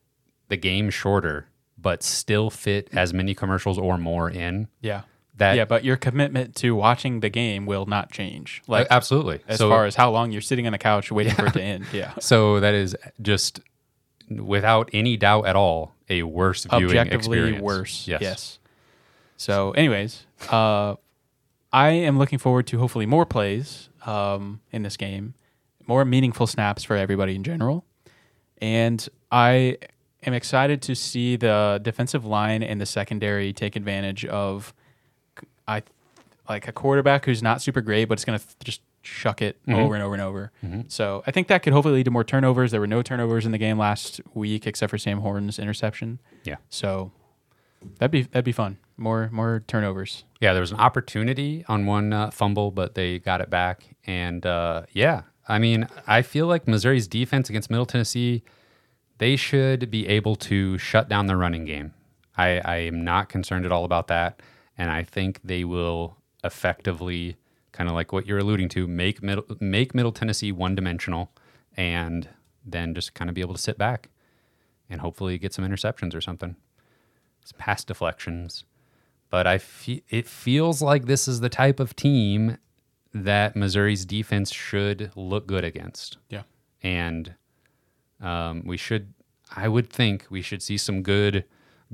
the 0.49 0.57
game 0.57 0.91
shorter, 0.91 1.47
but 1.79 2.03
still 2.03 2.51
fit 2.51 2.89
as 2.93 3.13
many 3.15 3.35
commercials 3.35 3.79
or 3.79 3.99
more 3.99 4.29
in. 4.31 4.69
Yeah. 4.81 5.03
That 5.41 5.57
yeah, 5.57 5.65
but 5.65 5.85
your 5.85 5.97
commitment 5.97 6.55
to 6.57 6.75
watching 6.75 7.21
the 7.21 7.29
game 7.29 7.67
will 7.67 7.87
not 7.87 8.11
change. 8.13 8.63
Like 8.67 8.87
Uh, 8.91 8.95
absolutely. 8.95 9.41
as 9.49 9.59
so, 9.59 9.69
far 9.69 9.85
as 9.85 9.97
how 9.97 10.11
long 10.11 10.31
you're 10.31 10.41
sitting 10.41 10.67
on 10.67 10.73
the 10.73 10.79
couch 10.79 11.11
waiting 11.11 11.35
for 11.35 11.47
it 11.47 11.53
to 11.55 11.63
end. 11.63 11.87
Yeah. 11.93 12.13
so 12.21 12.61
that 12.61 12.75
is 12.75 12.97
just 13.21 13.61
without 14.31 14.89
any 14.93 15.17
doubt 15.17 15.47
at 15.47 15.57
all 15.57 15.95
a 16.09 16.23
worse 16.23 16.65
viewing 16.65 16.85
experience. 16.85 17.09
Objectively 17.09 17.39
experience. 17.39 17.63
worse. 17.63 18.09
Yes. 18.09 18.21
Yes. 18.23 18.59
So, 19.37 19.73
anyways, 19.73 20.27
uh, 20.51 20.97
I 21.73 21.91
am 21.91 22.19
looking 22.19 22.39
forward 22.39 22.67
to 22.69 22.79
hopefully 22.79 23.07
more 23.07 23.25
plays 23.25 23.89
um, 24.05 24.61
in 24.71 24.83
this 24.83 24.97
game, 24.97 25.35
more 25.87 26.05
meaningful 26.05 26.47
snaps 26.47 26.85
for 26.85 26.97
everybody 26.97 27.35
in 27.35 27.43
general, 27.43 27.85
and 28.61 29.09
I 29.33 29.79
am 30.27 30.35
excited 30.35 30.83
to 30.83 30.95
see 30.95 31.37
the 31.37 31.81
defensive 31.83 32.25
line 32.25 32.63
and 32.63 32.81
the 32.81 32.87
secondary 32.87 33.53
take 33.53 33.77
advantage 33.77 34.27
of, 34.27 34.75
I 35.71 35.83
like 36.49 36.67
a 36.69 36.73
quarterback 36.73 37.25
who's 37.25 37.43
not 37.43 37.63
super 37.63 37.81
great, 37.81 38.07
but 38.07 38.15
it's 38.15 38.25
going 38.25 38.39
to 38.39 38.45
just 38.65 38.81
chuck 39.03 39.41
it 39.41 39.57
Mm-hmm. 39.67 39.79
over 39.81 39.95
and 39.95 40.03
over 40.03 40.15
and 40.15 40.23
over. 40.23 40.53
So 40.89 41.23
I 41.27 41.31
think 41.31 41.49
that 41.49 41.63
could 41.63 41.73
hopefully 41.73 41.95
lead 41.95 42.05
to 42.05 42.11
more 42.11 42.25
turnovers. 42.25 42.71
There 42.73 42.81
were 42.81 42.87
no 42.87 43.03
turnovers 43.03 43.47
in 43.47 43.53
the 43.53 43.59
game 43.59 43.79
last 43.79 44.21
week 44.35 44.67
except 44.67 44.91
for 44.91 44.99
Sam 44.99 45.21
Horn's 45.21 45.59
interception. 45.59 46.19
Yeah. 46.45 46.57
So 46.69 47.13
that'd 47.99 48.11
be 48.11 48.23
that'd 48.23 48.45
be 48.45 48.53
fun. 48.53 48.79
More 48.97 49.29
more 49.33 49.63
turnovers. 49.67 50.25
Yeah, 50.41 50.53
there 50.53 50.61
was 50.61 50.73
an 50.73 50.79
opportunity 50.81 51.65
on 51.69 51.87
one 51.87 52.13
uh, 52.13 52.31
fumble, 52.31 52.71
but 52.71 52.95
they 52.95 53.19
got 53.19 53.41
it 53.41 53.49
back. 53.49 53.85
And 54.07 54.45
uh, 54.45 54.83
yeah, 54.93 55.23
I 55.49 55.59
mean, 55.59 55.87
I 56.07 56.21
feel 56.23 56.47
like 56.47 56.67
Missouri's 56.69 57.09
defense 57.09 57.49
against 57.49 57.71
Middle 57.71 57.87
Tennessee, 57.87 58.43
they 59.19 59.37
should 59.37 59.91
be 59.91 60.07
able 60.09 60.37
to 60.37 60.77
shut 60.79 61.09
down 61.09 61.27
the 61.27 61.37
running 61.37 61.65
game. 61.65 61.95
I, 62.37 62.61
I 62.65 62.77
am 62.77 63.03
not 63.05 63.29
concerned 63.31 63.65
at 63.67 63.73
all 63.73 63.85
about 63.85 64.09
that. 64.09 64.41
And 64.81 64.91
I 64.91 65.03
think 65.03 65.41
they 65.45 65.63
will 65.65 66.17
effectively, 66.43 67.37
kind 67.73 67.89
of 67.89 67.95
like 67.95 68.13
what 68.13 68.27
you're 68.27 68.39
alluding 68.39 68.69
to, 68.71 68.87
make 68.87 69.23
middle, 69.23 69.45
make 69.61 69.95
Middle 69.95 70.13
Tennessee 70.13 70.53
one 70.53 70.75
dimensional 70.75 71.31
and 71.77 72.29
then 72.65 72.95
just 72.95 73.13
kind 73.15 73.29
of 73.29 73.35
be 73.35 73.41
able 73.43 73.55
to 73.55 73.61
sit 73.61 73.77
back 73.77 74.09
and 74.89 75.01
hopefully 75.01 75.37
get 75.39 75.53
some 75.53 75.65
interceptions 75.65 76.15
or 76.15 76.21
something. 76.21 76.57
Some 77.45 77.59
pass 77.59 77.85
deflections 77.85 78.65
but 79.31 79.47
I 79.47 79.59
fe- 79.59 80.03
it 80.09 80.27
feels 80.27 80.83
like 80.83 81.05
this 81.07 81.29
is 81.29 81.39
the 81.39 81.49
type 81.49 81.79
of 81.79 81.95
team 81.95 82.57
that 83.15 83.55
Missouri's 83.55 84.05
defense 84.05 84.51
should 84.53 85.13
look 85.15 85.47
good 85.47 85.63
against, 85.65 86.19
Yeah. 86.29 86.43
and 86.83 87.35
um, 88.21 88.63
we 88.67 88.77
should. 88.77 89.15
I 89.55 89.69
would 89.69 89.89
think 89.89 90.27
we 90.31 90.43
should 90.43 90.63
see 90.63 90.77
some 90.77 91.03
good 91.05 91.45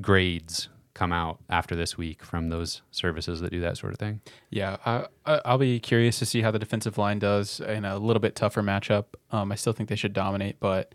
grades 0.01 0.71
come 0.97 1.13
out 1.13 1.39
after 1.51 1.77
this 1.77 1.97
week 1.99 2.25
from 2.25 2.49
those 2.49 2.83
services 2.91 3.41
that 3.43 3.51
do 3.51 3.61
that 3.61 3.77
sort 3.77 3.93
of 3.93 3.99
thing. 3.99 4.21
Yeah, 4.51 4.79
I, 4.85 5.07
I- 5.27 5.41
I'll 5.45 5.59
be 5.59 5.79
curious 5.79 6.19
to 6.21 6.27
see 6.27 6.41
how 6.43 6.51
the 6.51 6.59
defensive 6.59 6.97
line 6.99 7.19
does 7.19 7.61
in 7.61 7.85
a 7.85 7.99
little 7.99 8.21
bit 8.21 8.35
tougher 8.35 8.63
matchup. 8.63 9.05
Um, 9.31 9.53
I 9.53 9.55
still 9.57 9.73
think 9.75 9.89
they 9.89 9.97
should 9.97 10.13
dominate, 10.15 10.59
but 10.59 10.95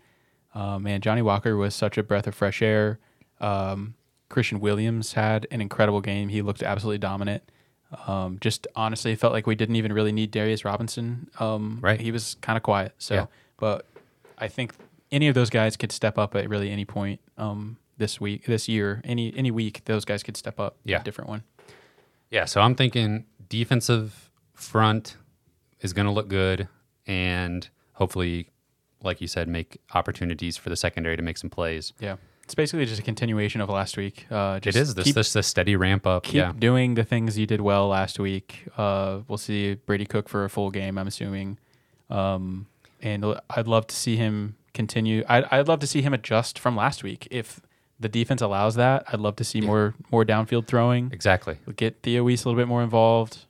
uh, 0.54 0.78
man, 0.78 1.00
Johnny 1.00 1.22
Walker 1.22 1.56
was 1.56 1.74
such 1.74 1.96
a 1.96 2.02
breath 2.02 2.26
of 2.26 2.34
fresh 2.34 2.60
air. 2.62 2.98
Um, 3.40 3.94
Kristian 4.28 4.60
Williams 4.60 5.12
had 5.12 5.46
an 5.50 5.60
incredible 5.60 6.00
game. 6.00 6.28
He 6.28 6.42
looked 6.42 6.62
absolutely 6.62 6.98
dominant. 6.98 7.42
Um, 8.06 8.38
just 8.40 8.66
honestly, 8.74 9.14
felt 9.14 9.32
like 9.32 9.46
we 9.46 9.54
didn't 9.54 9.76
even 9.76 9.92
really 9.92 10.12
need 10.12 10.30
Darius 10.30 10.64
Robinson. 10.64 11.28
Um, 11.38 11.78
Right. 11.82 12.00
He 12.00 12.10
was 12.10 12.36
kind 12.40 12.56
of 12.56 12.62
quiet. 12.62 12.92
So, 12.98 13.14
Yeah. 13.14 13.26
but 13.58 13.86
I 14.38 14.48
think 14.48 14.72
any 15.10 15.28
of 15.28 15.34
those 15.34 15.50
guys 15.50 15.76
could 15.76 15.92
step 15.92 16.18
up 16.18 16.34
at 16.34 16.48
really 16.48 16.70
any 16.70 16.84
point 16.86 17.20
um, 17.36 17.76
this 17.96 18.20
week, 18.20 18.46
this 18.46 18.68
year, 18.68 19.00
any 19.04 19.32
any 19.36 19.50
week. 19.50 19.84
Those 19.84 20.04
guys 20.04 20.22
could 20.22 20.36
step 20.36 20.58
up. 20.58 20.76
Yeah. 20.84 21.00
a 21.00 21.04
different 21.04 21.30
one. 21.30 21.42
Yeah, 22.30 22.46
so 22.46 22.60
I'm 22.60 22.74
thinking 22.74 23.26
defensive 23.48 24.30
front 24.54 25.16
is 25.80 25.92
going 25.92 26.06
to 26.06 26.12
look 26.12 26.28
good, 26.28 26.68
and 27.06 27.68
hopefully, 27.92 28.48
like 29.02 29.20
you 29.20 29.26
said, 29.26 29.48
make 29.48 29.78
opportunities 29.94 30.56
for 30.56 30.70
the 30.70 30.76
secondary 30.76 31.16
to 31.16 31.22
make 31.22 31.36
some 31.36 31.50
plays. 31.50 31.92
Yeah. 32.00 32.16
It's 32.44 32.54
basically 32.54 32.86
just 32.86 33.00
a 33.00 33.04
continuation 33.04 33.60
of 33.60 33.68
last 33.68 33.96
week. 33.96 34.26
Uh, 34.30 34.58
just 34.58 34.76
it 34.76 34.80
is 34.80 34.94
this 34.94 35.04
keep, 35.04 35.14
this 35.14 35.32
this 35.32 35.46
steady 35.46 35.76
ramp 35.76 36.06
up. 36.06 36.24
keep 36.24 36.34
yeah, 36.34 36.52
doing 36.58 36.94
the 36.94 37.04
things 37.04 37.38
you 37.38 37.46
did 37.46 37.60
well 37.60 37.88
last 37.88 38.18
week. 38.18 38.66
Uh, 38.76 39.20
we'll 39.28 39.38
see 39.38 39.74
Brady 39.74 40.06
Cook 40.06 40.28
for 40.28 40.44
a 40.44 40.50
full 40.50 40.70
game, 40.70 40.98
I'm 40.98 41.06
assuming. 41.06 41.58
Um, 42.10 42.66
and 43.00 43.24
I'd 43.50 43.68
love 43.68 43.86
to 43.86 43.94
see 43.94 44.16
him 44.16 44.56
continue. 44.74 45.24
I'd, 45.28 45.44
I'd 45.50 45.68
love 45.68 45.80
to 45.80 45.86
see 45.86 46.02
him 46.02 46.12
adjust 46.12 46.58
from 46.58 46.76
last 46.76 47.02
week. 47.02 47.28
If 47.30 47.60
the 48.02 48.08
defense 48.08 48.40
allows 48.42 48.74
that, 48.74 49.04
I'd 49.12 49.20
love 49.20 49.36
to 49.36 49.44
see 49.44 49.60
more 49.60 49.94
more 50.10 50.24
downfield 50.24 50.66
throwing. 50.66 51.10
exactly. 51.12 51.56
Get 51.76 52.02
Theo 52.02 52.22
Wease 52.24 52.44
a 52.44 52.48
little 52.48 52.60
bit 52.60 52.68
more 52.68 52.82
involved. 52.82 53.46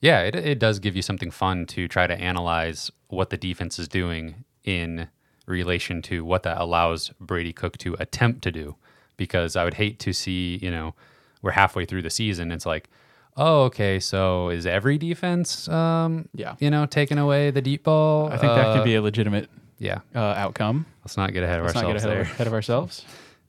Yeah, 0.00 0.22
it, 0.22 0.34
it 0.34 0.58
does 0.58 0.78
give 0.78 0.94
you 0.96 1.02
something 1.02 1.30
fun 1.30 1.66
to 1.66 1.88
try 1.88 2.06
to 2.06 2.14
analyze 2.14 2.90
what 3.08 3.30
the 3.30 3.36
defense 3.36 3.78
is 3.78 3.88
doing 3.88 4.44
in 4.64 5.08
relation 5.46 6.02
to 6.02 6.24
what 6.24 6.42
that 6.44 6.58
allows 6.60 7.10
Brady 7.20 7.52
Cook 7.52 7.78
to 7.78 7.96
attempt 7.98 8.42
to 8.42 8.52
do. 8.52 8.76
Because 9.16 9.56
I 9.56 9.64
would 9.64 9.74
hate 9.74 9.98
to 10.00 10.12
see, 10.12 10.58
you 10.62 10.70
know, 10.70 10.94
we're 11.42 11.50
halfway 11.52 11.84
through 11.84 12.02
the 12.02 12.10
season. 12.10 12.52
It's 12.52 12.64
like, 12.66 12.88
oh, 13.36 13.62
okay, 13.64 13.98
so 13.98 14.50
is 14.50 14.66
every 14.66 14.98
defense, 14.98 15.68
um, 15.68 16.28
Yeah. 16.34 16.54
you 16.60 16.70
know, 16.70 16.86
taking 16.86 17.18
away 17.18 17.50
the 17.50 17.62
deep 17.62 17.82
ball? 17.84 18.28
I 18.28 18.36
think 18.36 18.52
that 18.54 18.66
Uh, 18.68 18.74
could 18.76 18.84
be 18.84 18.94
a 18.94 19.02
legitimate 19.02 19.48
Yeah, 19.80 20.00
uh, 20.14 20.18
outcome. 20.20 20.86
let's 21.04 21.16
not 21.16 21.32
get 21.32 21.42
ahead 21.42 21.58
of 21.58 21.66
ourselves. 21.66 21.74
Let's 21.74 21.84
not 21.84 21.92
get 21.92 21.96
ahead 21.96 22.16
there. 22.16 22.20
of, 22.32 22.34
ahead 22.36 22.46
of 22.46 22.52
ourselves. 22.52 23.04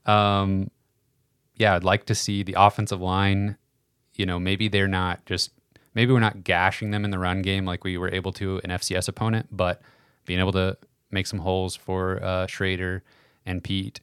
Um, 0.10 0.72
yeah, 1.55 1.76
I'd 1.76 1.84
like 1.84 2.05
to 2.05 2.16
see 2.16 2.43
the 2.43 2.55
offensive 2.57 3.01
line. 3.01 3.57
You 4.16 4.26
know, 4.26 4.39
maybe 4.39 4.68
they're 4.68 4.88
not 4.88 5.26
just 5.26 5.51
maybe 5.93 6.12
we're 6.14 6.20
not 6.20 6.43
gashing 6.43 6.91
them 6.91 7.05
in 7.05 7.12
the 7.12 7.20
run 7.20 7.41
game 7.41 7.66
like 7.66 7.84
we 7.84 7.97
were 7.97 8.14
able 8.14 8.32
to 8.34 8.60
an 8.64 8.72
FCS 8.72 9.07
opponent, 9.07 9.47
but 9.51 9.82
being 10.26 10.39
able 10.39 10.51
to 10.53 10.78
make 11.12 11.28
some 11.28 11.39
holes 11.39 11.76
for 11.76 12.24
uh, 12.24 12.47
Schrader 12.47 13.03
and 13.45 13.64
Peat 13.64 14.01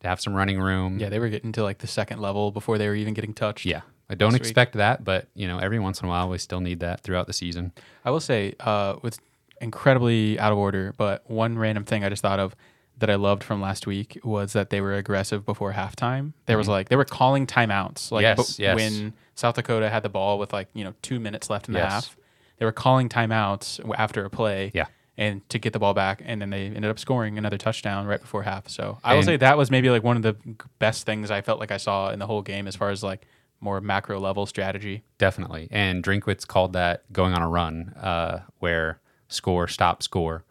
to 0.00 0.08
have 0.08 0.20
some 0.20 0.34
running 0.34 0.60
room. 0.60 0.98
Yeah, 0.98 1.08
they 1.08 1.18
were 1.18 1.28
getting 1.28 1.52
to 1.52 1.62
like 1.62 1.78
the 1.78 1.86
second 1.86 2.20
level 2.20 2.50
before 2.50 2.78
they 2.78 2.88
were 2.88 2.94
even 2.94 3.14
getting 3.14 3.34
touched. 3.34 3.64
yeah. 3.66 3.82
I 4.10 4.14
don't 4.14 4.32
week. 4.34 4.42
expect 4.42 4.74
that, 4.74 5.04
but 5.04 5.28
you 5.34 5.48
know, 5.48 5.58
every 5.58 5.78
once 5.78 6.00
in 6.00 6.06
a 6.06 6.08
while 6.08 6.28
we 6.28 6.36
still 6.36 6.60
need 6.60 6.80
that 6.80 7.00
throughout 7.00 7.26
the 7.26 7.32
season. 7.32 7.72
I 8.04 8.10
will 8.10 8.20
say, 8.20 8.54
uh, 8.60 8.96
with 9.00 9.18
incredibly 9.58 10.38
out 10.38 10.52
of 10.52 10.58
order, 10.58 10.92
but 10.98 11.28
one 11.30 11.56
random 11.56 11.84
thing 11.86 12.04
I 12.04 12.10
just 12.10 12.20
thought 12.20 12.38
of 12.38 12.54
that 12.98 13.10
I 13.10 13.14
loved 13.16 13.42
from 13.42 13.60
last 13.60 13.86
week 13.86 14.18
was 14.22 14.52
that 14.52 14.70
they 14.70 14.80
were 14.80 14.94
aggressive 14.94 15.44
before 15.44 15.72
halftime. 15.72 16.32
There 16.46 16.58
was 16.58 16.68
like 16.68 16.88
they 16.88 16.96
were 16.96 17.04
calling 17.04 17.46
timeouts, 17.46 18.10
like 18.12 18.24
Mm-hmm. 18.24 18.40
Yes, 18.40 18.56
bu- 18.56 18.62
yes. 18.62 18.76
when 18.76 19.12
South 19.34 19.54
Dakota 19.56 19.90
had 19.90 20.02
the 20.02 20.08
ball 20.08 20.38
with 20.38 20.52
like 20.52 20.68
you 20.74 20.84
know 20.84 20.94
two 21.02 21.18
minutes 21.18 21.50
left 21.50 21.68
in 21.68 21.74
the 21.74 21.80
Yes. 21.80 21.92
half. 21.92 22.16
They 22.58 22.64
were 22.64 22.72
calling 22.72 23.08
timeouts 23.08 23.78
w- 23.78 23.94
after 23.98 24.24
a 24.24 24.30
play, 24.30 24.70
Yeah. 24.72 24.86
and 25.18 25.48
to 25.48 25.58
get 25.58 25.72
the 25.72 25.80
ball 25.80 25.94
back, 25.94 26.22
and 26.24 26.40
then 26.40 26.50
they 26.50 26.66
ended 26.66 26.84
up 26.84 26.98
scoring 26.98 27.36
another 27.38 27.58
touchdown 27.58 28.06
right 28.06 28.20
before 28.20 28.44
half. 28.44 28.68
So 28.68 28.98
I 29.02 29.12
will 29.14 29.18
And- 29.20 29.26
say 29.26 29.36
that 29.38 29.56
was 29.58 29.68
maybe 29.70 29.90
like 29.90 30.04
one 30.04 30.16
of 30.16 30.22
the 30.22 30.34
g- 30.34 30.54
best 30.78 31.04
things 31.04 31.30
I 31.30 31.40
felt 31.40 31.58
like 31.58 31.72
I 31.72 31.78
saw 31.78 32.10
in 32.10 32.18
the 32.20 32.26
whole 32.26 32.42
game 32.42 32.68
as 32.68 32.76
far 32.76 32.90
as 32.90 33.02
like 33.02 33.26
more 33.60 33.80
macro 33.80 34.20
level 34.20 34.46
strategy. 34.46 35.02
Definitely. 35.18 35.66
And 35.72 36.04
Drinkwitz 36.04 36.46
called 36.46 36.72
that 36.74 37.10
going 37.12 37.32
on 37.34 37.42
a 37.42 37.48
run, 37.48 37.94
uh, 38.00 38.40
where 38.60 39.00
score, 39.28 39.66
stop, 39.66 40.02
score. 40.02 40.44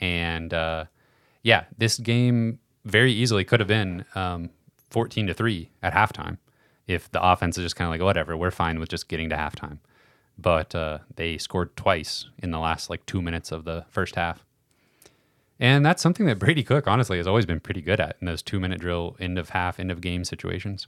And 0.00 0.52
uh, 0.52 0.84
yeah, 1.46 1.64
this 1.78 1.96
game 1.98 2.58
very 2.84 3.12
easily 3.12 3.44
could 3.44 3.60
have 3.60 3.68
been 3.68 4.04
um, 4.16 4.50
14 4.90 5.28
to 5.28 5.34
3 5.34 5.70
at 5.80 5.92
halftime 5.92 6.38
if 6.88 7.08
the 7.12 7.22
offense 7.24 7.56
is 7.56 7.64
just 7.64 7.76
kind 7.76 7.86
of 7.86 7.92
like, 7.92 8.04
whatever, 8.04 8.36
we're 8.36 8.50
fine 8.50 8.80
with 8.80 8.88
just 8.88 9.06
getting 9.06 9.30
to 9.30 9.36
halftime. 9.36 9.78
But 10.36 10.74
uh, 10.74 10.98
they 11.14 11.38
scored 11.38 11.76
twice 11.76 12.26
in 12.42 12.50
the 12.50 12.58
last 12.58 12.90
like 12.90 13.06
two 13.06 13.22
minutes 13.22 13.52
of 13.52 13.64
the 13.64 13.84
first 13.88 14.16
half. 14.16 14.44
And 15.60 15.86
that's 15.86 16.02
something 16.02 16.26
that 16.26 16.40
Brady 16.40 16.64
Cook, 16.64 16.88
honestly, 16.88 17.16
has 17.18 17.28
always 17.28 17.46
been 17.46 17.60
pretty 17.60 17.80
good 17.80 18.00
at 18.00 18.16
in 18.20 18.26
those 18.26 18.42
two 18.42 18.58
minute 18.58 18.80
drill, 18.80 19.16
end 19.20 19.38
of 19.38 19.50
half, 19.50 19.78
end 19.78 19.92
of 19.92 20.00
game 20.00 20.24
situations. 20.24 20.84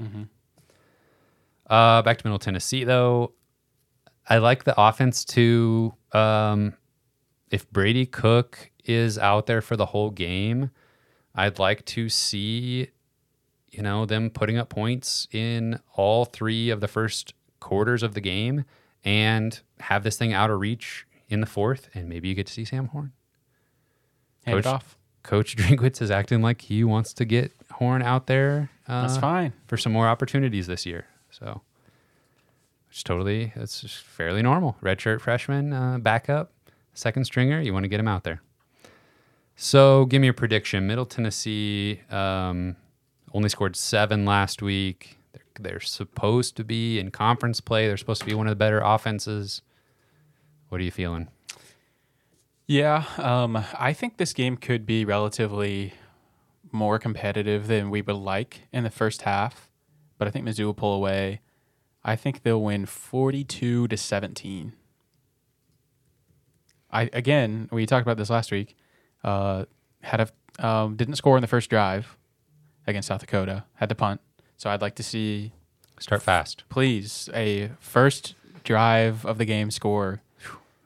Uh, 1.71 2.03
back 2.03 2.19
to 2.19 2.27
Middle 2.27 2.41
Tennessee, 2.41 2.83
though. 2.83 3.33
I 4.29 4.39
like 4.39 4.65
the 4.65 4.75
offense 4.77 5.25
to, 5.27 5.95
um, 6.11 6.75
if 7.53 7.71
Brady 7.71 8.07
Cook 8.07 8.73
is 8.89 9.19
out 9.19 9.47
there 9.47 9.61
for 9.61 9.77
the 9.77 9.87
whole 9.87 10.11
game, 10.11 10.71
I'd 11.35 11.59
like 11.59 11.85
to 11.87 12.09
see, 12.09 12.89
you 13.71 13.83
know, 13.83 14.07
them 14.07 14.31
putting 14.31 14.57
up 14.57 14.69
points 14.69 15.29
in 15.31 15.79
all 15.95 16.25
three 16.25 16.71
of 16.71 16.81
the 16.81 16.89
first 16.89 17.35
quarters 17.61 18.03
of 18.03 18.15
the 18.15 18.21
game 18.21 18.65
and 19.05 19.61
have 19.81 20.03
this 20.03 20.17
thing 20.17 20.33
out 20.33 20.51
of 20.51 20.59
reach 20.61 21.07
in 21.29 21.41
the 21.41 21.47
fourth. 21.47 21.89
And 21.95 22.09
maybe 22.09 22.29
you 22.29 22.35
get 22.35 22.47
to 22.47 22.53
see 22.53 22.65
Sam 22.65 22.89
Horn. 22.89 23.13
Hand 24.45 24.57
Coach- 24.57 24.67
it 24.67 24.69
off. 24.75 24.99
Coach 25.23 25.57
Drinkwitz 25.59 26.01
is 26.01 26.11
acting 26.11 26.41
like 26.41 26.63
he 26.63 26.83
wants 26.85 27.13
to 27.15 27.25
get 27.25 27.53
Horn 27.73 28.03
out 28.03 28.27
there. 28.27 28.71
Uh, 28.87 29.03
That's 29.03 29.19
fine. 29.19 29.53
for 29.67 29.77
some 29.77 29.93
more 29.93 30.09
opportunities 30.09 30.67
this 30.67 30.87
year. 30.87 31.07
So, 31.31 31.61
it's 32.91 33.03
totally 33.03 33.53
it's 33.55 33.83
just 33.83 33.99
fairly 33.99 34.41
normal. 34.41 34.77
Redshirt 34.83 35.21
freshman, 35.21 35.75
uh, 35.75 35.99
backup, 35.99 36.53
second 36.95 37.25
stringer. 37.27 37.61
You 37.61 37.75
want 37.75 37.85
to 37.85 37.89
get 37.89 38.01
him 38.01 38.09
out 38.09 38.25
there. 38.25 38.41
So, 39.61 40.05
give 40.05 40.23
me 40.23 40.29
a 40.29 40.33
prediction. 40.33 40.87
Middle 40.87 41.05
Tennessee 41.05 42.01
um, 42.11 42.77
only 43.35 43.49
scored 43.49 43.75
seven 43.75 44.25
last 44.25 44.63
week. 44.63 45.19
They're 45.33 45.43
They're 45.59 45.81
supposed 45.81 46.57
to 46.59 46.65
be 46.65 47.01
in 47.01 47.11
conference 47.11 47.61
play. 47.61 47.89
They're 47.89 47.97
supposed 47.97 48.21
to 48.21 48.27
be 48.27 48.35
one 48.35 48.47
of 48.47 48.53
the 48.53 48.57
better 48.57 48.79
offenses. 48.79 49.63
What 50.69 50.81
are 50.81 50.85
you 50.85 50.93
feeling? 50.93 51.27
Yeah, 52.69 53.05
um, 53.17 53.65
I 53.77 53.93
think 53.93 54.17
this 54.17 54.33
game 54.33 54.57
could 54.57 54.87
be 54.87 55.05
relatively 55.05 55.95
more 56.71 57.01
competitive 57.01 57.67
than 57.67 57.91
we 57.91 58.01
would 58.01 58.15
like 58.15 58.61
in 58.73 58.85
the 58.85 58.91
first 58.91 59.23
half, 59.23 59.73
but 60.19 60.29
I 60.29 60.31
think 60.31 60.47
Mizzou 60.47 60.67
will 60.67 60.75
pull 60.75 60.95
away. 60.95 61.41
I 62.05 62.15
think 62.15 62.45
they'll 62.45 62.63
win 62.63 62.87
42 62.87 63.89
to 63.89 63.97
17. 63.97 64.75
I 66.93 67.11
again, 67.13 67.69
we 67.73 67.87
talked 67.87 68.07
about 68.07 68.19
this 68.19 68.31
last 68.31 68.53
week. 68.53 68.77
Uh, 69.25 69.65
had 70.03 70.21
a 70.21 70.67
um, 70.67 70.97
didn't 70.97 71.17
score 71.17 71.37
in 71.37 71.41
the 71.41 71.47
first 71.49 71.71
drive 71.71 72.17
against 72.87 73.09
South 73.09 73.21
Dakota. 73.21 73.65
Had 73.75 73.89
to 73.91 73.95
punt. 73.95 74.21
So 74.57 74.71
I'd 74.71 74.81
like 74.81 74.97
to 74.97 75.03
see, 75.03 75.53
Start 76.01 76.23
fast. 76.23 76.65
please, 76.69 77.29
a 77.35 77.71
first 77.81 78.35
drive 78.65 79.25
of 79.25 79.39
the 79.39 79.45
game 79.45 79.71
score. 79.71 80.21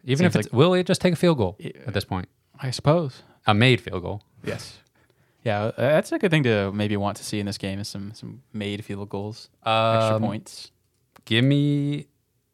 Even 0.04 0.24
Seems 0.24 0.36
if 0.36 0.46
it's, 0.46 0.52
will 0.52 0.74
it 0.74 0.86
just 0.86 1.00
take 1.00 1.12
a 1.12 1.16
field 1.16 1.38
goal 1.38 1.56
Yeah. 1.58 1.70
at 1.86 1.94
this 1.94 2.04
point? 2.04 2.28
I 2.60 2.70
suppose. 2.70 3.22
A 3.46 3.54
made 3.54 3.80
field 3.80 4.02
goal. 4.02 4.22
Yes. 4.44 4.78
Yeah, 5.44 5.62
uh, 5.64 5.72
that's 5.76 6.12
a 6.12 6.18
good 6.18 6.30
thing 6.30 6.42
to 6.44 6.70
maybe 6.72 6.96
want 6.96 7.16
to 7.16 7.24
see 7.24 7.40
in 7.40 7.46
this 7.46 7.58
game 7.58 7.78
is 7.80 7.88
some 7.88 8.12
some 8.14 8.42
made 8.52 8.84
field 8.84 9.08
goals, 9.08 9.48
extra 9.60 10.16
Um, 10.16 10.22
points. 10.22 10.70
Give 11.24 11.44
me 11.44 12.06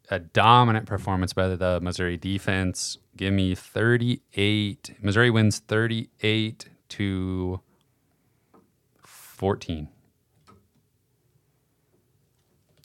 a 0.09 0.19
dominant 0.19 0.85
performance 0.85 1.33
by 1.33 1.47
the 1.55 1.79
Missouri 1.81 2.17
defense. 2.17 2.97
Give 3.15 3.33
me 3.33 3.53
38. 3.55 4.95
Missouri 5.01 5.29
wins 5.29 5.59
38 5.59 6.65
to 6.89 7.61
14. 9.03 9.87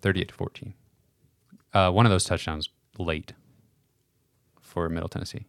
38 0.02 0.28
to 0.28 0.34
14. 0.34 0.74
Uh, 1.72 1.90
one 1.90 2.04
of 2.06 2.10
those 2.10 2.24
touchdowns 2.24 2.68
late 2.98 3.32
for 4.60 4.88
Middle 4.88 5.08
Tennessee. 5.08 5.46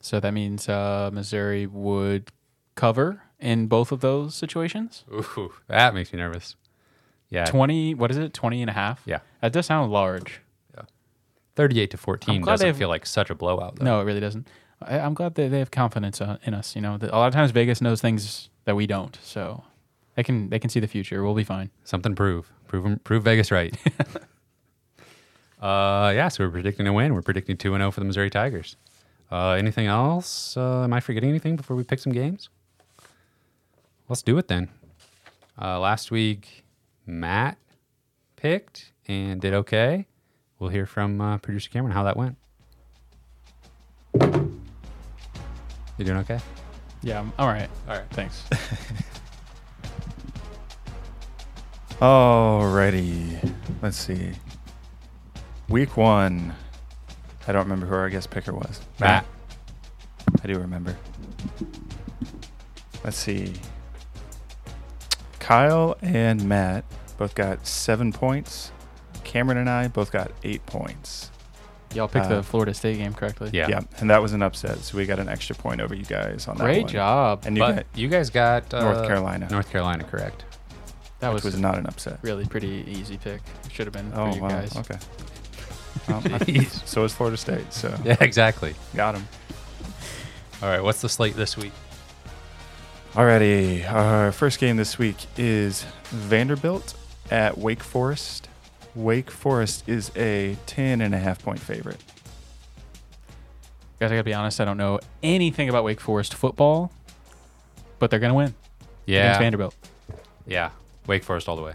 So 0.00 0.20
that 0.20 0.32
means 0.34 0.68
uh, 0.68 1.10
Missouri 1.12 1.66
would 1.66 2.30
cover 2.74 3.22
in 3.40 3.66
both 3.66 3.92
of 3.92 4.00
those 4.00 4.34
situations. 4.34 5.04
Ooh, 5.12 5.52
that 5.68 5.94
makes 5.94 6.12
me 6.12 6.18
nervous. 6.18 6.56
Yeah, 7.30 7.46
20, 7.46 7.94
what 7.94 8.10
is 8.10 8.18
it? 8.18 8.34
20 8.34 8.60
and 8.60 8.70
a 8.70 8.74
half? 8.74 9.00
yeah. 9.06 9.20
That 9.40 9.52
does 9.52 9.66
sound 9.66 9.90
large. 9.90 10.42
38 11.54 11.90
to 11.90 11.96
14 11.96 12.42
doesn't 12.42 12.74
feel 12.74 12.88
like 12.88 13.06
such 13.06 13.30
a 13.30 13.34
blowout. 13.34 13.76
Though. 13.76 13.84
No, 13.84 14.00
it 14.00 14.04
really 14.04 14.20
doesn't. 14.20 14.48
I, 14.80 14.98
I'm 14.98 15.14
glad 15.14 15.34
that 15.34 15.50
they 15.50 15.58
have 15.58 15.70
confidence 15.70 16.20
uh, 16.20 16.38
in 16.44 16.54
us. 16.54 16.74
You 16.74 16.82
know, 16.82 16.98
a 17.00 17.06
lot 17.18 17.28
of 17.28 17.34
times 17.34 17.50
Vegas 17.50 17.80
knows 17.80 18.00
things 18.00 18.48
that 18.64 18.74
we 18.76 18.86
don't, 18.86 19.18
so 19.22 19.64
they 20.16 20.22
can 20.22 20.48
they 20.50 20.58
can 20.58 20.70
see 20.70 20.80
the 20.80 20.86
future. 20.86 21.22
We'll 21.22 21.34
be 21.34 21.44
fine. 21.44 21.70
Something 21.84 22.14
prove. 22.14 22.50
Prove 22.68 23.02
prove 23.04 23.24
Vegas 23.24 23.50
right. 23.50 23.76
uh, 25.60 26.12
yeah, 26.14 26.28
so 26.28 26.44
we're 26.44 26.50
predicting 26.50 26.86
a 26.86 26.92
win. 26.92 27.14
We're 27.14 27.22
predicting 27.22 27.56
2 27.56 27.76
0 27.76 27.90
for 27.90 28.00
the 28.00 28.06
Missouri 28.06 28.30
Tigers. 28.30 28.76
Uh, 29.30 29.50
anything 29.50 29.86
else? 29.86 30.56
Uh, 30.56 30.84
am 30.84 30.92
I 30.92 31.00
forgetting 31.00 31.30
anything 31.30 31.56
before 31.56 31.76
we 31.76 31.84
pick 31.84 31.98
some 31.98 32.12
games? 32.12 32.50
Let's 34.08 34.22
do 34.22 34.36
it 34.36 34.48
then. 34.48 34.68
Uh, 35.60 35.80
last 35.80 36.10
week, 36.10 36.64
Matt 37.06 37.56
picked 38.36 38.92
and 39.06 39.40
did 39.40 39.54
okay. 39.54 40.06
We'll 40.62 40.70
hear 40.70 40.86
from 40.86 41.20
uh, 41.20 41.38
producer 41.38 41.68
Cameron 41.70 41.92
how 41.92 42.04
that 42.04 42.16
went. 42.16 42.36
You 44.14 46.04
doing 46.04 46.18
okay? 46.18 46.38
Yeah, 47.02 47.18
I'm, 47.18 47.32
all 47.36 47.48
right. 47.48 47.68
All 47.88 47.96
right. 47.96 48.04
Thanks. 48.10 48.44
Alrighty. 52.00 53.52
Let's 53.82 53.96
see. 53.96 54.30
Week 55.68 55.96
one. 55.96 56.54
I 57.48 57.52
don't 57.52 57.64
remember 57.64 57.86
who 57.86 57.96
our 57.96 58.08
guest 58.08 58.30
picker 58.30 58.54
was. 58.54 58.80
Matt. 59.00 59.26
I 60.44 60.46
do 60.46 60.60
remember. 60.60 60.96
Let's 63.02 63.16
see. 63.16 63.54
Kyle 65.40 65.96
and 66.02 66.48
Matt 66.48 66.84
both 67.18 67.34
got 67.34 67.66
seven 67.66 68.12
points. 68.12 68.70
Cameron 69.32 69.56
and 69.58 69.70
I 69.70 69.88
both 69.88 70.12
got 70.12 70.30
eight 70.44 70.64
points. 70.66 71.30
Y'all 71.94 72.06
picked 72.08 72.26
Uh, 72.26 72.36
the 72.36 72.42
Florida 72.42 72.74
State 72.74 72.98
game 72.98 73.14
correctly. 73.14 73.48
Yeah. 73.52 73.66
yeah. 73.68 73.80
and 73.98 74.10
that 74.10 74.20
was 74.22 74.32
an 74.34 74.42
upset, 74.42 74.78
so 74.80 74.96
we 74.98 75.06
got 75.06 75.18
an 75.18 75.28
extra 75.28 75.56
point 75.56 75.80
over 75.80 75.94
you 75.94 76.04
guys 76.04 76.46
on 76.48 76.56
that 76.58 76.64
Great 76.64 76.82
one. 76.84 76.92
job. 76.92 77.42
And 77.46 77.56
you 77.56 77.62
but 77.62 77.74
got 77.76 77.86
you 77.94 78.08
guys 78.08 78.28
got 78.30 78.72
uh, 78.74 78.80
North 78.92 79.06
Carolina, 79.06 79.48
North 79.50 79.70
Carolina 79.70 80.04
correct. 80.04 80.44
That 81.20 81.32
which 81.32 81.44
was, 81.44 81.54
was 81.54 81.60
not 81.62 81.78
an 81.78 81.86
upset. 81.86 82.18
really 82.22 82.44
pretty 82.44 82.84
easy 82.88 83.16
pick. 83.16 83.40
Should 83.72 83.86
have 83.86 83.92
been 83.94 84.12
Oh 84.14 84.30
for 84.30 84.36
you 84.36 84.42
wow. 84.42 84.48
guys. 84.48 84.76
Okay. 84.76 84.98
Um, 86.08 86.22
I- 86.32 86.64
so 86.64 87.04
is 87.04 87.12
Florida 87.14 87.36
State. 87.36 87.72
So 87.72 87.94
Yeah, 88.04 88.16
exactly. 88.20 88.74
got 88.94 89.14
him. 89.14 89.28
All 90.62 90.68
right, 90.68 90.82
what's 90.82 91.00
the 91.02 91.08
slate 91.08 91.36
this 91.36 91.56
week? 91.56 91.72
Alrighty, 93.12 93.88
our 93.92 94.32
first 94.32 94.58
game 94.58 94.78
this 94.78 94.98
week 94.98 95.16
is 95.36 95.84
Vanderbilt 96.06 96.94
at 97.30 97.58
Wake 97.58 97.82
Forest. 97.82 98.48
Wake 98.94 99.30
Forest 99.30 99.88
is 99.88 100.10
a 100.16 100.56
10 100.66 101.00
and 101.00 101.14
a 101.14 101.18
half 101.18 101.42
point 101.42 101.58
favorite. 101.58 102.02
Guys, 103.98 104.10
I 104.10 104.14
gotta 104.16 104.24
be 104.24 104.34
honest. 104.34 104.60
I 104.60 104.64
don't 104.64 104.76
know 104.76 104.98
anything 105.22 105.68
about 105.68 105.84
Wake 105.84 106.00
Forest 106.00 106.34
football, 106.34 106.92
but 107.98 108.10
they're 108.10 108.18
gonna 108.20 108.34
win 108.34 108.46
against 108.46 108.58
Yeah, 109.06 109.38
Vanderbilt. 109.38 109.74
yeah, 110.46 110.70
Wake 111.06 111.22
Forest 111.24 111.48
all 111.48 111.56
the 111.56 111.62
way. 111.62 111.72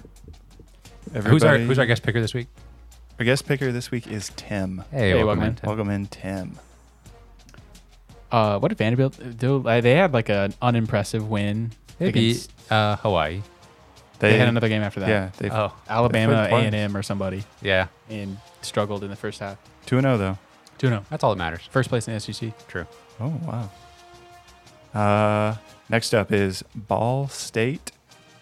Everybody, 1.09 1.29
Who's 1.29 1.43
our 1.43 1.57
Who's 1.57 1.79
our 1.79 1.85
guest 1.85 2.03
picker 2.03 2.19
this 2.21 2.33
week? 2.33 2.47
Our 3.17 3.25
guest 3.25 3.47
picker 3.47 3.71
this 3.71 3.89
week 3.91 4.07
is 4.07 4.29
Tim. 4.35 4.83
Hey, 4.91 5.11
Hey, 5.11 5.23
welcome, 5.23 5.25
welcome 5.39 5.43
in. 5.43 5.47
in. 5.49 5.55
Tim. 5.55 5.67
Welcome 5.67 5.89
in, 5.89 6.05
Tim. 6.07 6.59
Uh, 8.29 8.59
what 8.59 8.67
did 8.67 8.77
Vanderbilt 8.77 9.37
do? 9.39 9.65
Uh, 9.67 9.79
they 9.81 9.95
had 9.95 10.13
like 10.13 10.29
an 10.29 10.53
unimpressive 10.61 11.27
win. 11.29 11.71
They 11.97 12.11
beat 12.11 12.29
against- 12.31 12.71
uh, 12.71 12.97
Hawaii. 12.97 13.41
They, 14.19 14.37
had 14.37 14.47
another 14.47 14.69
game 14.69 14.81
after 14.81 14.99
that. 15.01 15.09
Yeah, 15.09 15.29
they 15.37 15.49
Oh, 15.49 15.71
Alabama, 15.87 16.47
A 16.49 16.55
and 16.55 16.73
M, 16.75 16.97
or 16.97 17.03
somebody, 17.03 17.43
yeah, 17.61 17.87
and 18.09 18.37
struggled 18.61 19.03
in 19.03 19.09
the 19.09 19.15
first 19.15 19.39
half. 19.39 19.57
2 19.85 20.01
0 20.01 20.17
though. 20.17 20.37
Two 20.77 20.89
no, 20.89 21.03
that's 21.09 21.23
all 21.23 21.31
that 21.31 21.37
matters. 21.37 21.61
first 21.71 21.89
place 21.89 22.07
in 22.07 22.13
the 22.13 22.19
SEC. 22.19 22.67
True. 22.67 22.85
Oh 23.19 23.33
wow. 23.45 23.69
Uh, 24.93 25.55
next 25.89 26.13
up 26.13 26.31
is 26.31 26.63
Ball 26.75 27.27
State 27.27 27.91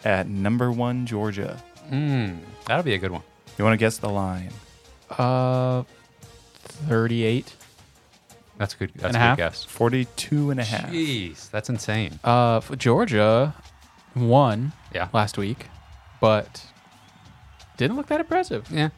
at 0.03 0.27
number 0.27 0.71
one 0.71 1.05
Georgia. 1.05 1.61
Mm, 1.89 2.39
that'll 2.65 2.83
be 2.83 2.93
a 2.93 2.97
good 2.97 3.11
one. 3.11 3.21
You 3.57 3.63
want 3.65 3.73
to 3.73 3.77
guess 3.77 3.97
the 3.97 4.09
line? 4.09 4.51
Uh, 5.09 5.83
thirty-eight. 6.63 7.53
That's 8.57 8.73
a 8.73 8.77
good. 8.77 8.91
That's 8.95 9.15
And 9.15 9.15
a 9.15 9.19
a 9.19 9.21
good 9.21 9.27
half? 9.27 9.37
guess. 9.37 9.63
42 9.65 10.51
and 10.51 10.59
a 10.61 10.63
half. 10.63 10.89
Jeez, 10.89 11.49
that's 11.51 11.69
insane. 11.69 12.19
Uh, 12.23 12.57
f- 12.57 12.71
Georgia 12.77 13.53
won 14.15 14.71
Yeah, 14.93 15.07
last 15.13 15.37
week, 15.37 15.67
but 16.21 16.65
didn't 17.77 17.97
look 17.97 18.07
that 18.07 18.19
impressive. 18.19 18.65
yeah, 18.71 18.89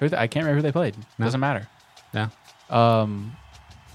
Who 0.00 0.08
th- 0.08 0.18
I 0.20 0.26
can't 0.26 0.44
remember 0.44 0.58
who 0.58 0.62
they 0.62 0.72
played. 0.72 0.96
No. 1.18 1.24
Doesn't 1.26 1.40
matter. 1.40 1.68
yeah. 2.12 2.28
Um, 2.70 3.36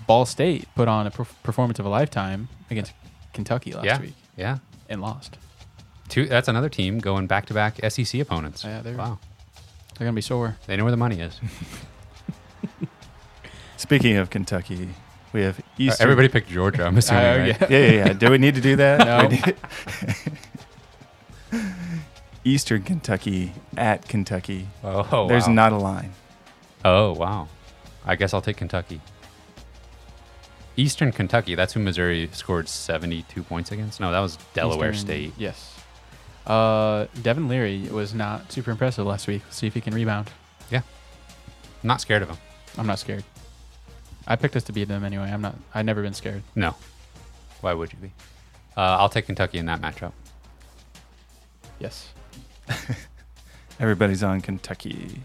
Ball 0.08 0.26
State 0.26 0.68
put 0.76 0.88
on 0.88 1.08
a 1.08 1.12
perf- 1.12 1.34
performance 1.44 1.80
of 1.80 1.86
a 1.86 1.90
lifetime 1.90 2.50
against 2.72 2.94
Kentucky 3.34 3.72
last 3.74 3.86
Yeah. 3.86 4.00
week 4.02 4.16
Yeah, 4.38 4.58
and 4.90 5.02
lost. 5.02 5.38
two. 6.08 6.26
That's 6.26 6.48
another 6.48 6.70
team 6.70 7.00
going 7.00 7.28
back 7.28 7.46
to 7.48 7.54
back 7.54 7.80
SEC 7.90 8.20
opponents. 8.20 8.64
Yeah, 8.64 8.82
they're- 8.82 8.98
wow, 8.98 9.20
They're 9.98 10.06
gonna 10.06 10.14
be 10.16 10.22
sore. 10.22 10.58
they 10.68 10.76
know 10.78 10.84
where 10.84 10.92
the 10.92 10.98
money 10.98 11.20
is. 11.20 11.40
Speaking 13.78 14.18
of 14.18 14.30
Kentucky, 14.30 14.90
we 15.34 15.42
have 15.42 15.60
Uh, 15.60 15.64
Eastern. 15.78 16.04
Everybody 16.04 16.28
picked 16.28 16.50
Georgia. 16.50 16.86
I'm 16.86 16.98
assuming. 16.98 17.24
Uh, 17.24 17.38
right? 17.38 17.48
yeah. 17.62 17.68
yeah, 17.70 17.78
yeah, 17.92 18.06
yeah. 18.08 18.14
Do 18.14 18.30
we 18.32 18.38
need 18.38 18.56
to 18.56 18.62
do 18.62 18.76
that? 18.78 19.00
No. 19.06 19.28
We 19.28 19.36
need- 19.36 19.56
Eastern 22.50 22.82
Kentucky 22.82 23.52
at 23.78 24.08
Kentucky. 24.08 24.68
Oh, 24.84 25.28
There's 25.28 25.46
wow. 25.48 25.54
not 25.54 25.72
a 25.74 25.78
line. 25.78 26.14
Oh 26.84 27.14
wow, 27.14 27.48
I 28.06 28.16
guess 28.16 28.34
I'll 28.34 28.42
take 28.42 28.58
Kentucky. 28.58 29.02
Eastern 30.76 31.12
Kentucky. 31.12 31.54
That's 31.56 31.74
who 31.74 31.80
Missouri 31.80 32.28
scored 32.34 32.68
72 32.68 33.44
points 33.44 33.72
against. 33.72 34.00
No, 34.00 34.12
that 34.12 34.20
was 34.20 34.38
Delaware 34.54 34.92
Eastern- 34.92 35.06
State. 35.06 35.34
Yes. 35.38 35.76
Uh, 36.48 37.06
Devin 37.22 37.48
Leary 37.50 37.88
was 37.92 38.14
not 38.16 38.52
super 38.52 38.72
impressive 38.72 39.06
last 39.06 39.28
week. 39.28 39.44
Let's 39.46 39.58
see 39.58 39.68
if 39.68 39.74
he 39.76 39.82
can 39.82 39.94
rebound. 39.94 40.32
Yeah. 40.72 40.82
Not 41.84 42.02
scared 42.02 42.24
of 42.24 42.30
him. 42.30 42.38
I'm 42.78 42.88
not 42.88 42.98
scared. 42.98 43.24
I 44.26 44.36
picked 44.38 44.56
us 44.56 44.64
to 44.64 44.72
beat 44.74 44.88
them 44.88 45.04
anyway. 45.04 45.30
I'm 45.32 45.42
not. 45.42 45.56
I've 45.76 45.86
never 45.86 46.02
been 46.02 46.14
scared. 46.16 46.42
No. 46.56 46.76
Why 47.62 47.74
would 47.74 47.92
you 47.94 48.00
be? 48.00 48.12
Uh, 48.76 48.98
I'll 48.98 49.10
take 49.10 49.26
Kentucky 49.28 49.58
in 49.60 49.66
that 49.68 49.82
matchup. 49.82 50.14
Yes. 51.80 52.10
Everybody's 53.80 54.24
on 54.24 54.42
Kentucky. 54.42 55.22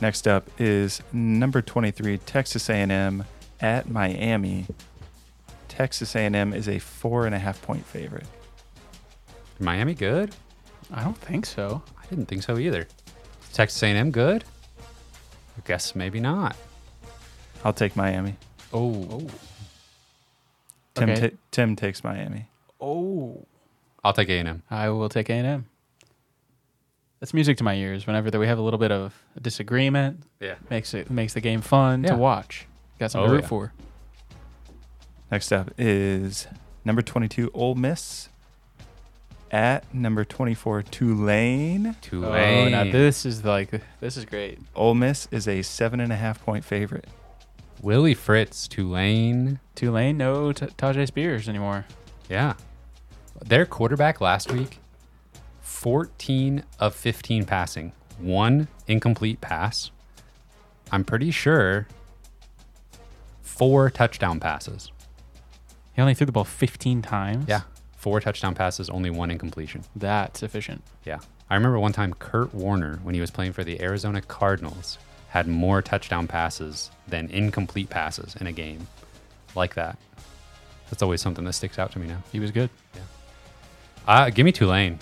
Next 0.00 0.26
up 0.26 0.48
is 0.58 1.02
number 1.12 1.60
23 1.62 2.18
Texas 2.18 2.68
A&M 2.70 3.24
at 3.60 3.88
Miami. 3.88 4.66
Texas 5.68 6.14
A&M 6.16 6.52
is 6.52 6.68
a 6.68 6.78
four 6.78 7.26
and 7.26 7.34
a 7.34 7.38
half 7.38 7.60
point 7.62 7.84
favorite. 7.84 8.26
Miami 9.58 9.94
good? 9.94 10.34
I 10.92 11.02
don't 11.04 11.16
think 11.18 11.44
so. 11.46 11.82
I 12.02 12.06
Didn't 12.08 12.26
think 12.26 12.42
so 12.42 12.58
either. 12.58 12.86
Texas 13.52 13.82
A&M 13.82 14.10
good? 14.10 14.44
I 15.58 15.60
guess 15.66 15.94
maybe 15.94 16.20
not. 16.20 16.56
I'll 17.64 17.74
take 17.74 17.94
Miami. 17.94 18.36
Oh, 18.72 19.06
oh. 19.10 19.26
Tim, 20.94 21.10
Okay. 21.10 21.28
ta- 21.30 21.36
Tim 21.50 21.76
takes 21.76 22.02
Miami. 22.02 22.46
Oh. 22.80 23.44
I'll 24.02 24.12
take 24.12 24.28
A&M. 24.28 24.62
I 24.70 24.88
will 24.88 25.08
take 25.08 25.28
A 25.28 25.32
and 25.34 25.46
M. 25.46 25.66
That's 27.20 27.34
music 27.34 27.58
to 27.58 27.64
my 27.64 27.74
ears. 27.74 28.06
Whenever 28.06 28.38
we 28.38 28.46
have 28.46 28.58
a 28.58 28.62
little 28.62 28.78
bit 28.78 28.90
of 28.90 29.22
a 29.36 29.40
disagreement, 29.40 30.22
Yeah. 30.40 30.54
makes 30.70 30.94
it 30.94 31.10
makes 31.10 31.34
the 31.34 31.40
game 31.42 31.60
fun 31.60 32.02
Yeah. 32.04 32.10
to 32.12 32.16
watch. 32.16 32.66
Got 32.98 33.10
something 33.10 33.26
Oh, 33.26 33.28
to 33.28 33.34
root 33.34 33.42
yeah. 33.42 33.48
for. 33.48 33.72
Next 35.30 35.52
up 35.52 35.70
is 35.78 36.46
number 36.84 37.02
22, 37.02 37.50
Ole 37.52 37.74
Miss. 37.74 38.28
At 39.52 39.92
number 39.92 40.24
24, 40.24 40.82
Tulane. 40.84 41.96
Tulane. 42.00 42.68
Oh, 42.68 42.84
now 42.84 42.90
this 42.90 43.26
is 43.26 43.44
like 43.44 43.82
this 44.00 44.16
is 44.16 44.24
great. 44.24 44.60
Ole 44.76 44.94
Miss 44.94 45.26
is 45.32 45.46
a 45.48 45.62
seven 45.62 45.98
and 46.00 46.12
a 46.12 46.16
half 46.16 46.42
point 46.44 46.64
favorite. 46.64 47.06
Willie 47.82 48.14
Fritz, 48.14 48.68
Tulane. 48.68 49.58
Tulane, 49.74 50.16
no 50.16 50.52
T- 50.52 50.66
Tyjae 50.66 51.06
Spears 51.06 51.48
anymore. 51.48 51.84
Yeah. 52.28 52.54
Their 53.44 53.66
quarterback 53.66 54.20
last 54.20 54.52
week, 54.52 54.78
14 55.62 56.62
of 56.78 56.94
15 56.94 57.44
passing, 57.44 57.92
one 58.18 58.68
incomplete 58.86 59.40
pass. 59.40 59.90
I'm 60.92 61.04
pretty 61.04 61.30
sure 61.30 61.86
four 63.42 63.90
touchdown 63.90 64.40
passes. 64.40 64.90
He 65.94 66.02
only 66.02 66.14
threw 66.14 66.26
the 66.26 66.32
ball 66.32 66.44
15 66.44 67.02
times. 67.02 67.46
Yeah. 67.48 67.62
Four 67.96 68.20
touchdown 68.20 68.54
passes, 68.54 68.88
only 68.88 69.10
one 69.10 69.30
incompletion. 69.30 69.84
That's 69.94 70.42
efficient. 70.42 70.82
Yeah. 71.04 71.18
I 71.50 71.54
remember 71.54 71.78
one 71.78 71.92
time 71.92 72.14
Kurt 72.14 72.54
Warner, 72.54 73.00
when 73.02 73.14
he 73.14 73.20
was 73.20 73.30
playing 73.30 73.52
for 73.52 73.64
the 73.64 73.80
Arizona 73.82 74.22
Cardinals, 74.22 74.98
had 75.28 75.46
more 75.46 75.82
touchdown 75.82 76.26
passes 76.26 76.90
than 77.08 77.28
incomplete 77.30 77.90
passes 77.90 78.36
in 78.36 78.46
a 78.46 78.52
game 78.52 78.86
like 79.54 79.74
that. 79.74 79.98
That's 80.90 81.02
always 81.02 81.20
something 81.20 81.44
that 81.44 81.52
sticks 81.52 81.78
out 81.78 81.92
to 81.92 81.98
me 81.98 82.06
now. 82.06 82.22
He 82.32 82.40
was 82.40 82.50
good. 82.50 82.70
Uh, 84.06 84.30
give 84.30 84.44
me 84.44 84.52
Tulane. 84.52 84.98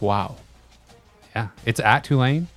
Wow. 0.00 0.36
Yeah. 1.34 1.48
It's 1.64 1.80
at 1.80 2.04
Tulane. 2.04 2.48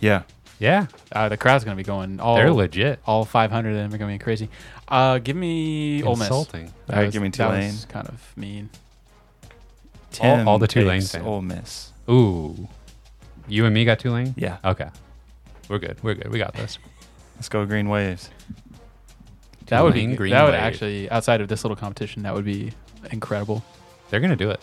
Yeah. 0.00 0.22
Yeah. 0.58 0.86
Uh, 1.10 1.28
the 1.28 1.36
crowd's 1.36 1.64
gonna 1.64 1.76
be 1.76 1.82
going 1.82 2.20
all 2.20 2.36
They're 2.36 2.52
legit. 2.52 3.00
all 3.06 3.24
500 3.24 3.70
of 3.70 3.76
them 3.76 3.94
are 3.94 3.98
gonna 3.98 4.12
be 4.12 4.18
crazy. 4.18 4.48
Uh, 4.88 5.18
give 5.18 5.36
me 5.36 6.02
Ole 6.02 6.16
Miss. 6.16 6.28
Insulting. 6.28 6.66
All 6.90 6.96
right, 6.96 7.06
was- 7.06 7.12
give 7.12 7.22
me 7.22 7.28
that 7.30 7.48
was 7.50 7.58
Tulane. 7.58 7.78
kind 7.88 8.08
of 8.08 8.32
mean. 8.36 8.70
Tim 10.12 10.46
all 10.46 10.58
the 10.58 10.68
Tulane 10.68 11.00
takes 11.00 11.12
fans. 11.12 11.26
Ole 11.26 11.42
Miss. 11.42 11.92
Ooh. 12.08 12.68
You 13.48 13.64
and 13.64 13.74
me 13.74 13.84
got 13.84 13.98
Tulane? 13.98 14.34
Yeah. 14.36 14.58
Okay. 14.64 14.88
We're 15.68 15.78
good. 15.78 15.96
We're 16.02 16.14
good. 16.14 16.30
We 16.30 16.38
got 16.38 16.54
this. 16.54 16.78
Let's 17.36 17.48
go 17.48 17.64
Green 17.66 17.88
Waves. 17.88 18.30
That 19.66 19.82
would 19.82 19.94
be 19.94 20.02
Tulane 20.02 20.16
Green 20.16 20.32
that 20.32 20.44
would 20.44 20.52
Wave. 20.52 20.60
actually 20.62 21.10
outside 21.10 21.40
of 21.40 21.48
this 21.48 21.64
little 21.64 21.76
competition 21.76 22.22
that 22.22 22.34
would 22.34 22.44
be 22.44 22.72
incredible. 23.10 23.64
They're 24.10 24.20
going 24.20 24.30
to 24.30 24.36
do 24.36 24.50
it. 24.50 24.60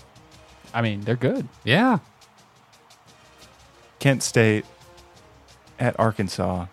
I 0.73 0.81
mean, 0.81 1.01
they're 1.01 1.15
good. 1.15 1.47
Yeah. 1.63 1.99
Kent 3.99 4.23
State 4.23 4.65
at 5.79 5.99
Arkansas. 5.99 6.65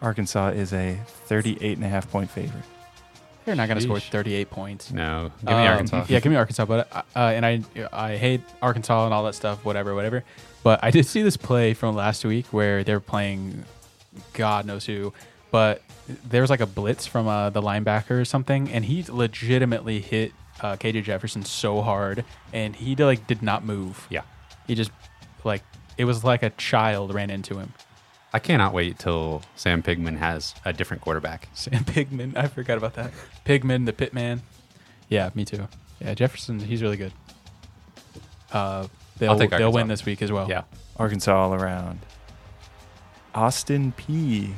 Arkansas 0.00 0.48
is 0.50 0.72
a 0.72 0.98
38 1.26 1.76
and 1.76 1.84
a 1.84 1.88
half 1.88 2.10
point 2.10 2.30
favorite. 2.30 2.64
They're 3.44 3.56
not 3.56 3.66
going 3.66 3.78
to 3.78 3.84
score 3.84 3.98
38 3.98 4.50
points. 4.50 4.92
No. 4.92 5.30
Give 5.40 5.48
me 5.48 5.54
Um, 5.54 5.68
Arkansas. 5.68 6.04
Yeah, 6.08 6.20
give 6.20 6.30
me 6.30 6.36
Arkansas. 6.36 6.66
But 6.66 6.88
uh, 6.94 7.02
and 7.16 7.46
I 7.46 7.62
I 7.92 8.16
hate 8.16 8.42
Arkansas 8.60 9.06
and 9.06 9.14
all 9.14 9.24
that 9.24 9.34
stuff. 9.34 9.64
Whatever, 9.64 9.94
whatever. 9.94 10.22
But 10.62 10.80
I 10.82 10.90
did 10.90 11.06
see 11.06 11.22
this 11.22 11.36
play 11.38 11.72
from 11.72 11.96
last 11.96 12.24
week 12.24 12.46
where 12.52 12.84
they're 12.84 13.00
playing, 13.00 13.64
God 14.34 14.66
knows 14.66 14.84
who, 14.84 15.14
but 15.50 15.80
there 16.28 16.42
was 16.42 16.50
like 16.50 16.60
a 16.60 16.66
blitz 16.66 17.06
from 17.06 17.26
uh, 17.26 17.48
the 17.48 17.62
linebacker 17.62 18.20
or 18.20 18.24
something, 18.26 18.68
and 18.70 18.84
he 18.84 19.02
legitimately 19.08 20.00
hit 20.00 20.32
uh, 20.60 20.76
KJ 20.76 21.04
Jefferson 21.04 21.44
so 21.44 21.82
hard, 21.82 22.24
and 22.52 22.74
he 22.76 22.94
like 22.96 23.26
did 23.26 23.42
not 23.42 23.64
move. 23.64 24.06
Yeah. 24.10 24.22
He 24.66 24.74
just 24.74 24.90
like 25.44 25.62
it 25.96 26.04
was 26.04 26.24
like 26.24 26.42
a 26.42 26.50
child 26.50 27.14
ran 27.14 27.30
into 27.30 27.58
him. 27.58 27.72
I 28.32 28.38
cannot 28.38 28.74
wait 28.74 28.98
till 28.98 29.42
Sam 29.56 29.82
Pigman 29.82 30.18
has 30.18 30.54
a 30.64 30.72
different 30.72 31.02
quarterback. 31.02 31.48
Sam 31.54 31.84
Pigman. 31.84 32.36
I 32.36 32.46
forgot 32.48 32.76
about 32.76 32.94
that. 32.94 33.12
Pigman, 33.46 33.86
the 33.86 33.92
Pittman. 33.92 34.42
Yeah, 35.08 35.30
me 35.34 35.44
too. 35.44 35.66
Yeah, 36.00 36.14
Jefferson, 36.14 36.60
he's 36.60 36.82
really 36.82 36.98
good. 36.98 37.12
Uh, 38.52 38.86
they'll 39.18 39.38
take 39.38 39.50
they'll 39.50 39.72
win 39.72 39.88
this 39.88 40.04
week 40.04 40.22
as 40.22 40.30
well. 40.30 40.48
Yeah. 40.48 40.62
Arkansas 40.96 41.34
all 41.34 41.54
around. 41.54 42.00
Austin 43.34 43.92
Peay. 43.96 44.52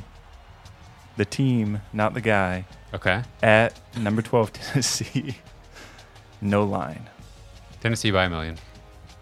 The 1.17 1.25
team, 1.25 1.81
not 1.93 2.13
the 2.13 2.21
guy, 2.21 2.65
Okay. 2.93 3.21
at 3.43 3.77
number 3.97 4.21
12, 4.21 4.53
Tennessee. 4.53 5.35
No 6.41 6.63
line. 6.63 7.09
Tennessee 7.81 8.11
by 8.11 8.25
a 8.25 8.29
million. 8.29 8.57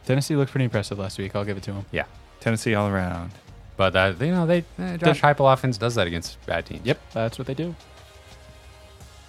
Tennessee 0.06 0.36
looked 0.36 0.52
pretty 0.52 0.66
impressive 0.66 0.98
last 0.98 1.18
week. 1.18 1.36
I'll 1.36 1.46
give 1.46 1.58
it 1.58 1.64
to 1.64 1.74
them. 1.74 1.86
Yeah. 1.92 2.06
Tennessee 2.40 2.74
all 2.74 2.88
around. 2.88 3.32
But 3.78 3.92
that 3.92 4.20
you 4.20 4.32
know 4.32 4.46
they 4.46 4.66
eh, 4.78 4.98
Josh 4.98 5.22
Heupel 5.22 5.52
offense 5.54 5.78
does 5.78 5.96
that 5.96 6.08
against 6.08 6.44
bad 6.46 6.66
teams. 6.66 6.86
Yep, 6.86 7.00
that's 7.14 7.38
what 7.38 7.48
they 7.48 7.54
do. 7.54 7.76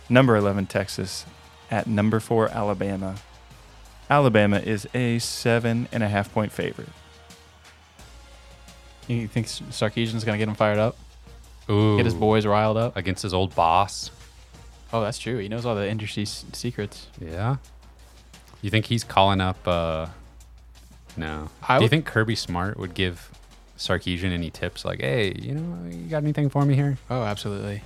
Number 0.08 0.36
11, 0.36 0.66
Texas. 0.66 1.24
At 1.70 1.86
number 1.86 2.18
4, 2.18 2.48
Alabama. 2.48 3.14
Alabama 4.08 4.58
is 4.58 4.88
a 4.92 5.20
seven 5.20 5.86
and 5.92 6.02
a 6.02 6.08
half 6.08 6.32
point 6.34 6.50
favorite. 6.50 6.88
You 9.06 9.28
think 9.28 9.46
Sarkisian's 9.46 10.24
gonna 10.24 10.38
get 10.38 10.48
him 10.48 10.54
fired 10.54 10.78
up? 10.78 10.96
Ooh. 11.68 11.96
Get 11.96 12.04
his 12.06 12.14
boys 12.14 12.46
riled 12.46 12.76
up? 12.76 12.96
against 12.96 13.22
his 13.22 13.32
old 13.34 13.54
boss. 13.54 14.10
Oh, 14.92 15.00
that's 15.00 15.18
true. 15.18 15.38
He 15.38 15.48
knows 15.48 15.64
all 15.64 15.76
the 15.76 15.88
industry 15.88 16.24
s- 16.24 16.44
secrets. 16.52 17.06
Yeah. 17.20 17.56
You 18.62 18.70
think 18.70 18.86
he's 18.86 19.04
calling 19.04 19.40
up? 19.40 19.66
uh 19.66 20.06
No. 21.16 21.48
I 21.62 21.74
Do 21.74 21.74
you 21.74 21.80
would- 21.84 21.90
think 21.90 22.06
Kirby 22.06 22.34
Smart 22.34 22.78
would 22.78 22.94
give 22.94 23.30
Sarkisian 23.78 24.32
any 24.32 24.50
tips? 24.50 24.84
Like, 24.84 25.00
hey, 25.00 25.32
you 25.38 25.54
know, 25.54 25.90
you 25.90 26.04
got 26.08 26.18
anything 26.22 26.48
for 26.50 26.64
me 26.64 26.74
here? 26.74 26.98
Oh, 27.08 27.22
absolutely. 27.22 27.82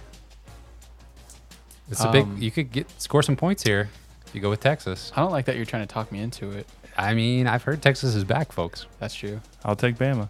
It's 1.91 2.01
a 2.03 2.07
Um, 2.09 2.13
big. 2.13 2.43
You 2.43 2.51
could 2.51 2.73
get 2.73 2.89
score 3.01 3.23
some 3.23 3.37
points 3.37 3.63
here 3.63 3.91
if 4.27 4.35
you 4.35 4.41
go 4.41 4.51
with 4.51 4.61
Texas. 4.61 5.13
I 5.15 5.21
don't 5.21 5.31
like 5.33 5.45
that 5.47 5.57
you're 5.57 5.67
trying 5.67 5.87
to 5.87 5.93
talk 5.93 6.11
me 6.11 6.21
into 6.21 6.51
it. 6.51 6.67
I 6.97 7.15
mean, 7.15 7.47
I've 7.47 7.63
heard 7.65 7.83
Texas 7.83 8.15
is 8.15 8.25
back, 8.25 8.53
folks. 8.53 8.87
That's 9.01 9.15
true. 9.15 9.41
I'll 9.65 9.77
take 9.77 9.97
Bama. 9.97 10.29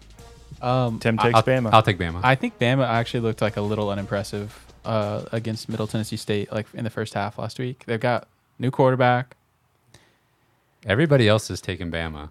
Um, 0.61 0.99
Tim 0.99 1.17
takes 1.17 1.35
I'll, 1.35 1.43
Bama. 1.43 1.69
I'll 1.71 1.83
take 1.83 1.97
Bama. 1.97 2.21
I 2.23 2.35
think 2.35 2.57
Bama 2.59 2.87
actually 2.87 3.19
looked 3.21 3.41
like 3.41 3.55
a 3.57 3.61
little 3.61 3.89
unimpressive 3.89 4.65
uh, 4.83 5.23
against 5.31 5.69
Middle 5.69 5.87
Tennessee 5.87 6.17
State, 6.17 6.51
like 6.51 6.65
in 6.73 6.83
the 6.83 6.89
first 6.89 7.13
half 7.13 7.37
last 7.37 7.59
week. 7.59 7.83
They've 7.85 7.99
got 7.99 8.27
new 8.59 8.71
quarterback. 8.71 9.35
Everybody 10.85 11.27
else 11.27 11.49
is 11.49 11.61
taking 11.61 11.91
Bama. 11.91 12.29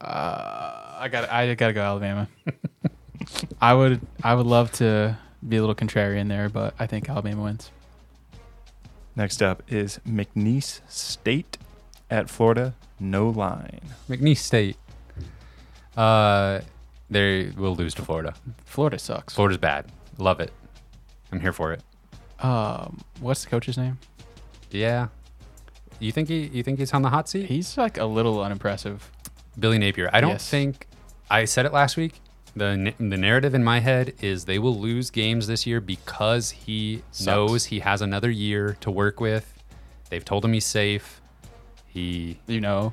Uh, 0.00 0.96
I 0.98 1.08
got 1.10 1.30
I 1.30 1.54
gotta 1.54 1.72
go 1.72 1.82
Alabama. 1.82 2.28
I 3.60 3.74
would 3.74 4.00
I 4.22 4.34
would 4.34 4.46
love 4.46 4.72
to 4.72 5.16
be 5.46 5.56
a 5.56 5.60
little 5.60 5.74
contrarian 5.74 6.28
there, 6.28 6.48
but 6.48 6.74
I 6.78 6.86
think 6.86 7.08
Alabama 7.08 7.42
wins. 7.42 7.70
Next 9.14 9.42
up 9.42 9.62
is 9.68 10.00
McNeese 10.08 10.80
State 10.90 11.58
at 12.10 12.30
Florida. 12.30 12.74
No 12.98 13.28
line. 13.28 13.80
McNeese 14.08 14.38
State. 14.38 14.76
Uh, 15.96 16.60
they 17.10 17.52
will 17.56 17.76
lose 17.76 17.92
to 17.94 18.02
Florida. 18.02 18.34
Florida 18.64 18.98
sucks. 18.98 19.34
Florida's 19.34 19.58
bad. 19.58 19.86
Love 20.16 20.40
it. 20.40 20.50
I'm 21.30 21.40
here 21.40 21.52
for 21.52 21.72
it. 21.72 21.82
Um, 22.42 23.00
what's 23.20 23.44
the 23.44 23.50
coach's 23.50 23.76
name? 23.76 23.98
Yeah. 24.70 25.08
You 26.02 26.12
think 26.12 26.28
he? 26.28 26.46
You 26.48 26.62
think 26.62 26.78
he's 26.78 26.92
on 26.92 27.02
the 27.02 27.10
hot 27.10 27.28
seat? 27.28 27.46
He's 27.46 27.76
like 27.78 27.96
a 27.98 28.04
little 28.04 28.42
unimpressive. 28.42 29.10
Billy 29.58 29.78
Napier. 29.78 30.10
I 30.12 30.20
don't 30.20 30.30
Yes. 30.32 30.48
think 30.48 30.86
I 31.30 31.44
said 31.44 31.66
it 31.66 31.72
last 31.72 31.96
week. 31.96 32.20
The 32.56 32.92
the 32.98 33.16
narrative 33.16 33.54
in 33.54 33.64
my 33.64 33.80
head 33.80 34.14
is 34.20 34.44
they 34.44 34.58
will 34.58 34.78
lose 34.78 35.10
games 35.10 35.46
this 35.46 35.66
year 35.66 35.80
because 35.80 36.50
he 36.50 37.02
Sucks. 37.12 37.26
knows 37.26 37.64
he 37.66 37.80
has 37.80 38.02
another 38.02 38.30
year 38.30 38.76
to 38.80 38.90
work 38.90 39.20
with. 39.20 39.62
They've 40.10 40.24
told 40.24 40.44
him 40.44 40.52
he's 40.52 40.66
safe. 40.66 41.20
He 41.86 42.38
You 42.46 42.60
know, 42.60 42.92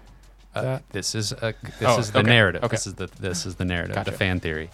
uh, 0.56 0.80
this 0.92 1.16
is 1.16 1.32
a 1.34 1.54
this 1.80 1.90
Oh, 1.90 2.00
is 2.00 2.12
the 2.12 2.20
okay, 2.20 2.30
narrative. 2.30 2.64
okay. 2.64 2.76
This 2.76 2.88
is 2.88 2.94
the 2.96 3.08
this 3.20 3.46
is 3.46 3.56
the 3.56 3.66
narrative. 3.66 3.96
Gotcha. 3.96 4.12
The 4.12 4.18
fan 4.18 4.40
theory. 4.40 4.70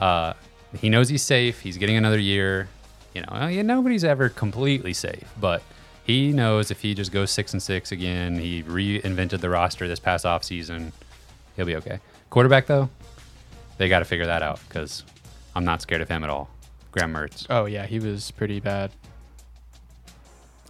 Uh, 0.00 0.32
he 0.80 0.88
knows 0.88 1.08
he's 1.08 1.22
safe. 1.22 1.60
He's 1.60 1.76
getting 1.76 1.96
another 1.96 2.18
year. 2.18 2.68
You 3.14 3.22
know, 3.22 3.62
nobody's 3.62 4.04
ever 4.04 4.28
completely 4.28 4.92
safe, 4.92 5.24
but 5.40 5.62
he 6.06 6.32
knows 6.32 6.70
if 6.70 6.80
he 6.82 6.94
just 6.94 7.12
goes 7.12 7.30
six 7.30 7.52
and 7.52 7.62
six 7.62 7.92
again, 7.92 8.38
he 8.38 8.62
reinvented 8.62 9.40
the 9.40 9.50
roster 9.50 9.88
this 9.88 9.98
past 10.00 10.24
offseason, 10.24 10.92
he'll 11.56 11.66
be 11.66 11.76
okay. 11.76 11.98
Quarterback 12.30 12.66
though, 12.66 12.88
they 13.78 13.88
got 13.88 13.98
to 14.00 14.04
figure 14.04 14.26
that 14.26 14.42
out 14.42 14.60
because 14.68 15.04
I'm 15.54 15.64
not 15.64 15.82
scared 15.82 16.00
of 16.02 16.08
him 16.08 16.22
at 16.24 16.30
all. 16.30 16.48
Graham 16.92 17.12
Mertz. 17.12 17.46
oh 17.50 17.66
yeah, 17.66 17.84
he 17.86 17.98
was 17.98 18.30
pretty 18.30 18.60
bad. 18.60 18.90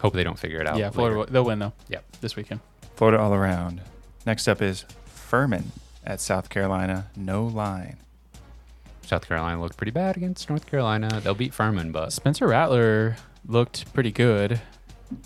Hope 0.00 0.12
they 0.14 0.24
don't 0.24 0.38
figure 0.38 0.60
it 0.60 0.66
out. 0.66 0.76
yeah, 0.78 0.90
Florida 0.90 1.16
later. 1.18 1.26
will- 1.26 1.32
they'll 1.32 1.44
win 1.44 1.58
though 1.58 1.72
Yep. 1.88 2.04
this 2.20 2.36
weekend. 2.36 2.60
Florida 2.96 3.18
all 3.18 3.32
around. 3.34 3.80
Next 4.26 4.48
up 4.48 4.60
is 4.60 4.84
Furman 5.06 5.72
at 6.04 6.20
South 6.20 6.48
Carolina. 6.48 7.06
No 7.16 7.44
line. 7.46 7.96
South 9.02 9.26
Carolina 9.28 9.60
looked 9.60 9.76
pretty 9.76 9.92
bad 9.92 10.16
against 10.16 10.48
North 10.48 10.66
Carolina. 10.66 11.20
They'll 11.22 11.34
beat 11.34 11.54
Furman, 11.54 11.92
but 11.92 12.12
Spencer 12.12 12.46
Rattler 12.48 13.16
looked 13.46 13.92
pretty 13.94 14.10
good, 14.10 14.60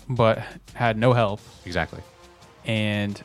but 0.09 0.41
had 0.73 0.97
no 0.97 1.13
help. 1.13 1.39
exactly. 1.65 2.01
And 2.65 3.21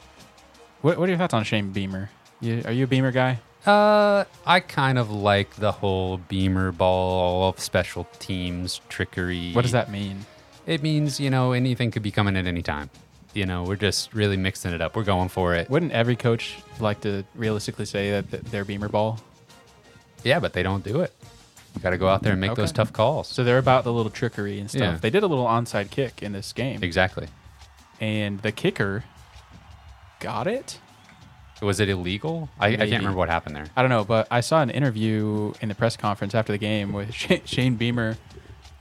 what, 0.83 0.99
what 0.99 1.07
are 1.09 1.13
your 1.13 1.19
thoughts 1.19 1.35
on 1.35 1.45
Shane 1.45 1.71
Beamer? 1.73 2.11
You, 2.41 2.63
are 2.65 2.73
you 2.73 2.85
a 2.85 2.87
Beamer 2.87 3.13
guy? 3.13 3.39
Uh, 3.67 4.25
I 4.47 4.61
kind 4.61 4.99
of 4.99 5.11
like 5.11 5.57
the 5.57 5.73
whole 5.73 6.19
Beamer 6.19 6.71
ball 6.73 7.49
of 7.49 7.59
special 7.59 8.07
teams 8.19 8.81
trickery. 8.89 9.53
What 9.53 9.63
does 9.63 9.73
that 9.73 9.91
mean? 9.91 10.25
It 10.67 10.83
means 10.83 11.19
you 11.19 11.31
know 11.31 11.53
anything 11.53 11.91
could 11.91 12.03
be 12.03 12.11
coming 12.11 12.37
at 12.37 12.47
any 12.47 12.63
time. 12.63 12.91
You 13.35 13.45
know, 13.45 13.65
we're 13.65 13.77
just 13.77 14.15
really 14.15 14.37
mixing 14.37 14.73
it 14.73 14.81
up. 14.81 14.97
We're 14.97 15.05
going 15.05 15.29
for 15.29 15.55
it. 15.55 15.69
Wouldn't 15.69 15.93
every 15.93 16.17
coach 16.17 16.57
like 16.81 17.01
to 17.03 17.25
realistically 17.35 17.85
say 17.85 18.13
that 18.13 18.31
th- 18.31 18.43
they're 18.45 18.65
Beamer 18.65 18.89
ball? 18.89 19.19
Yeah, 20.25 20.39
but 20.41 20.53
they 20.53 20.63
don't 20.63 20.83
do 20.85 21.01
it. 21.01 21.13
You 21.77 21.83
got 21.83 21.91
to 21.91 21.99
go 21.99 22.09
out 22.09 22.23
there 22.23 22.33
and 22.33 22.41
make 22.41 22.55
those 22.55 22.73
tough 22.73 22.93
calls. 22.93 23.29
So 23.29 23.45
they're 23.45 23.59
about 23.59 23.85
the 23.85 23.93
little 23.93 24.11
trickery 24.11 24.59
and 24.59 24.69
stuff. 24.71 24.81
Yeah. 24.81 24.97
They 24.97 25.11
did 25.11 25.23
a 25.23 25.27
little 25.27 25.45
onside 25.47 25.91
kick 25.91 26.23
in 26.23 26.33
this 26.33 26.53
game, 26.55 26.83
exactly. 26.83 27.29
and 28.01 28.41
the 28.41 28.51
kicker 28.51 29.05
got 30.21 30.47
it. 30.47 30.81
Was 31.63 31.81
it 31.81 31.89
illegal? 31.89 32.49
I, 32.59 32.69
I 32.69 32.77
can't 32.77 32.91
remember 32.93 33.17
what 33.19 33.29
happened 33.29 33.57
there. 33.57 33.67
I 33.77 33.83
don't 33.83 33.91
know, 33.91 34.05
but 34.05 34.27
I 34.31 34.41
saw 34.41 34.61
an 34.63 34.71
interview 34.71 35.53
in 35.61 35.69
the 35.69 35.75
press 35.75 35.97
conference 35.97 36.35
after 36.35 36.53
the 36.53 36.59
game 36.59 36.93
with 36.93 37.15
Shane, 37.15 37.43
Shane 37.45 37.75
Beamer 37.77 38.17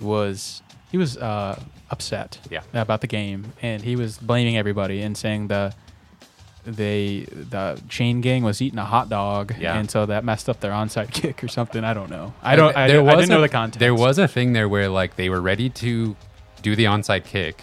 was 0.01 0.61
he 0.91 0.97
was 0.97 1.17
uh, 1.17 1.61
upset 1.89 2.39
Yeah. 2.49 2.61
about 2.73 3.01
the 3.01 3.07
game 3.07 3.53
and 3.61 3.81
he 3.81 3.95
was 3.95 4.17
blaming 4.17 4.57
everybody 4.57 5.01
and 5.01 5.15
saying 5.17 5.47
the 5.47 5.73
they 6.65 7.25
the 7.31 7.81
chain 7.89 8.21
gang 8.21 8.43
was 8.43 8.61
eating 8.61 8.79
a 8.79 8.85
hot 8.85 9.07
dog 9.09 9.53
Yeah. 9.59 9.77
and 9.77 9.89
so 9.89 10.05
that 10.07 10.23
messed 10.25 10.49
up 10.49 10.59
their 10.59 10.71
onside 10.71 11.11
kick 11.21 11.43
or 11.43 11.47
something. 11.47 11.83
I 11.83 11.93
don't 11.93 12.09
know. 12.09 12.33
I 12.41 12.55
don't. 12.55 12.75
I, 12.75 12.87
There 12.87 12.99
I 12.99 13.03
was 13.03 13.15
didn't 13.15 13.29
know 13.29 13.37
a- 13.39 13.41
the 13.41 13.49
context. 13.49 13.79
There 13.79 13.95
was 13.95 14.17
a 14.17 14.27
thing 14.27 14.53
there 14.53 14.67
where 14.67 14.89
like 14.89 15.15
they 15.15 15.29
were 15.29 15.41
ready 15.41 15.69
to 15.69 16.15
do 16.61 16.75
the 16.75 16.85
onside 16.85 17.25
kick, 17.25 17.61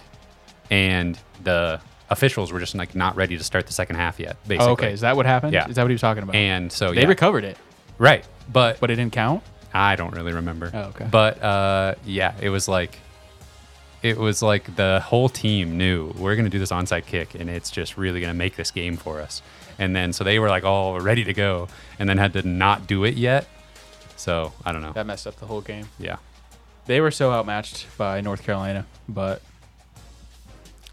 and 0.70 1.18
the 1.42 1.80
officials 2.11 2.53
were 2.53 2.61
just 2.61 2.74
like 2.74 2.94
not 2.94 3.16
ready 3.16 3.36
to 3.38 3.44
start 3.44 3.66
the 3.66 3.72
second 3.72 3.96
half 3.96 4.20
yet. 4.20 4.36
Basically. 4.46 4.66
Oh, 4.66 4.72
okay, 4.72 4.92
is 4.92 5.00
that 5.00 5.16
what 5.16 5.26
happened? 5.26 5.53
Yeah. 5.53 5.68
Is 5.68 5.76
that 5.76 5.82
what 5.82 5.90
he 5.90 5.94
was 5.94 6.00
talking 6.00 6.22
about? 6.22 6.34
And 6.36 6.70
so 6.70 6.92
they 6.92 7.03
yeah. 7.03 7.09
recovered 7.09 7.44
it, 7.44 7.57
right, 7.98 8.24
but 8.53 8.78
but 8.80 8.90
it 8.90 8.96
didn't 8.96 9.12
count. 9.12 9.42
I 9.74 9.96
don't 9.96 10.14
really 10.14 10.32
remember. 10.34 10.70
Oh, 10.74 10.80
okay. 10.90 11.07
But 11.11 11.42
uh, 11.42 11.94
yeah, 12.05 12.34
it 12.40 12.50
was 12.50 12.68
like 12.68 12.98
it 14.03 14.18
was 14.18 14.42
like 14.42 14.76
the 14.76 15.00
whole 15.00 15.28
team 15.28 15.76
knew 15.78 16.12
we're 16.18 16.34
going 16.34 16.44
to 16.44 16.50
do 16.50 16.59
this 16.59 16.70
onside 16.72 17.07
kick, 17.07 17.34
and 17.34 17.48
it's 17.48 17.70
just 17.70 17.96
really 17.96 18.20
going 18.20 18.32
to 18.32 18.36
make 18.38 18.57
this 18.57 18.70
game 18.70 18.96
for 18.96 19.20
us. 19.20 19.42
And 19.78 19.94
then 19.96 20.12
so 20.12 20.24
they 20.24 20.38
were 20.38 20.48
like 20.48 20.64
all 20.64 20.98
ready 21.00 21.24
to 21.24 21.32
go, 21.32 21.68
and 21.98 22.09
then 22.09 22.18
had 22.18 22.32
to 22.34 22.46
not 22.46 22.86
do 22.86 23.05
it 23.05 23.14
yet. 23.14 23.46
So 24.16 24.53
I 24.64 24.72
don't 24.72 24.82
know. 24.82 24.92
That 24.92 25.07
messed 25.07 25.26
up 25.26 25.36
the 25.36 25.46
whole 25.46 25.61
game. 25.61 25.88
Yeah. 25.98 26.16
They 26.86 27.00
were 27.00 27.11
so 27.12 27.32
outmatched 27.32 27.86
by 27.96 28.20
North 28.20 28.42
Carolina, 28.42 28.86
but 29.09 29.40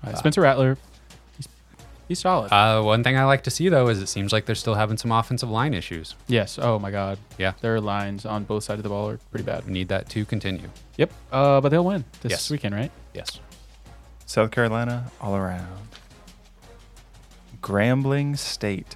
uh, 0.03 0.13
Spencer 0.15 0.41
Rattler, 0.41 0.77
he's, 1.35 1.47
he's 2.07 2.19
solid. 2.19 2.51
Uh, 2.53 2.81
one 2.83 3.03
thing 3.03 3.17
I 3.17 3.23
like 3.25 3.43
to 3.45 3.51
see 3.51 3.69
though 3.69 3.87
is 3.89 3.99
it 4.01 4.07
seems 4.07 4.31
like 4.31 4.45
they're 4.45 4.55
still 4.55 4.75
having 4.75 4.97
some 4.97 5.11
offensive 5.11 5.49
line 5.49 5.73
issues. 5.73 6.15
yes. 6.27 6.57
Oh 6.61 6.77
my 6.79 6.91
God. 6.91 7.17
Yeah. 7.37 7.53
Their 7.61 7.81
lines 7.81 8.25
on 8.25 8.43
both 8.43 8.63
sides 8.63 8.79
of 8.79 8.83
the 8.83 8.89
ball 8.89 9.09
are 9.09 9.17
pretty 9.31 9.43
bad. 9.45 9.65
We 9.65 9.73
need 9.73 9.87
that 9.89 10.09
to 10.09 10.25
continue. 10.25 10.69
Yep. 10.97 11.11
Uh, 11.31 11.59
but 11.61 11.69
they'll 11.69 11.83
win 11.85 12.05
this 12.21 12.31
Yes. 12.31 12.49
weekend, 12.51 12.75
right? 12.75 12.91
Yes. 13.13 13.39
South 14.25 14.51
Carolina 14.51 15.11
all 15.19 15.35
around. 15.35 15.67
Grambling 17.61 18.37
State 18.37 18.95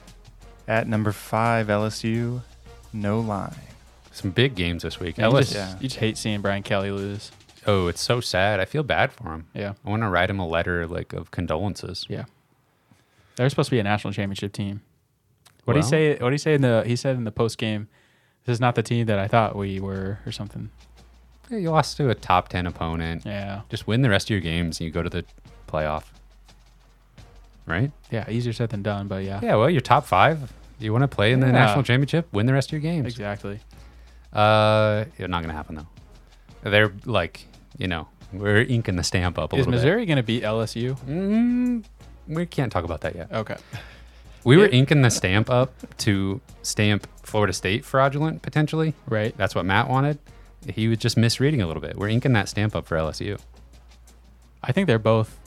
at 0.67 0.87
number 0.87 1.11
five 1.11 1.67
LSU. 1.67 2.41
No 2.93 3.19
line. 3.19 3.55
Some 4.11 4.31
big 4.31 4.55
games 4.55 4.83
this 4.83 4.99
week. 4.99 5.17
Yeah, 5.17 5.25
you, 5.27 5.31
Ellis- 5.33 5.51
just, 5.51 5.55
yeah. 5.55 5.75
you 5.79 5.87
just 5.87 5.95
hate 5.99 6.17
seeing 6.17 6.41
Brian 6.41 6.61
Kelly 6.63 6.91
lose. 6.91 7.31
Oh, 7.65 7.87
it's 7.87 8.01
so 8.01 8.19
sad. 8.21 8.59
I 8.59 8.65
feel 8.65 8.83
bad 8.83 9.11
for 9.11 9.33
him. 9.33 9.47
Yeah. 9.53 9.73
I 9.85 9.89
want 9.89 10.03
to 10.03 10.09
write 10.09 10.29
him 10.29 10.39
a 10.39 10.47
letter 10.47 10.85
like 10.85 11.13
of 11.13 11.31
condolences. 11.31 12.05
Yeah. 12.09 12.25
They're 13.35 13.49
supposed 13.49 13.69
to 13.69 13.75
be 13.75 13.79
a 13.79 13.83
national 13.83 14.13
championship 14.13 14.53
team. 14.53 14.81
What 15.65 15.73
did 15.73 15.79
Well- 15.79 15.85
he 15.85 15.89
say? 15.89 16.09
What 16.19 16.29
did 16.29 16.33
he 16.33 16.37
say 16.37 16.53
in 16.53 16.61
the? 16.61 16.83
He 16.85 16.95
said 16.95 17.15
in 17.15 17.23
the 17.23 17.31
post 17.31 17.57
game, 17.57 17.87
"This 18.45 18.53
is 18.53 18.59
not 18.59 18.75
the 18.75 18.83
team 18.83 19.07
that 19.07 19.17
I 19.17 19.27
thought 19.27 19.55
we 19.55 19.79
were," 19.79 20.19
or 20.25 20.31
something. 20.31 20.69
You 21.49 21.69
lost 21.71 21.97
to 21.97 22.09
a 22.09 22.15
top 22.15 22.49
10 22.49 22.65
opponent. 22.67 23.23
Yeah. 23.25 23.61
Just 23.69 23.85
win 23.87 24.01
the 24.01 24.09
rest 24.09 24.27
of 24.27 24.29
your 24.31 24.39
games 24.39 24.79
and 24.79 24.85
you 24.85 24.91
go 24.91 25.03
to 25.03 25.09
the 25.09 25.25
playoff. 25.67 26.03
Right? 27.65 27.91
Yeah. 28.11 28.29
Easier 28.29 28.53
said 28.53 28.69
than 28.69 28.83
done, 28.83 29.07
but 29.07 29.23
yeah. 29.23 29.39
Yeah, 29.41 29.55
well, 29.55 29.69
you're 29.69 29.81
top 29.81 30.05
five. 30.05 30.51
You 30.79 30.91
want 30.91 31.03
to 31.03 31.07
play 31.07 31.31
in 31.31 31.39
the 31.39 31.45
Yeah. 31.47 31.51
national 31.53 31.83
championship? 31.83 32.27
Win 32.33 32.45
the 32.45 32.53
rest 32.53 32.69
of 32.69 32.73
your 32.73 32.81
games. 32.81 33.05
Exactly. 33.07 33.59
Uh, 34.33 35.05
it's 35.17 35.29
not 35.29 35.39
going 35.41 35.49
to 35.49 35.53
happen, 35.55 35.75
though. 35.75 36.69
They're 36.69 36.91
like, 37.05 37.45
you 37.77 37.87
know, 37.87 38.07
we're 38.33 38.63
inking 38.63 38.95
the 38.95 39.03
stamp 39.03 39.37
up 39.37 39.53
a 39.53 39.55
Is 39.55 39.59
little 39.59 39.73
Missouri 39.73 40.05
going 40.05 40.17
to 40.17 40.23
beat 40.23 40.43
LSU? 40.43 40.97
Mm, 41.05 41.83
we 42.27 42.45
can't 42.45 42.71
talk 42.71 42.83
about 42.83 43.01
that 43.01 43.15
yet. 43.15 43.31
Okay. 43.31 43.55
We 44.43 44.57
were 44.57 44.67
inking 44.67 45.01
the 45.03 45.09
stamp 45.09 45.49
up 45.49 45.71
to 45.99 46.41
stamp 46.63 47.07
Florida 47.21 47.53
State 47.53 47.85
fraudulent, 47.85 48.41
potentially. 48.41 48.93
Right. 49.07 49.35
That's 49.37 49.55
what 49.55 49.65
Matt 49.65 49.87
wanted. 49.89 50.19
He 50.69 50.87
was 50.87 50.97
just 50.97 51.17
misreading 51.17 51.61
a 51.61 51.67
little 51.67 51.81
bit. 51.81 51.97
We're 51.97 52.09
inking 52.09 52.33
that 52.33 52.49
stamp 52.49 52.75
up 52.75 52.85
for 52.85 52.97
LSU. 52.97 53.39
I 54.63 54.71
think 54.71 54.87
they're 54.87 54.99
both 54.99 55.37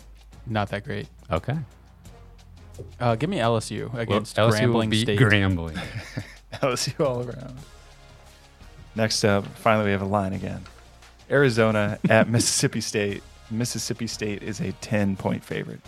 not 0.46 0.68
that 0.70 0.84
great. 0.84 1.08
Okay. 1.30 1.56
Uh, 3.00 3.14
give 3.16 3.30
me 3.30 3.38
LSU 3.38 3.86
against 3.94 4.36
Well, 4.36 4.48
against 4.48 4.60
LSU 4.60 4.72
will 4.72 4.80
Grambling 4.82 4.90
beat 4.90 5.02
State. 5.02 5.18
Grambling. 5.18 5.78
LSU 6.54 7.04
all 7.04 7.22
around. 7.26 7.56
Next 8.94 9.24
up, 9.24 9.46
finally, 9.46 9.86
we 9.86 9.90
have 9.92 10.02
a 10.02 10.06
line 10.06 10.32
again. 10.32 10.62
Arizona 11.30 11.98
at 12.08 12.28
Mississippi 12.30 12.80
State. 12.80 13.22
Mississippi 13.50 14.06
State 14.06 14.42
is 14.42 14.60
a 14.60 14.72
10 14.72 15.16
point 15.16 15.42
favorite. 15.44 15.80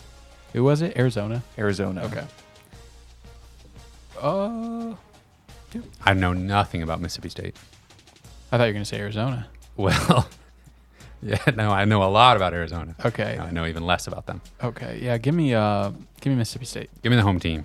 Who 0.52 0.64
was 0.64 0.80
it? 0.82 0.96
Arizona. 0.96 1.42
Arizona. 1.58 2.02
Okay. 2.04 2.24
Uh, 4.20 4.94
I 6.04 6.14
know 6.14 6.32
nothing 6.32 6.82
about 6.82 7.00
Mississippi 7.00 7.28
State. 7.28 7.56
I 8.50 8.56
thought 8.56 8.64
you 8.64 8.68
were 8.68 8.72
going 8.72 8.82
to 8.84 8.88
say 8.88 8.98
Arizona. 9.00 9.48
Well, 9.78 10.28
yeah, 11.22 11.38
no, 11.54 11.70
I 11.70 11.84
know 11.84 12.02
a 12.02 12.10
lot 12.10 12.36
about 12.36 12.52
Arizona. 12.52 12.96
Okay. 13.04 13.38
I 13.38 13.52
know 13.52 13.64
even 13.64 13.86
less 13.86 14.08
about 14.08 14.26
them. 14.26 14.40
Okay. 14.60 14.98
Yeah. 15.00 15.18
Give 15.18 15.36
me. 15.36 15.54
Uh, 15.54 15.90
give 16.20 16.32
me 16.32 16.36
Mississippi 16.36 16.64
State. 16.64 16.90
Give 17.00 17.10
me 17.10 17.16
the 17.16 17.22
home 17.22 17.38
team. 17.38 17.64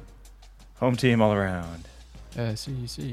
Home 0.76 0.96
team 0.96 1.24
all 1.24 1.34
around. 1.34 1.88
Uh, 2.38 2.54
SEC. 2.54 3.04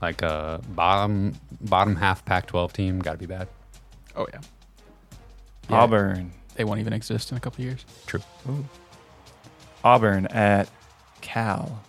Like 0.00 0.22
a 0.22 0.60
bottom 0.76 1.34
bottom 1.60 1.96
half 1.96 2.24
Pac-12 2.24 2.72
team. 2.72 2.98
Got 3.00 3.12
to 3.12 3.18
be 3.18 3.26
bad. 3.26 3.48
Oh 4.14 4.26
yeah. 4.32 4.40
Yeah, 5.68 5.76
Auburn. 5.76 6.30
They 6.54 6.62
won't 6.62 6.78
even 6.78 6.92
exist 6.92 7.32
in 7.32 7.36
a 7.36 7.40
couple 7.40 7.64
years. 7.64 7.84
True. 8.06 8.20
Auburn 9.82 10.26
at 10.26 10.68
Cal. 11.20 11.82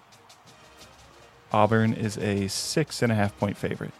Auburn 1.53 1.93
is 1.93 2.17
a 2.17 2.47
six 2.47 3.03
and 3.03 3.11
a 3.11 3.15
half 3.15 3.37
point 3.37 3.57
favorite. 3.57 3.91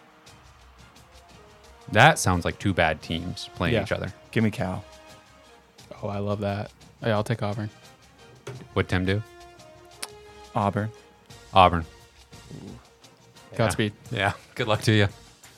That 1.92 2.18
sounds 2.20 2.46
like 2.46 2.58
two 2.60 2.74
bad 2.74 3.02
teams 3.02 3.50
playing 3.56 3.76
Yeah. 3.76 3.84
each 3.84 3.92
other. 3.92 4.12
Give 4.32 4.44
me 4.44 4.52
Cal. 4.52 4.84
Oh, 6.02 6.08
I 6.08 6.18
love 6.20 6.40
that. 6.42 6.72
Yeah, 7.02 7.14
I'll 7.14 7.24
take 7.24 7.42
Auburn. 7.44 7.70
What'd 8.74 8.90
Tim 8.90 9.06
do? 9.06 9.22
Auburn. 10.56 10.90
Auburn. 11.54 11.86
Godspeed. 13.56 13.94
Yeah. 14.12 14.34
Good 14.56 14.68
luck 14.68 14.82
to 14.84 14.92
you. 14.92 15.08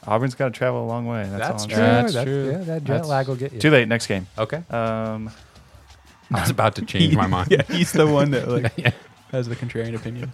Auburn's 0.06 0.36
got 0.36 0.46
to 0.46 0.52
travel 0.52 0.84
a 0.86 0.88
long 0.88 1.06
way. 1.08 1.28
That's, 1.30 1.50
all 1.50 1.62
I'm 1.64 1.68
true. 1.70 1.76
saying. 1.78 2.06
That's 2.08 2.24
true. 2.24 2.52
Yeah, 2.52 2.58
that 2.60 2.84
jet 2.84 2.88
That's- 2.88 3.08
lag 3.08 3.28
will 3.28 3.36
get 3.36 3.54
you. 3.54 3.60
Too 3.60 3.72
late. 3.72 3.88
Next 3.88 4.08
game. 4.08 4.28
Okay. 4.38 4.64
Um, 4.70 5.30
I 6.34 6.42
was 6.42 6.50
about 6.50 6.76
to 6.76 6.86
change 6.86 7.16
my 7.16 7.28
mind. 7.28 7.50
yeah, 7.52 7.64
he's 7.70 7.92
the 7.92 8.06
one 8.08 8.32
that 8.32 8.48
like 8.48 8.72
Yeah. 8.78 8.92
has 9.32 9.48
the 9.48 9.56
contrarian 9.56 9.96
opinion. 9.96 10.32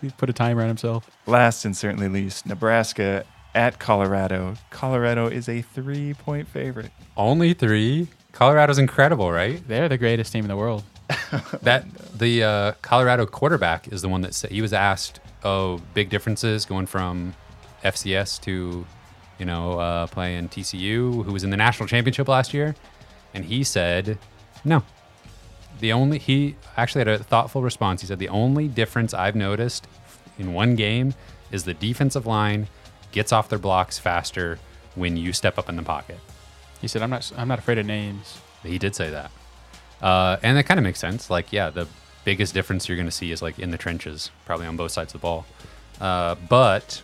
he 0.00 0.10
put 0.10 0.28
a 0.28 0.32
timer 0.32 0.62
on 0.62 0.68
himself. 0.68 1.08
last 1.26 1.64
and 1.64 1.76
certainly 1.76 2.08
least, 2.08 2.46
Nebraska 2.46 3.24
at 3.54 3.78
Colorado. 3.78 4.54
Colorado 4.70 5.26
is 5.26 5.48
a 5.48 5.62
three 5.62 6.14
point 6.14 6.48
favorite. 6.48 6.90
Only 7.16 7.54
three. 7.54 8.08
Colorado's 8.32 8.78
incredible, 8.78 9.30
right? 9.30 9.66
They're 9.68 9.88
the 9.88 9.98
greatest 9.98 10.32
team 10.32 10.44
in 10.44 10.48
the 10.48 10.56
world. 10.56 10.84
That 11.62 11.86
the 12.18 12.42
uh, 12.42 12.72
Colorado 12.82 13.24
quarterback 13.26 13.88
is 13.88 14.02
the 14.02 14.08
one 14.08 14.20
that 14.22 14.34
said 14.34 14.50
he 14.50 14.60
was 14.60 14.72
asked, 14.72 15.20
"Oh, 15.44 15.80
big 15.94 16.10
differences 16.10 16.66
going 16.66 16.86
from 16.86 17.34
FCS 17.82 18.40
to, 18.42 18.86
you 19.38 19.46
know, 19.46 19.78
uh, 19.78 20.06
playing 20.08 20.48
TCU, 20.50 21.24
who 21.24 21.32
was 21.32 21.42
in 21.44 21.50
the 21.50 21.56
national 21.56 21.88
championship 21.88 22.28
last 22.28 22.52
year," 22.52 22.74
and 23.34 23.44
he 23.46 23.64
said, 23.64 24.18
"No." 24.64 24.82
The 25.80 25.92
only 25.92 26.18
he 26.18 26.56
actually 26.76 27.00
had 27.00 27.08
a 27.08 27.18
thoughtful 27.24 27.62
response. 27.62 28.02
He 28.02 28.06
said, 28.06 28.18
"The 28.18 28.28
only 28.28 28.68
difference 28.68 29.14
I've 29.14 29.36
noticed 29.36 29.88
in 30.38 30.52
one 30.52 30.76
game 30.76 31.14
is 31.50 31.64
the 31.64 31.74
defensive 31.74 32.26
line 32.26 32.68
gets 33.12 33.32
off 33.32 33.48
their 33.48 33.58
blocks 33.58 33.98
faster 33.98 34.58
when 34.94 35.16
you 35.16 35.32
step 35.32 35.58
up 35.58 35.68
in 35.68 35.76
the 35.76 35.82
pocket." 35.82 36.18
He 36.80 36.88
said, 36.88 37.02
"I'm 37.02 37.10
not. 37.10 37.30
I'm 37.36 37.48
not 37.48 37.58
afraid 37.58 37.78
of 37.78 37.86
names." 37.86 38.38
He 38.62 38.78
did 38.78 38.94
say 38.94 39.10
that, 39.10 39.30
uh, 40.00 40.36
and 40.42 40.56
that 40.56 40.64
kind 40.64 40.78
of 40.78 40.84
makes 40.84 40.98
sense. 41.00 41.30
Like, 41.30 41.52
yeah, 41.52 41.70
the 41.70 41.86
biggest 42.24 42.54
difference 42.54 42.88
you're 42.88 42.96
going 42.96 43.06
to 43.08 43.12
see 43.12 43.32
is 43.32 43.42
like 43.42 43.58
in 43.58 43.70
the 43.70 43.78
trenches, 43.78 44.30
probably 44.46 44.66
on 44.66 44.76
both 44.76 44.92
sides 44.92 45.12
of 45.14 45.20
the 45.20 45.22
ball. 45.24 45.46
Uh, 46.00 46.34
but 46.48 47.02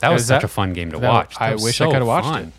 that 0.00 0.10
was 0.10 0.22
Is 0.22 0.28
such 0.28 0.42
that- 0.42 0.44
a 0.46 0.48
fun 0.48 0.72
game 0.72 0.90
to 0.92 0.98
watch. 0.98 1.34
That 1.34 1.42
I 1.42 1.52
was 1.54 1.62
wish 1.64 1.80
I 1.80 1.86
could 1.86 1.94
have 1.96 2.06
watched 2.06 2.26
fun. 2.26 2.52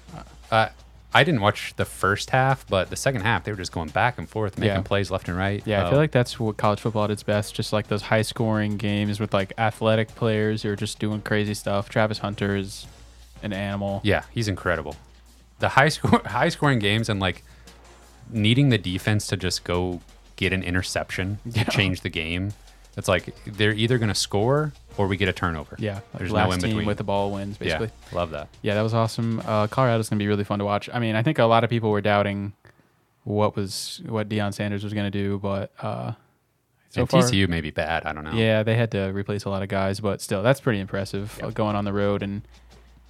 Uh, 0.52 0.70
I 1.14 1.24
didn't 1.24 1.42
watch 1.42 1.74
the 1.76 1.86
first 1.86 2.30
half, 2.30 2.68
but 2.68 2.90
the 2.92 2.96
second 2.96 3.22
half 3.22 3.44
they 3.44 3.52
were 3.52 3.58
just 3.58 3.72
going 3.72 3.90
back 3.90 4.18
and 4.20 4.30
forth, 4.30 4.58
making 4.60 4.76
Yeah. 4.76 4.82
plays 4.82 5.10
left 5.10 5.28
and 5.28 5.36
right. 5.38 5.64
Yeah, 5.66 5.80
I 5.82 5.84
feel 5.86 5.94
um, 5.96 6.02
like 6.02 6.12
that's 6.12 6.40
what 6.40 6.58
college 6.58 6.80
football 6.80 7.06
at 7.06 7.12
its 7.12 7.24
best. 7.24 7.56
Just 7.56 7.74
like 7.74 7.88
those 7.88 8.04
high 8.04 8.22
scoring 8.22 8.78
games 8.78 9.20
with 9.20 9.34
like 9.34 9.54
athletic 9.58 10.10
players 10.16 10.62
who 10.64 10.70
are 10.70 10.76
just 10.76 11.00
doing 11.00 11.22
crazy 11.22 11.56
stuff. 11.56 11.90
Travis 11.90 12.20
Hunter 12.20 12.56
is 12.56 12.86
an 13.42 13.54
animal. 13.54 14.02
Yeah, 14.04 14.24
he's 14.32 14.48
incredible. 14.48 14.96
The 15.60 15.70
high 15.70 15.90
score, 15.90 16.22
high 16.26 16.50
scoring 16.50 16.78
games, 16.80 17.10
and 17.10 17.20
like 17.20 17.44
needing 18.30 18.70
the 18.70 18.78
defense 18.78 19.26
to 19.28 19.38
just 19.38 19.64
go 19.64 20.02
get 20.36 20.54
an 20.54 20.62
interception 20.62 21.40
to 21.54 21.66
change 21.72 22.02
the 22.02 22.10
game. 22.10 22.54
It's 22.98 23.08
like 23.08 23.34
they're 23.46 23.74
either 23.74 23.98
going 23.98 24.10
to 24.10 24.16
score 24.16 24.74
or 25.00 25.08
we 25.08 25.16
get 25.18 25.30
a 25.30 25.34
turnover. 25.34 25.76
Yeah, 25.80 26.02
There's 26.14 26.30
last 26.32 26.48
no 26.50 26.54
in 26.56 26.60
team 26.60 26.70
between. 26.72 26.86
with 26.88 26.98
the 26.98 27.04
ball 27.06 27.32
wins 27.32 27.58
basically. 27.58 27.88
Yeah, 28.12 28.16
love 28.18 28.32
that. 28.32 28.50
Yeah, 28.62 28.76
that 28.76 28.82
was 28.82 28.94
awesome. 28.94 29.42
Uh, 29.46 29.68
Colorado's 29.68 30.10
gonna 30.10 30.20
be 30.20 30.28
really 30.28 30.44
fun 30.44 30.60
to 30.60 30.66
watch. 30.66 30.90
I 30.94 31.00
mean, 31.00 31.16
I 31.16 31.24
think 31.24 31.40
a 31.40 31.46
lot 31.46 31.64
of 31.64 31.70
people 31.70 31.90
were 31.90 32.02
doubting 32.02 32.54
what 33.24 33.56
was 33.56 34.02
what 34.08 34.28
Deion 34.30 34.54
Sanders 34.54 34.84
was 34.84 34.94
gonna 34.94 35.10
do, 35.12 35.40
but 35.40 35.72
uh, 35.82 36.12
so 36.90 37.02
and 37.02 37.10
far, 37.10 37.22
TCU 37.22 37.48
may 37.48 37.62
be 37.62 37.72
bad. 37.72 38.06
I 38.06 38.12
don't 38.14 38.24
know. 38.26 38.34
yeah, 38.34 38.64
they 38.64 38.76
had 38.76 38.92
to 38.92 39.12
replace 39.14 39.46
a 39.46 39.50
lot 39.50 39.64
of 39.64 39.70
guys, 39.70 40.00
but 40.02 40.22
still, 40.22 40.44
that's 40.44 40.60
pretty 40.60 40.80
impressive 40.80 41.36
Yep. 41.40 41.48
uh, 41.48 41.52
going 41.52 41.76
on 41.78 41.86
the 41.86 41.94
road. 41.94 42.22
And 42.24 42.42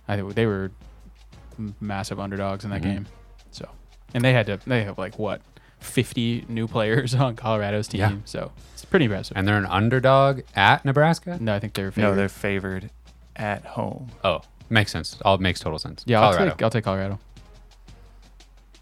I 0.07 0.15
think 0.17 0.35
they 0.35 0.45
were 0.45 0.71
massive 1.79 2.19
underdogs 2.19 2.63
in 2.63 2.69
that 2.71 2.81
Mhm. 2.81 2.83
game. 2.83 3.05
So, 3.51 3.67
and 4.13 4.23
they 4.23 4.33
had 4.33 4.45
to 4.45 4.59
they 4.67 4.83
have 4.83 4.97
like 4.97 5.17
what 5.17 5.41
fifty 5.79 6.45
new 6.49 6.67
players 6.67 7.13
on 7.15 7.35
Colorado's 7.35 7.87
team. 7.87 7.99
Yeah. 8.01 8.15
So 8.25 8.51
it's 8.73 8.85
pretty 8.85 9.05
impressive. 9.05 9.35
And 9.37 9.47
they're 9.47 9.57
an 9.57 9.65
underdog 9.65 10.41
at 10.55 10.83
Nebraska. 10.85 11.37
no, 11.39 11.53
I 11.55 11.59
think 11.59 11.73
they're 11.73 11.87
No, 11.87 11.91
favored. 11.91 12.15
they're 12.15 12.29
favored 12.29 12.89
at 13.35 13.65
home. 13.65 14.09
Oh, 14.23 14.41
makes 14.69 14.91
sense. 14.91 15.17
All 15.23 15.37
makes 15.37 15.59
total 15.59 15.79
sense. 15.79 16.03
yeah, 16.07 16.21
I'll 16.21 16.37
take 16.37 16.61
I'll 16.61 16.69
take 16.69 16.83
Colorado. 16.83 17.19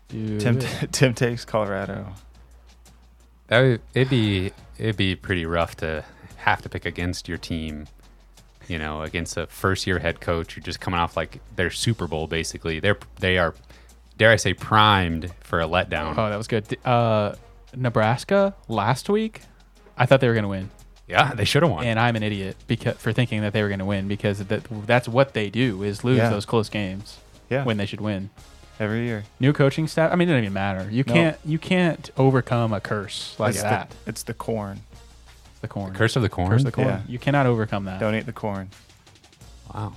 Do 0.10 0.40
Tim, 0.40 0.58
it. 0.60 0.88
Tim 0.92 1.14
takes 1.14 1.46
Colorado. 1.46 2.08
That 3.48 3.62
would, 3.62 3.82
it'd 3.94 4.10
be 4.10 4.52
it'd 4.78 4.98
be 4.98 5.16
pretty 5.16 5.46
rough 5.46 5.76
to 5.78 6.04
have 6.38 6.62
to 6.62 6.70
pick 6.70 6.86
against 6.86 7.28
your 7.28 7.38
team. 7.38 7.88
You 8.68 8.78
know, 8.78 9.02
against 9.02 9.38
a 9.38 9.48
first 9.48 9.88
year 9.88 10.00
head 10.00 10.20
coach 10.20 10.56
who 10.56 10.62
just 10.62 10.82
coming 10.82 11.00
off 11.00 11.16
like 11.16 11.40
their 11.56 11.70
Super 11.72 12.06
Bowl 12.08 12.28
basically. 12.28 12.82
They're 12.82 12.98
they 13.22 13.38
are, 13.38 13.54
dare 14.18 14.32
I 14.32 14.36
say, 14.38 14.54
primed 14.54 15.32
for 15.42 15.62
a 15.62 15.66
letdown. 15.68 16.18
Oh, 16.18 16.30
that 16.30 16.38
was 16.38 16.48
good. 16.48 16.78
Uh, 16.86 17.36
Nebraska 17.76 18.56
last 18.68 19.10
week, 19.10 19.42
I 19.98 20.06
thought 20.06 20.20
they 20.22 20.28
were 20.28 20.34
going 20.34 20.44
to 20.44 20.50
win, 20.50 20.70
yeah, 21.08 21.34
they 21.34 21.46
should 21.46 21.64
have 21.64 21.72
won. 21.72 21.86
and 21.86 22.00
I'm 22.00 22.16
an 22.16 22.24
idiot 22.24 22.58
because 22.68 22.98
for 22.98 23.14
thinking 23.14 23.42
that 23.42 23.54
they 23.54 23.62
were 23.62 23.70
going 23.70 23.80
to 23.80 23.86
win 23.86 24.08
because 24.08 24.40
that 24.46 24.64
that's 24.86 25.08
what 25.08 25.34
they 25.34 25.50
do 25.50 25.84
is 25.84 26.04
lose 26.04 26.18
Yeah. 26.18 26.30
those 26.30 26.46
close 26.46 26.70
games 26.70 27.18
Yeah, 27.50 27.64
when 27.64 27.78
they 27.78 27.86
should 27.86 28.02
win. 28.02 28.30
every 28.80 29.06
year. 29.06 29.24
New 29.40 29.54
coaching 29.54 29.88
staff. 29.88 30.12
I 30.12 30.16
mean, 30.16 30.28
it 30.28 30.32
doesn't 30.34 30.44
even 30.46 30.54
matter. 30.54 30.90
You 30.92 31.04
No. 31.08 31.14
can't 31.14 31.38
you 31.46 31.58
can't 31.60 32.10
overcome 32.18 32.74
a 32.74 32.80
curse 32.82 33.36
like 33.40 33.52
it's 33.56 33.62
that. 33.64 33.90
The, 34.06 34.10
it's 34.10 34.24
the 34.24 34.34
corn. 34.34 34.82
The 35.62 35.68
corn. 35.68 35.94
Curse 35.94 36.16
of 36.16 36.22
the 36.22 36.30
Corn. 36.30 36.50
Curse 36.52 36.62
of 36.62 36.66
the 36.66 36.72
corn. 36.72 36.88
Yeah. 36.88 37.02
You 37.08 37.18
cannot 37.20 37.46
overcome 37.48 37.86
that. 37.86 38.00
Don't 38.00 38.14
eat 38.16 38.26
the 38.28 38.34
corn. 38.34 38.70
Wow. 39.74 39.94